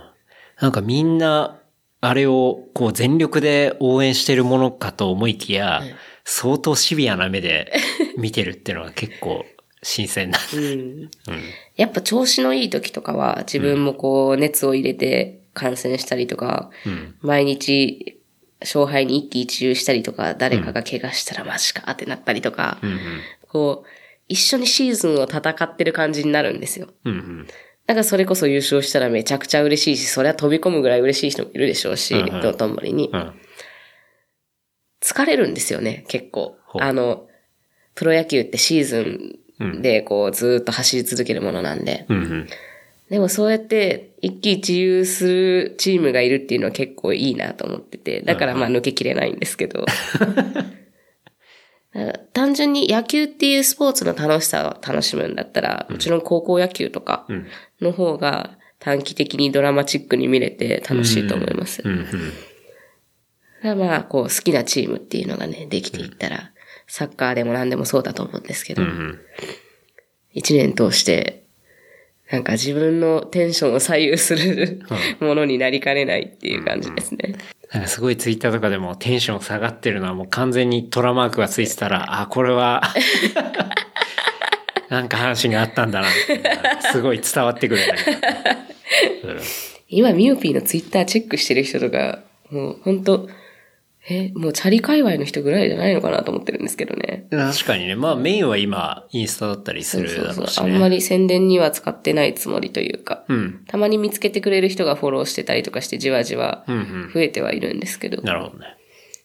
[0.59, 1.59] なんかみんな、
[2.01, 5.83] あれをこう全力で応援してるものかと思いきや、
[6.25, 7.71] 相当シビアな目で
[8.17, 9.45] 見てるっていうのが結構
[9.83, 10.39] 新鮮な。
[10.53, 11.09] うん。
[11.75, 17.15] やっぱ調子のいい時とかは自分もこう熱を入れて観戦したりとか、うん。
[17.21, 18.19] 毎日
[18.63, 22.99] 勝敗に一喜一憂したりとか、誰かが怪我したらマジかってなったりとか、うんうん。
[23.47, 23.89] こう、
[24.27, 26.87] 一緒にシーズンを戦ってる感じになるんですよ。
[27.05, 27.47] うんうん。
[27.85, 33.09] だからそれこそ優勝したらめちゃくちゃ嬉しいし、それは飛び込むぐらい嬉しい人もいるでしょうし、うんうん道頓堀に。
[33.11, 33.33] うん。
[35.01, 37.27] 疲れるんですよね、結構あの、
[37.93, 39.01] プロ野球ってシーズ
[39.63, 42.05] ンでこうずーっと走り続けるものなんで。
[42.09, 42.47] うんうん。
[43.09, 49.85] でもそうやって一喜一憂するチームがいるっていうのは結構いいなと思ってて、だからまあ抜けきれないんですけど。
[52.33, 57.45] 単純に野球っていうスポーツの楽しさを楽しむんだったら、もちろん高校野球とかん
[57.83, 61.83] の方が短期的にドラマチックに見れて楽しいと思います。
[63.63, 66.51] まあ、こう好きなチームっていうのがね、できていったら、
[66.87, 68.83] サッカーでも何でもそうだと思うんですけど。
[70.33, 71.42] 一年通して、
[72.33, 74.81] なんか自分のテンションを左右する
[75.19, 77.35] ものになりかねないっていう感じですね。
[77.71, 82.81] なんかすごいツイッターとかでもテンション下がってるのはもう完全にトラマークがついてたら、あ、これは、
[84.89, 86.07] なんか話があったんだな
[86.91, 87.81] すごい伝わってくる
[89.87, 93.29] 今、ミオピーのツイッターチェックしてる人とか、もう本当
[94.09, 97.25] え、もうチャリ界隈の人ぐらいじゃないのかなと思ってるんですけどね。
[97.31, 97.95] 確かにね。
[97.95, 100.73] まあメインは今、インスタだったりするそうそうそうだろうしね。
[100.73, 103.63] あんまり宣伝には使ってないつもりというか、うん。
[103.65, 107.11] たまに見つけてくれる人がフォローしてたりとかしてじわじわうんうん。
[107.13, 108.75] 増えてはいるんですけど、なるほどね。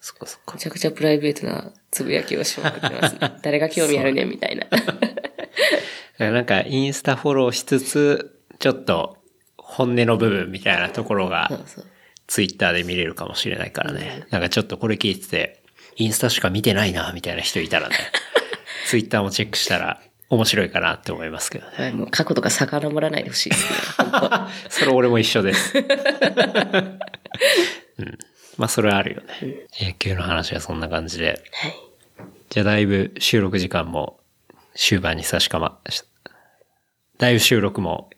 [0.01, 0.55] そっかそっか。
[0.55, 3.33] めちゃくちゃプライベートなつぶやきをしまくってますね。
[3.43, 4.67] 誰が興味あるねんみたいな。
[6.31, 9.17] なんかインスタフォローしつつ、ちょっと
[9.57, 11.85] 本音の部分みたいなところそうがそう
[12.29, 14.27] ツイッターで見れるかもしれないからね。
[14.31, 15.63] なんかちょっとこれ聞いてて、
[15.97, 17.97] インスタしか見てないな、みたいな人いたらね、
[18.87, 21.73] ツイッターもチェックしたら面白いかなって思いますけどね。
[21.77, 23.79] はい、もう過去とか遡らないでほしいですね。
[24.69, 25.73] それ俺も一緒です。
[27.99, 28.19] うん。
[28.59, 29.67] まあそれはあるよね。
[29.81, 31.43] 野球の話はそんな感じで。
[31.53, 31.75] はい。
[32.51, 34.21] じゃあだいぶ収録時間も
[34.75, 36.03] 終盤に差しかま、し
[37.17, 38.11] だいぶ収録も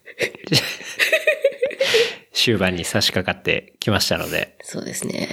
[2.42, 5.28] 終盤に差し掛かってきましたので、そうですね。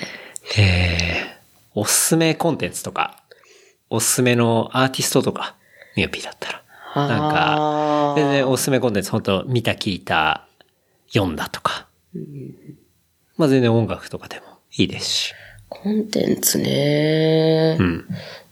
[0.57, 3.23] えー、おすすめコンテンツとか、
[3.89, 5.55] おすすめのアーティストとか、
[5.95, 6.63] ミオピーだったら。
[6.95, 10.47] なんか、全然おすすめコンテンツ本当見た聞いた、
[11.07, 11.87] 読んだとか。
[13.37, 14.45] まあ全然音楽とかでも
[14.77, 15.33] いいですし。
[15.69, 17.77] コンテンツね。
[17.79, 18.07] うん。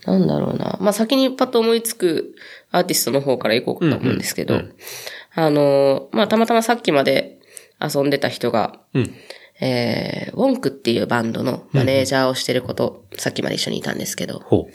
[0.05, 0.77] なんだろうな。
[0.79, 2.35] まあ、先にパッと思いつく
[2.71, 4.75] アーティストの方から行こうかと思うんですけど、うんうん
[5.35, 7.34] あの、まあ、たまたまさっきまで
[7.81, 9.13] 遊んでた人が、うん。
[9.61, 14.67] えー、ウォンクっていうバンドのマネージャーをしてること、さっきまで一緒にいたんですけど、ほ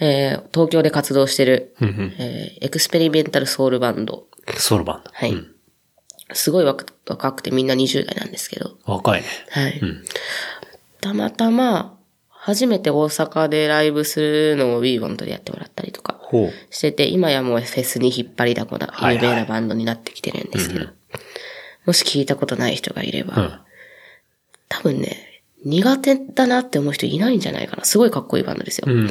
[0.00, 1.86] えー、東京で活動してる、う。
[1.86, 2.14] うんうん。
[2.18, 4.26] えー、エクスペリメンタルソウルバンド。
[4.56, 5.10] ソロバンド。
[5.12, 5.32] はい。
[5.32, 5.54] うん
[6.34, 9.26] すごい若若くてみんな20代なんですけど、若いね。
[9.50, 9.78] はい。
[9.80, 10.04] うん。
[11.00, 11.98] たまたま、
[12.28, 16.20] 初めて大阪でライブするのを WeWant でやってもらったりとか。
[16.70, 20.88] してて、今やもうフェスに引っ張りだこなはいはい有名なバンドになってきてるんですけど、
[21.88, 23.58] もし聞いたことない人がいれば、うん。
[24.68, 27.84] 多分ね、苦手だなって思う人いないんじゃないかな。
[27.86, 28.84] すごいかっこいいバンドですよ。
[28.92, 29.10] うん。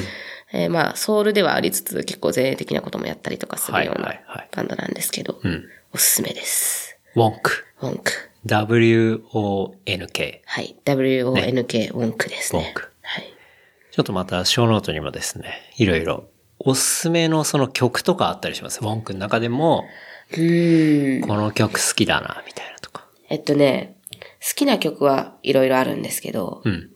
[0.54, 5.66] えーまあ、ソウルではありつつ、結構前衛的なこともやったりとかするようはいなバンドなんですけど、うん。
[5.92, 7.00] おすすめです。
[7.16, 7.66] ウォンク。
[7.82, 8.12] ウォンク。
[8.46, 10.42] W-O-N-K。
[10.46, 10.76] はい。
[10.86, 12.62] W-O-N-K、ウォンクですね。
[12.62, 13.34] ウォンクはい。
[13.92, 16.30] ちょっとまたショーノートにもですね、いろいろ
[16.60, 18.82] おすすめのその曲とかあったりします？
[18.82, 19.86] ウォンクの中でも、
[20.32, 21.22] うーん。
[21.22, 23.08] この曲好きだな、みたいなとか。
[23.30, 26.90] えっとね、好きな曲はいろいろあるんですけど、うん。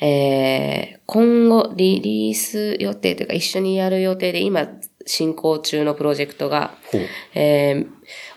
[0.00, 4.68] えー、今後リリース予定というか一緒にやる予定で今
[5.06, 6.74] 進行中のプロジェクトが。
[7.34, 7.88] えー、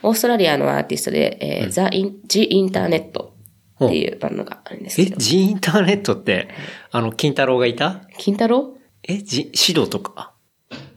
[0.04, 3.36] オーストラリアのアーティストで、えー、ザ・イン、ジ・インターネット
[3.84, 6.50] っていうバンドがあるんですえ、けど、ジインターネットって、
[6.92, 8.02] あの、金太郎がいた？
[8.18, 8.78] 金太郎？
[9.04, 10.34] え、ジ、シドとか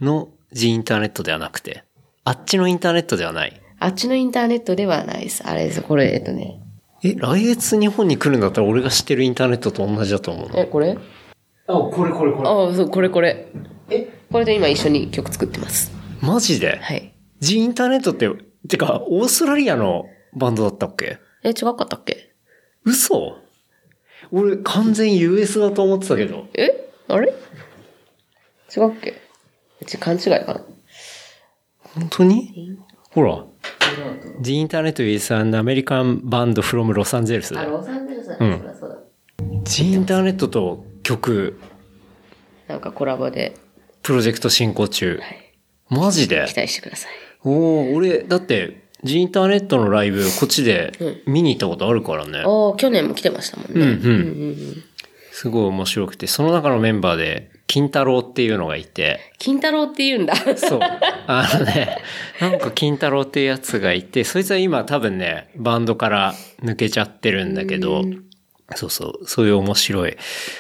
[0.00, 1.84] のジインターネットではなくて、
[2.24, 3.60] あっちのインターネットではない？
[3.80, 5.42] あっちのインターネットではないです。
[5.44, 5.82] あれです。
[5.82, 6.60] これ、えっとね。
[7.02, 10.56] え、来月日本に来るんだったら俺が知ってるインターネットと同じだと思うの？
[10.56, 10.96] え、これ？
[11.66, 13.48] あ、これこれこああ、そう、これこれ。
[13.90, 15.90] え、これで今一緒に曲作ってます。
[16.20, 16.78] マジで？
[16.80, 17.12] はい。
[17.40, 18.30] ジインターネットって、
[18.68, 21.18] てか、オーストラリアのバンドだったっけ？
[21.42, 22.32] え、違かったっけ？
[22.84, 23.38] 嘘？
[24.30, 26.46] 俺完全 US だと思ってたけど。
[26.54, 26.88] え？
[27.08, 27.34] あれ？
[28.76, 29.14] 違うっけ？
[29.80, 30.64] うち勘違いかな
[31.94, 32.78] 本当に？
[33.10, 33.44] ほら。
[34.40, 37.70] The Internet is an American band from Los Angeles だよ。
[37.72, 38.96] ロサンゼルスだうんそうだそうだ。
[39.64, 41.60] The Internet と曲、
[42.68, 43.54] なんかコラボで、
[44.02, 45.20] プロジェクト進行中。
[45.90, 46.46] マジで？
[46.48, 47.12] 期待してください。
[47.44, 50.92] おお俺、だって、ジインターネットのライブ、こっちで
[51.26, 52.42] 見に行ったことあるからね。
[52.46, 53.72] おー、去年も来てましたもんね。
[53.74, 54.84] うんうん。
[55.32, 60.36] すごい面白くて、その中のメンバーで、金太郎っていうのがいて、金太郎って言うんだ。
[60.36, 60.80] そう。
[61.26, 62.02] あのね、
[62.38, 68.04] なんか金太郎っていうやつがいて、そいつは今多分ね、バンドから抜けちゃってるんだけど、
[68.74, 70.18] そうそう、そういう面白い。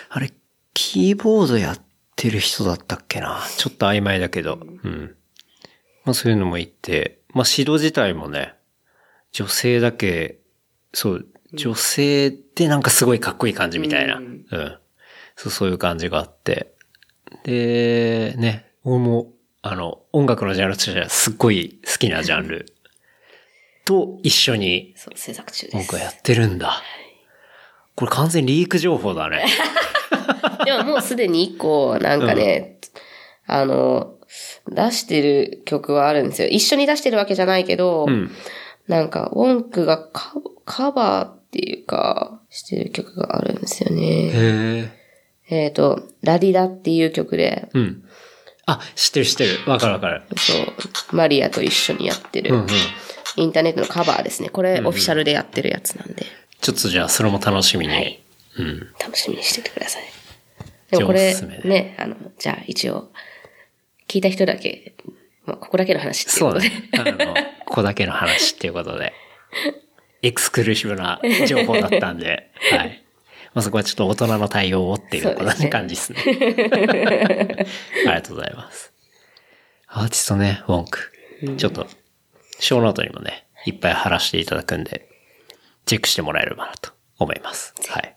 [0.08, 0.32] あれ、
[0.72, 1.80] キーボードやっ
[2.16, 3.42] てる人だったっけな？
[3.58, 4.58] ちょっと曖昧だけど。
[4.62, 5.14] うん。
[6.06, 8.54] まあそういうのもいて、まあ指導自体もね、
[9.32, 10.38] 女性だけ、
[10.94, 14.16] そう、女性ってなんかすごいかっこいい感じみたいな。
[14.16, 14.46] うん。
[15.36, 16.71] そう、そういう感じがあって。
[17.44, 19.32] で、ね、俺も、
[19.62, 22.66] あの、音楽のジャンルとしてはすっごい好きなジャンル
[23.84, 25.96] と一緒にそう、制作中です音楽。
[25.98, 26.82] やってるんだ。
[27.94, 29.46] これ完全リーク情報だね。
[30.64, 32.78] でももうすでに一個、なんかね、
[33.46, 34.14] あの、
[34.68, 36.48] 出してる曲はあるんですよ。
[36.48, 38.30] 一緒に出してるわけじゃないけど、うん。
[38.88, 40.32] なんか、ウォンクがカ
[40.64, 44.02] カバーっていうか、してる曲があるんですよね。
[44.02, 45.01] へえ。
[45.54, 48.04] えっ、と、ラディダっていう曲で、うん。
[48.66, 49.70] あ、知ってる知ってる。
[49.70, 50.22] わかるわかる。
[50.36, 52.68] そう、マリアと一緒にやってる、うんうん。
[53.36, 54.48] インターネットのカバーですね。
[54.48, 56.24] これ、オフィシャルでやってるやつなんで、
[56.60, 57.94] ちょっとじゃあそれも楽しみに。
[57.94, 58.22] はい
[58.58, 58.88] うん。
[59.00, 60.02] 楽しみにしててください。
[60.90, 61.34] でもこれ
[61.64, 63.10] ね、あの、じゃあ一応、
[64.08, 64.94] 聞いた人だけ、
[65.46, 66.68] まあ、ここだけの話っていうことで。
[66.68, 67.16] そうだね。
[67.18, 67.34] あの、
[67.64, 69.12] ここだけの話っていうことで。
[70.22, 73.01] エクスクルーシブな情報だったんで、はい。
[73.54, 76.18] まあ、そこはちょっと大人の対応をっていうこそうですね感じですね。
[78.06, 78.92] ありがとうございます。
[79.88, 81.12] アーティストね、ウォンク。
[81.58, 81.86] ちょっと、
[82.60, 85.06] ショーノートにもね、いっぱい貼らせていただくんで、
[85.84, 87.74] チェックしてもらえればなと思います。
[87.88, 88.16] はい。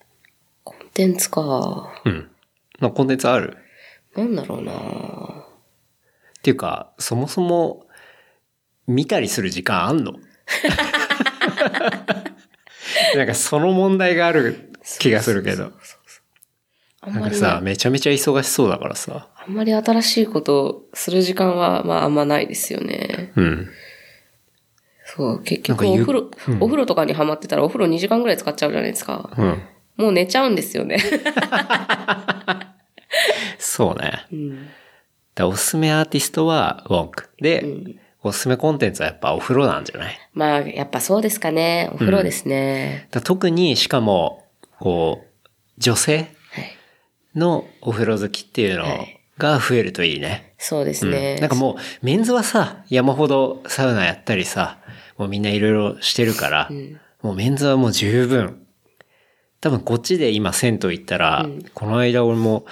[0.63, 1.41] コンテンツか。
[2.05, 2.31] うん。
[2.79, 3.57] まあ、コンテンツある？
[4.15, 7.85] なんだろうなっていうか、そもそも、
[8.87, 10.13] 見たりする時間あんの？
[13.15, 15.71] なんかその問題がある気がするけど。
[17.05, 19.27] なんかさ、ね、めちゃめちゃ忙しそうだからさ。
[19.35, 23.31] あんまり新しいことをする時間は、まああんまないですよね。
[23.35, 23.69] うん。
[25.05, 29.29] そう、結局お風呂、お風呂とかにハマってたらお風呂2時間ぐらい使っちゃうじゃないですか。
[29.37, 29.61] うん。
[29.97, 30.97] もう寝ちゃうんですよね。
[33.59, 34.25] そうね。
[34.31, 34.67] うん。
[35.35, 37.29] だおすすめアーティストはウォンク。
[37.39, 37.65] で、
[38.23, 40.17] おすすめコンテンツはやっぱお風呂なんじゃない？
[40.33, 41.89] まあ、やっぱそうですかね。
[41.93, 43.07] お風呂ですね。
[43.11, 44.44] だ特に、しかも、
[44.79, 46.27] こう、女性はい。
[47.35, 50.53] のお風呂好きっていうのはいが増えるといいね。
[50.57, 51.35] そうですうんね。
[51.39, 54.79] なんかもう、メンズはさ、山ほどサウナやったりさ、
[55.17, 56.69] もうみんないろいろしてるから、
[57.21, 58.65] もうメンズはもう十分。
[59.61, 62.65] 多分こっちで今銭湯行ったら、この間俺も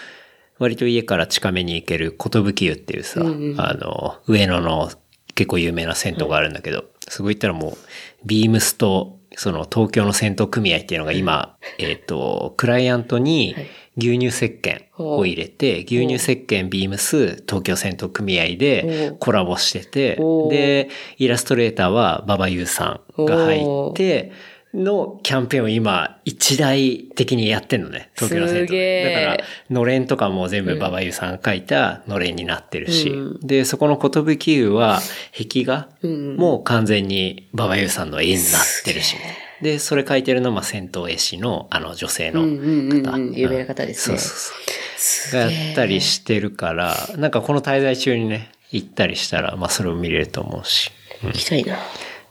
[0.60, 4.90] 割と家から近めに行ける寿湯っていうさ、あの、上野の
[5.36, 7.78] 結構有名な銭湯があるんだけど、そこ行ったらもう、
[8.26, 13.56] ビームスと、その東京の銭湯組合っていうのが今、えっ、と、クライアントに
[13.98, 20.16] 牛乳石鹸を入れて、牛乳石鹸ビームス東京銭湯組合でコラボしてて
[20.50, 24.32] で、イラストレーターは馬場優さんが入って、
[24.74, 29.06] のキャンペーンを今一大的にやってんのね、東京の銭湯すげで。
[29.06, 29.26] ー。
[29.26, 35.00] だから、のれんとかも全部馬場優さんが書いたのれんになってるし、で、そこの寿湯は
[35.38, 38.42] 壁画もう完全に馬場優さんの絵になっ
[38.84, 39.16] てるし、
[39.62, 42.48] で、それ書いてるのはまあ銭湯絵師のあの女性の方。
[42.48, 44.18] うんうんうん有名な方ですね。
[44.18, 44.84] そうそうそう。
[44.98, 50.92] すがやったりしてるから、なんかこの滞在中にね、行ったりしたら、まあそれを見れると思うし。
[51.22, 51.78] 行きたいな。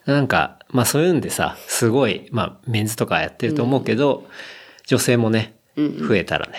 [0.07, 4.27] なんか、まあそういうんでさ、すごい、まあメンズとかやってると思うけど、
[4.87, 6.55] 女性もね、増えたらね、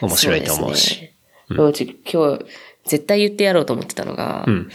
[0.00, 0.94] 面白いと思うし。
[0.94, 1.64] そですね。
[1.68, 2.44] うち今日、
[2.84, 4.68] 絶対言ってやろうと思ってたのが、ん。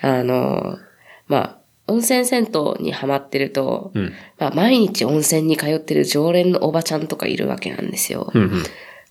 [0.00, 0.78] あの、
[1.26, 1.58] まあ、
[1.88, 4.12] 温泉銭湯にハマってると、ん。
[4.38, 8.30] まあ、毎日温泉に通ってる常連のおばちゃんとかいるわけなんですよ。
[8.34, 8.62] うんうん。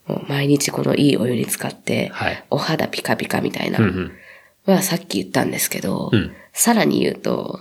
[0.07, 2.45] もう毎日このいいお湯に使って、はい。
[2.49, 4.73] お肌ピカピカみたいな、うんうん。
[4.73, 6.31] はさっき言ったんですけど、ん。
[6.53, 7.59] さらに言うと、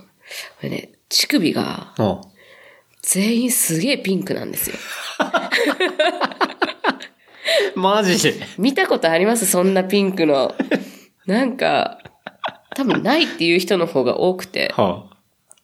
[0.61, 1.95] これね、乳首が
[3.03, 4.77] 全員すげえピンクなんですよ。
[7.77, 8.21] マジ？
[8.33, 9.47] で見たことあります？
[9.47, 10.57] そんなピンクの。
[11.27, 12.01] なんか、
[12.75, 14.75] 多分ないっていう人の方が多くて。
[14.77, 15.09] は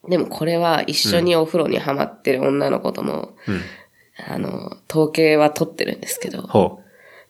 [0.08, 3.60] でもこれは一緒にお風呂にハマってる女の子とも、あ、うん。
[4.34, 6.80] あの、統計は取ってるんですけど、ほ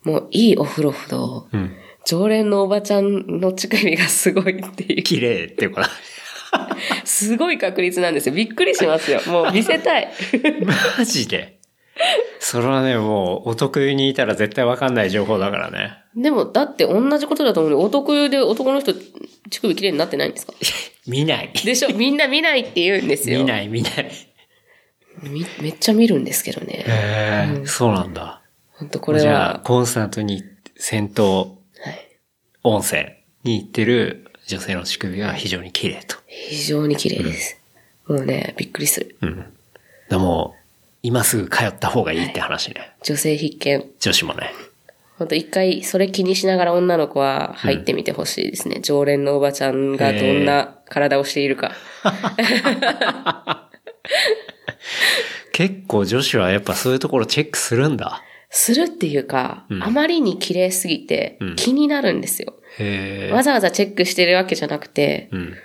[0.02, 1.56] もういいお風呂ほど、う。
[1.56, 1.72] うん。
[2.04, 5.02] 常連のおばちゃんの乳首がすごいっていう。
[5.02, 5.88] 綺麗っていうか、
[7.04, 8.34] すごい確率なんですよ。
[8.34, 9.20] びっくりしますよ。
[9.26, 10.08] もう見せたい。
[10.98, 11.58] マジで？
[12.38, 15.98] それはね、もう、お得意にいたら絶対わかんない情報だからね。
[16.16, 20.54] でも、だって同じことだと思うので、男で男の人、乳首綺麗になってないんですか？
[21.06, 21.50] 見ない。
[21.64, 21.90] でしょ？
[21.90, 23.40] みんな見ないって言うんですよ。
[23.40, 24.10] 見ない、見ない。
[25.22, 26.84] みめっちゃ見るんですけどね。
[26.86, 28.40] へえ、そうなんだ。
[28.70, 30.42] 本当これじゃあ、は、コンスタントに
[30.76, 32.08] 戦闘はい、
[32.62, 33.04] 温泉
[33.44, 36.16] に行ってる女性の乳首は非常に綺麗と。
[36.26, 37.56] 非常に綺麗です。
[38.08, 39.14] もうね、びっくりする。
[39.20, 39.44] うん。
[40.08, 40.56] でも、
[41.04, 42.90] 今すぐ通った方がいいって話ね。
[43.04, 43.88] 女性必見。
[44.00, 44.50] 女子もね。
[45.18, 48.80] 本当一回それ気にしながら女の子は入ってみてほしいですね。
[48.82, 51.70] 常連のおばちゃんがどんな体をしているか。
[55.52, 58.20] 結構女子はやっぱそういうところチェックするんだ。
[58.48, 62.54] するっていうか、あまりに綺麗すぎて気になるんですよ。
[63.32, 65.56] わざわざチェックしてるわけじゃなくて、うん。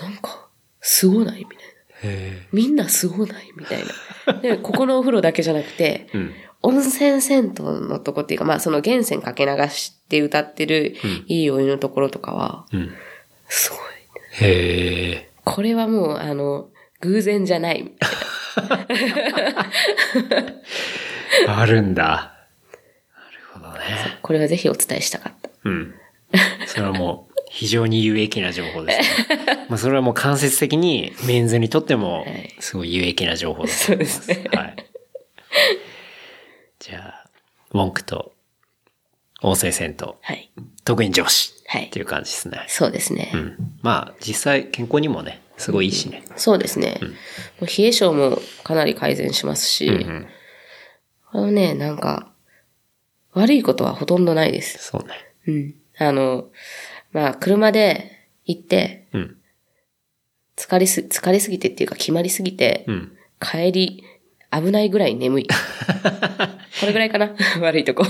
[0.00, 0.48] なんか、
[0.80, 1.64] すごないみたいな。
[2.02, 3.82] へみんなすごないみたい
[4.26, 4.40] な。
[4.40, 6.18] で、ここのお風呂だけじゃなくて、え。
[6.18, 6.34] うん。
[6.66, 10.96] 温泉銭湯のとこっていうか、まあその源泉かけ流して歌ってる
[11.26, 12.90] いいお湯のところとかは、うん。
[13.48, 13.80] すごい。
[14.48, 15.30] へえ。
[15.44, 16.70] これはもう、あの、
[17.00, 17.92] 偶然じゃない。
[21.46, 22.04] あるんだ。
[22.04, 22.32] な
[23.30, 24.18] るほどね。
[24.22, 25.50] これはぜひお伝えしたかった。
[25.64, 25.94] うん。
[26.74, 29.66] それはもう、非常に有益な情報です、ね。
[29.70, 34.44] まあそれはもう間接的にメンズにとってもはい、すごい有益な情報だとそうですね。
[34.52, 34.76] はい。
[36.80, 37.28] じゃあ、
[37.70, 38.32] ウォンクと、
[39.40, 40.50] 温泉銭湯、はい。
[40.84, 42.64] 特に女子はいっていう感じですね。
[42.66, 43.30] そうですね。
[43.34, 43.56] うん。
[43.82, 46.24] まあ、実際健康にもね、すごいいいしね。
[46.36, 46.98] そうですね。
[47.00, 47.08] も
[47.62, 50.26] う冷え性もかなり改善しますし、うん。
[51.30, 52.32] あのね、なんか、
[53.32, 54.78] 悪いことはほとんどないです。
[54.78, 55.14] そうね。
[55.46, 55.74] うん。
[55.98, 56.50] あの、
[57.12, 58.10] まあ、車で
[58.44, 59.36] 行って、うん。
[60.56, 63.12] 疲れす、疲れすぎてっていうか決まりすぎて、うん。
[63.40, 64.04] 帰り、
[64.52, 65.46] 危ないぐらい眠い。
[66.80, 67.34] これぐらいかな？
[67.60, 68.04] 悪いとこ。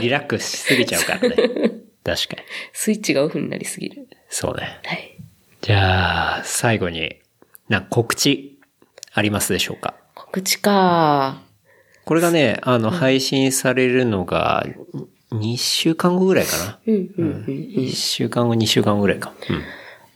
[0.00, 1.36] リラックスしすぎちゃうからね。
[2.02, 2.42] 確かに。
[2.72, 4.08] スイッチがオフになりすぎる。
[4.30, 4.80] そうね。
[4.84, 5.16] はい。
[5.60, 7.16] じゃあ、最後に、
[7.68, 8.58] な、告知、
[9.12, 9.94] ありますでしょうか？
[10.14, 11.42] 告知か。
[12.06, 14.66] これがね、あの、配信されるのが、
[15.32, 16.78] 2週間後ぐらいかな。
[16.86, 17.44] うん、うん、うん。
[17.46, 19.32] 1週間後、2週間後ぐらいか。
[19.48, 19.62] うん。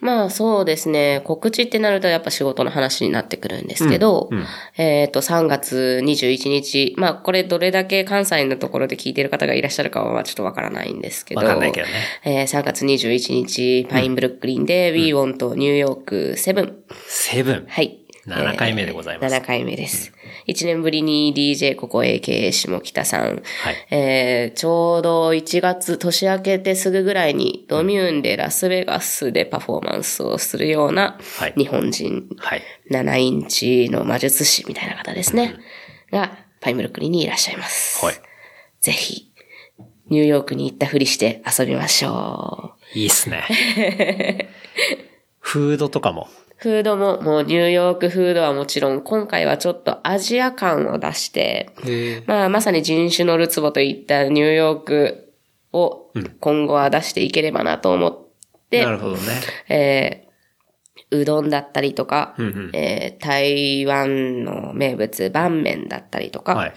[0.05, 1.23] まあそうですね。
[1.24, 4.45] 告知ってなるとやっぱ仕事の話になってくるんですけど、うんうん
[4.77, 6.95] えっ、と、3月21日。
[6.99, 11.41] まあこれどれだけ関西のところで聞いてる方がいらっしゃるかはまあちょっとわからないんですけど。
[11.41, 11.93] わかんないけどね。
[12.24, 16.74] えー3月21日、パインブルックリンで、We Want ニューヨーク7。
[17.07, 17.65] セブン。
[17.66, 18.04] はい。
[18.27, 20.13] 7回目でございますえー7回目です。
[20.47, 23.21] 1年ぶりに DJ ここ AK 下北さん。
[23.23, 23.43] はい。
[23.91, 32.63] えーちょうど1月年明けてすぐぐらいにドミューンでラスベガスでパフォーマンスをするようなはい日本人はい。
[32.91, 35.57] 7インチの魔術師みたいな方ですね。
[36.11, 38.05] がパインブルックリンにいらっしゃいます。
[38.05, 38.15] はい。
[38.81, 39.33] ぜひ、
[40.09, 42.99] ニューヨークに行ったふりして遊びましょう。
[42.99, 43.45] いいっすね。
[45.41, 46.29] フードとかも。
[46.57, 51.71] フードも、もうニューヨークフードはもちろん、今回はちょっとアジア感を出して、
[52.27, 55.33] まあ、まさに人種のるつぼといったニューヨーク
[55.73, 58.19] を今後は出していければなと思っ
[58.71, 59.23] て、なるほどね。
[59.69, 60.25] えー
[61.11, 66.75] うどんだったりとか、うんうんえー台湾の名物、バンメンだったりとか、はい。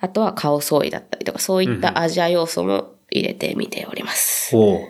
[0.00, 4.56] あとはカオソーイだったりとか、そういったアジア要素も入れてみております。
[4.56, 4.88] おお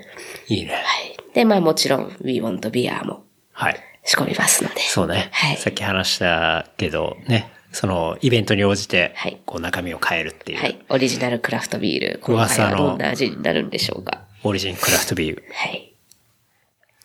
[0.48, 0.72] いいね。
[0.72, 1.34] はい。
[1.34, 3.87] で、まあもちろん、We Want Beer もはい。
[4.08, 4.80] 仕込みますので。
[4.80, 5.28] そうね。
[5.32, 7.52] はいさっき話したけど、ね。
[7.72, 10.58] その、イベントに応じてはい、こう、中身を変えるっていう。
[10.58, 10.78] はい。
[10.88, 12.20] オリジナルクラフトビール。
[12.22, 14.22] 今噂の回はどんな味になるんでしょうか。
[14.44, 15.44] オリジンクラフトビール。
[15.52, 15.92] はい。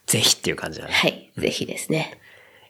[0.07, 0.93] ぜひっていう感じだね。
[0.93, 1.29] はい。
[1.37, 2.17] ぜひですね。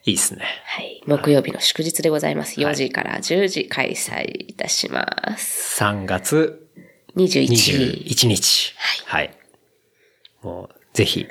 [0.04, 0.44] いいっすね。
[0.64, 1.00] はい。
[1.06, 2.58] 木曜日の祝日でございます。
[2.60, 5.06] 4時から10時開催いたしま
[5.38, 5.80] す。
[5.80, 6.66] 3月
[7.14, 7.46] 21
[8.04, 8.74] 21日。
[9.06, 9.32] はい。
[10.42, 11.28] もう、ぜひ、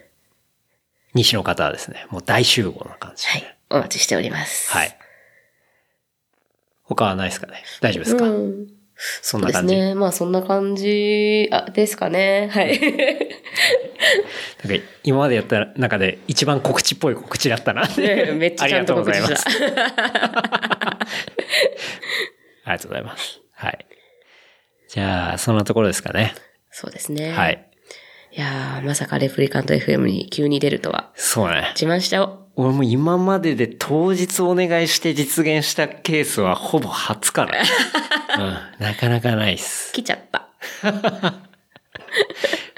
[1.13, 3.31] 西の方はですね、もう大集合な感じで。
[3.31, 3.57] はい。
[3.69, 4.71] お待ちしております。
[4.71, 4.97] はい。
[6.83, 7.63] 他はないですかね？
[7.81, 8.67] 大丈夫ですか、うん。
[9.21, 9.75] そんな感じ？
[9.75, 9.95] ですね。
[9.95, 12.49] まあそんな感じ、あ、ですかね。
[12.51, 12.79] はい。
[14.63, 17.87] なんか今までやった中で一番告知っぽい告知だったな。
[17.87, 19.51] ねめっちゃちゃんと告知ありがとうございます。
[19.51, 19.77] した。
[22.65, 23.39] ありがとうございます。
[23.53, 23.85] はい。
[24.89, 26.35] じゃあ、そんなところですかね。
[26.69, 27.31] そうですね。
[27.31, 27.69] はい。
[28.35, 31.11] いやー、まさかレプリカント FM に急に出るとは。
[31.13, 31.71] そうね。
[31.79, 32.39] 自慢しちゃおう。
[32.55, 37.53] 俺も今までで当日お願いして実現したケースはほぼ初かな。
[38.79, 38.85] うん。
[38.85, 39.93] なかなかないっす。
[39.93, 40.47] 来ちゃった。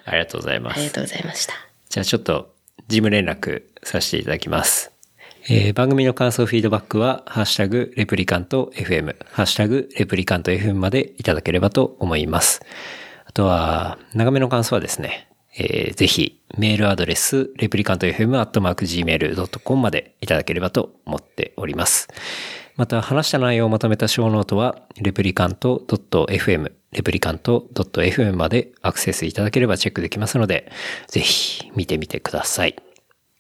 [0.06, 0.78] ありがとうございます。
[0.78, 1.54] ありがとうございました。
[1.88, 2.54] じゃあちょっと、
[2.90, 4.92] 事務連絡させていただきます。
[5.48, 12.62] えー番組の感想、フィードバックは、ハッシュタグ、レプリカント FM、ハッシュタグ、レプリカント FM までいただければと思います。
[13.26, 22.08] あとは、長めの感想はですね、えーぜひ、メールアドレス、レプリカント FM、アットマーク Gmail.com までいただければと思っております。
[22.76, 30.70] また、話した内容をまとめたショーノートは、レプリカント .fm、レプリカント .fm までアクセスいただければチェックできますので、
[31.08, 32.76] ぜひ見てみてください。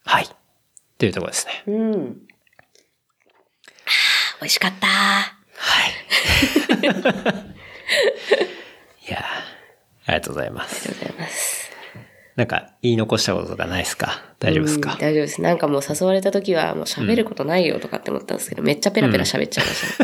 [0.05, 0.27] はい。
[0.97, 1.63] というところですね。
[1.67, 2.13] うん。
[4.39, 4.87] 美味しかった。
[4.87, 5.33] は
[5.87, 5.91] い。
[9.07, 9.21] いやー
[10.07, 10.89] ありがとうございます。
[10.89, 11.64] ありがとうございます。
[12.35, 14.21] なんか、言い残したこととかないですか？
[14.39, 15.41] 大丈夫ですうんか大丈夫です。
[15.41, 20.03] なんかもう誘われた時はもう喋ることないよとかって思ったんですけど、めっちゃペラペラ喋っちゃいました、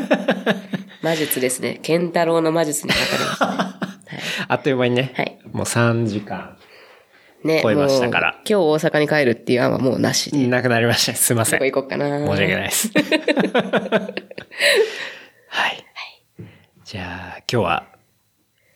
[0.53, 0.61] ね
[1.03, 1.79] 魔術ですね。
[1.81, 3.53] ケンタロウの魔術にかかりましたね。
[3.55, 4.19] はい。
[4.47, 6.57] あっという間にね、はいもう3時間、
[7.43, 10.47] ね、超えましたから今日大阪に帰るっていう案はもうなしで。
[10.47, 11.13] なくなりました。
[11.15, 11.59] すいません。
[11.59, 12.17] どこ行こうかな。
[12.19, 12.91] 申し訳ないです。
[15.47, 15.83] はい。
[16.85, 17.87] じゃあ、今日は、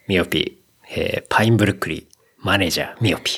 [0.07, 2.14] ミオピー、えーパインブルックリー、
[2.45, 3.35] マネージャー、ミオピー。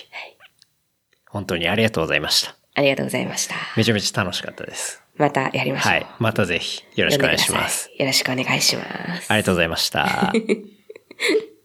[1.30, 2.58] 本当にありがとうございました。
[2.76, 3.56] ありがとうございました。
[3.78, 5.02] めちゃめちゃ楽しかったです。
[5.16, 5.94] またやりましょう。
[5.94, 6.08] はい。
[6.20, 7.90] またぜひ、よろしくお願いします。
[7.98, 8.84] よろしくお願いしま
[9.22, 9.32] す。
[9.32, 10.34] ありがとうございました。